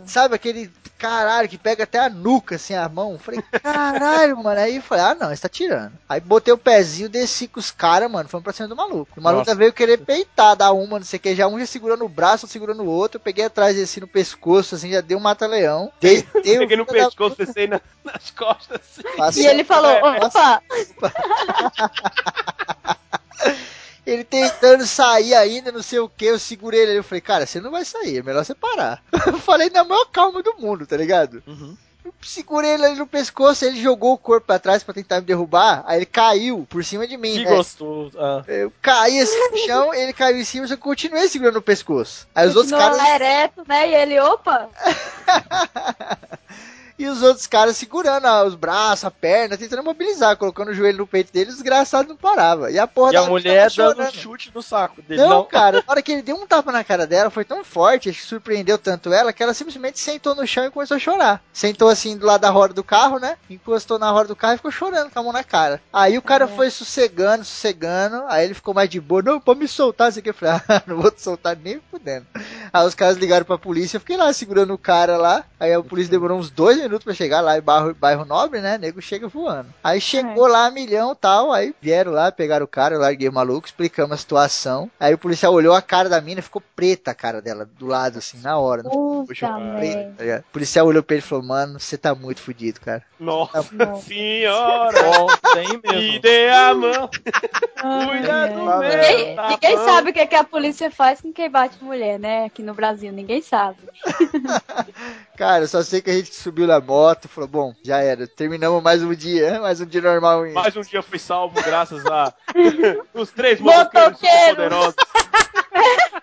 [0.05, 3.17] Sabe aquele caralho que pega até a nuca, assim, a mão?
[3.17, 4.59] Falei, caralho, mano.
[4.59, 5.93] Aí eu falei, ah, não, você tá tirando.
[6.07, 8.29] Aí botei o pezinho, desci com os caras, mano.
[8.29, 9.19] Fomos pra cima do maluco.
[9.19, 11.35] O maluco veio querer peitar, dar uma, não sei o que.
[11.35, 13.17] Já um já segurando o braço, segurando o outro.
[13.17, 15.91] Eu peguei atrás desse no pescoço, assim, já deu um mata-leão.
[15.99, 18.81] Peguei no pescoço, desci na, nas costas.
[19.19, 19.41] Assim.
[19.41, 19.91] E ele falou,
[20.21, 20.61] opa!
[24.05, 26.97] Ele tentando sair ainda, não sei o que, eu segurei ele.
[26.97, 29.03] Eu falei, cara, você não vai sair, é melhor você parar.
[29.27, 31.43] Eu falei na maior calma do mundo, tá ligado?
[31.45, 31.77] Uhum.
[32.03, 35.27] Eu segurei ele ali no pescoço, ele jogou o corpo pra trás pra tentar me
[35.27, 37.33] derrubar, aí ele caiu por cima de mim.
[37.33, 37.55] Que né?
[37.55, 38.17] gostoso.
[38.19, 38.43] Ah.
[38.47, 42.27] Eu caí assim no chão, ele caiu em cima, eu continuei segurando o pescoço.
[42.33, 42.97] Aí os outros caras.
[42.97, 43.87] ereto, né?
[43.87, 44.67] E ele, opa!
[47.01, 51.07] e os outros caras segurando os braços, a perna, tentando mobilizar, colocando o joelho no
[51.07, 52.69] peito dele, o desgraçado não parava.
[52.69, 55.21] E a porra e a mulher dando um chute no saco dele.
[55.21, 57.63] Não, não, cara, na hora que ele deu um tapa na cara dela, foi tão
[57.63, 60.99] forte, acho que surpreendeu tanto ela, que ela simplesmente sentou no chão e começou a
[60.99, 61.43] chorar.
[61.51, 63.37] Sentou assim do lado da roda do carro, né?
[63.49, 65.81] Encostou na roda do carro e ficou chorando com a mão na cara.
[65.91, 66.47] Aí o cara é.
[66.47, 70.29] foi sossegando, sossegando, aí ele ficou mais de boa, não, pode me soltar, assim que
[70.29, 72.27] eu falei, ah, não vou te soltar nem fudendo.
[72.71, 75.83] Aí os caras ligaram pra polícia, eu fiquei lá segurando o cara lá, aí a
[75.83, 78.77] polícia demorou uns dois minutos pra chegar lá em bairro, bairro nobre, né?
[78.77, 79.69] Nego chega voando.
[79.83, 80.51] Aí chegou é.
[80.51, 84.17] lá milhão tal, aí vieram lá, pegaram o cara, eu larguei o maluco, explicamos a
[84.17, 84.89] situação.
[84.99, 88.17] Aí o policial olhou a cara da mina, ficou preta a cara dela, do lado,
[88.17, 88.81] assim, na hora.
[88.81, 92.79] Não preta, tá o policial olhou pra ele e falou, mano, você tá muito fudido,
[92.81, 93.03] cara.
[93.19, 93.95] Nossa tá...
[93.97, 95.03] senhora!
[95.03, 96.11] Bom, tem mesmo.
[96.11, 97.09] Me dê a mão.
[97.81, 98.79] Cuida do meu.
[98.79, 102.19] Ninguém, tá ninguém sabe o que, é que a polícia faz com quem bate mulher,
[102.19, 102.45] né?
[102.45, 103.77] Aqui no Brasil, ninguém sabe.
[105.37, 108.81] cara, eu só sei que a gente subiu na moto, falou, bom, já era, terminamos
[108.81, 110.45] mais um dia, mais um dia normal.
[110.45, 110.53] Hein?
[110.53, 112.33] Mais um dia fui salvo graças a
[113.13, 114.19] os três motoqueiros
[114.49, 114.95] poderosos.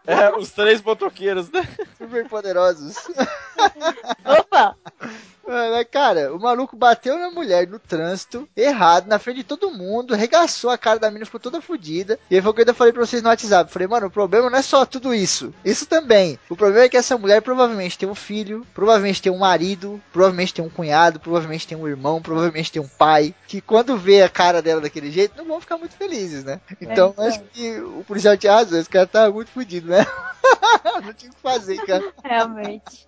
[0.06, 1.68] É, os três motoqueiros, né?
[1.98, 2.96] Super poderosos.
[4.24, 4.76] Opa!
[5.91, 10.70] Cara, o maluco bateu na mulher no trânsito, errado, na frente de todo mundo, regaçou
[10.70, 12.19] a cara da menina, ficou toda fodida.
[12.31, 13.73] E aí foi o que eu ainda falei pra vocês no WhatsApp.
[13.73, 15.53] Falei, mano, o problema não é só tudo isso.
[15.65, 16.39] Isso também.
[16.51, 20.55] O problema é que essa mulher provavelmente tem um filho, provavelmente tem um marido, provavelmente
[20.55, 23.35] tem um cunhado, provavelmente tem um irmão, provavelmente tem um pai.
[23.47, 26.61] Que quando vê a cara dela daquele jeito, não vão ficar muito felizes, né?
[26.81, 28.79] Então, é, acho que o policial tinha razão.
[28.79, 30.07] Esse cara tá muito fodido, né?
[31.03, 32.12] não tinha o que fazer, cara.
[32.23, 33.07] Realmente.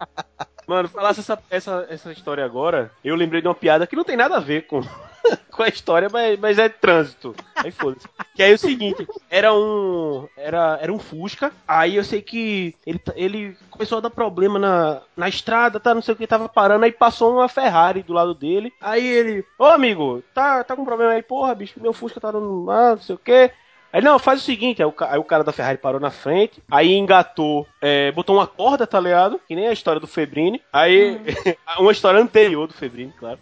[0.71, 4.17] Mano, falasse essa, essa, essa história agora, eu lembrei de uma piada que não tem
[4.17, 4.81] nada a ver com,
[5.51, 7.35] com a história, mas, mas é trânsito.
[7.57, 8.07] Aí foda-se.
[8.37, 10.29] Que aí é o seguinte, era um.
[10.37, 11.53] Era, era um Fusca.
[11.67, 15.93] Aí eu sei que ele, ele começou a dar problema na, na estrada, tá?
[15.93, 18.73] Não sei o que, tava parando, aí passou uma Ferrari do lado dele.
[18.81, 22.71] Aí ele, ô amigo, tá, tá com problema aí, porra, bicho, meu Fusca tá dando.
[22.71, 23.51] Ah, não sei o que.
[23.93, 26.63] Aí, não, faz o seguinte, aí o, aí o, cara da Ferrari parou na frente,
[26.71, 29.41] aí engatou, é, botou uma corda, tá ligado?
[29.49, 30.63] Que nem a história do Febrini.
[30.73, 31.55] Aí, hum.
[31.83, 33.39] uma história anterior do Febrini, claro.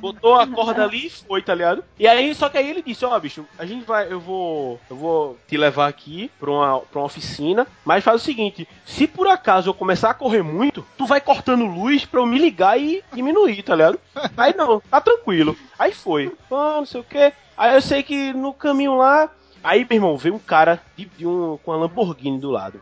[0.00, 1.84] Botou a corda ali e foi, tá ligado?
[1.98, 4.80] E aí, só que aí ele disse, ó, oh, bicho, a gente vai, eu vou,
[4.88, 9.06] eu vou te levar aqui pra uma, pra uma oficina, mas faz o seguinte, se
[9.06, 12.80] por acaso eu começar a correr muito, tu vai cortando luz pra eu me ligar
[12.80, 14.00] e diminuir, tá ligado?
[14.36, 15.56] Aí não, tá tranquilo.
[15.78, 17.32] Aí foi, ah, não sei o que.
[17.56, 19.30] Aí eu sei que no caminho lá,
[19.62, 22.80] Aí, meu irmão, veio um cara de, de um, com a Lamborghini do lado.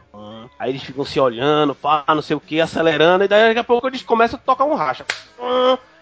[0.59, 3.65] Aí eles ficam se olhando, pá, não sei o que, acelerando, e daí daqui a
[3.65, 5.05] pouco eles começam a tocar um racha.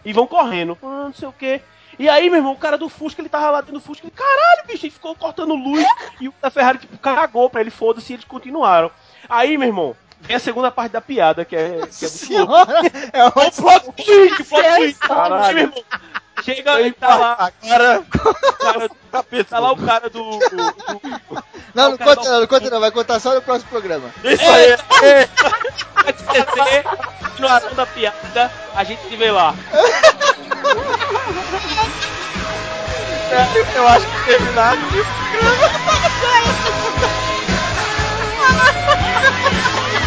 [0.04, 0.76] E vão correndo.
[0.82, 1.60] Não sei o que.
[1.98, 4.14] E aí, meu irmão, o cara do Fusca, ele tava lá dentro do Fusca, ele,
[4.14, 5.82] caralho, bicho, ele ficou cortando luz,
[6.20, 8.90] e o da Ferrari, tipo, cagou pra ele, foda-se, e eles continuaram.
[9.28, 12.72] Aí, meu irmão, vem a segunda parte da piada, que é, que é muito louco.
[13.12, 14.98] é O plot twist, plot twist.
[15.10, 15.84] Aí, meu irmão,
[16.42, 18.04] chega e tá lá, Agora, o
[18.56, 18.88] cara,
[19.48, 20.22] tá lá o cara do...
[20.22, 20.74] do- do-
[21.74, 24.10] Não, não o cara conta não, não conta não, vai contar só no próximo programa.
[24.24, 24.76] isso aí.
[25.94, 26.84] vai esquecer,
[27.20, 29.54] continuação da piada, a gente se vê lá.
[33.74, 34.76] Eu acho que terminar.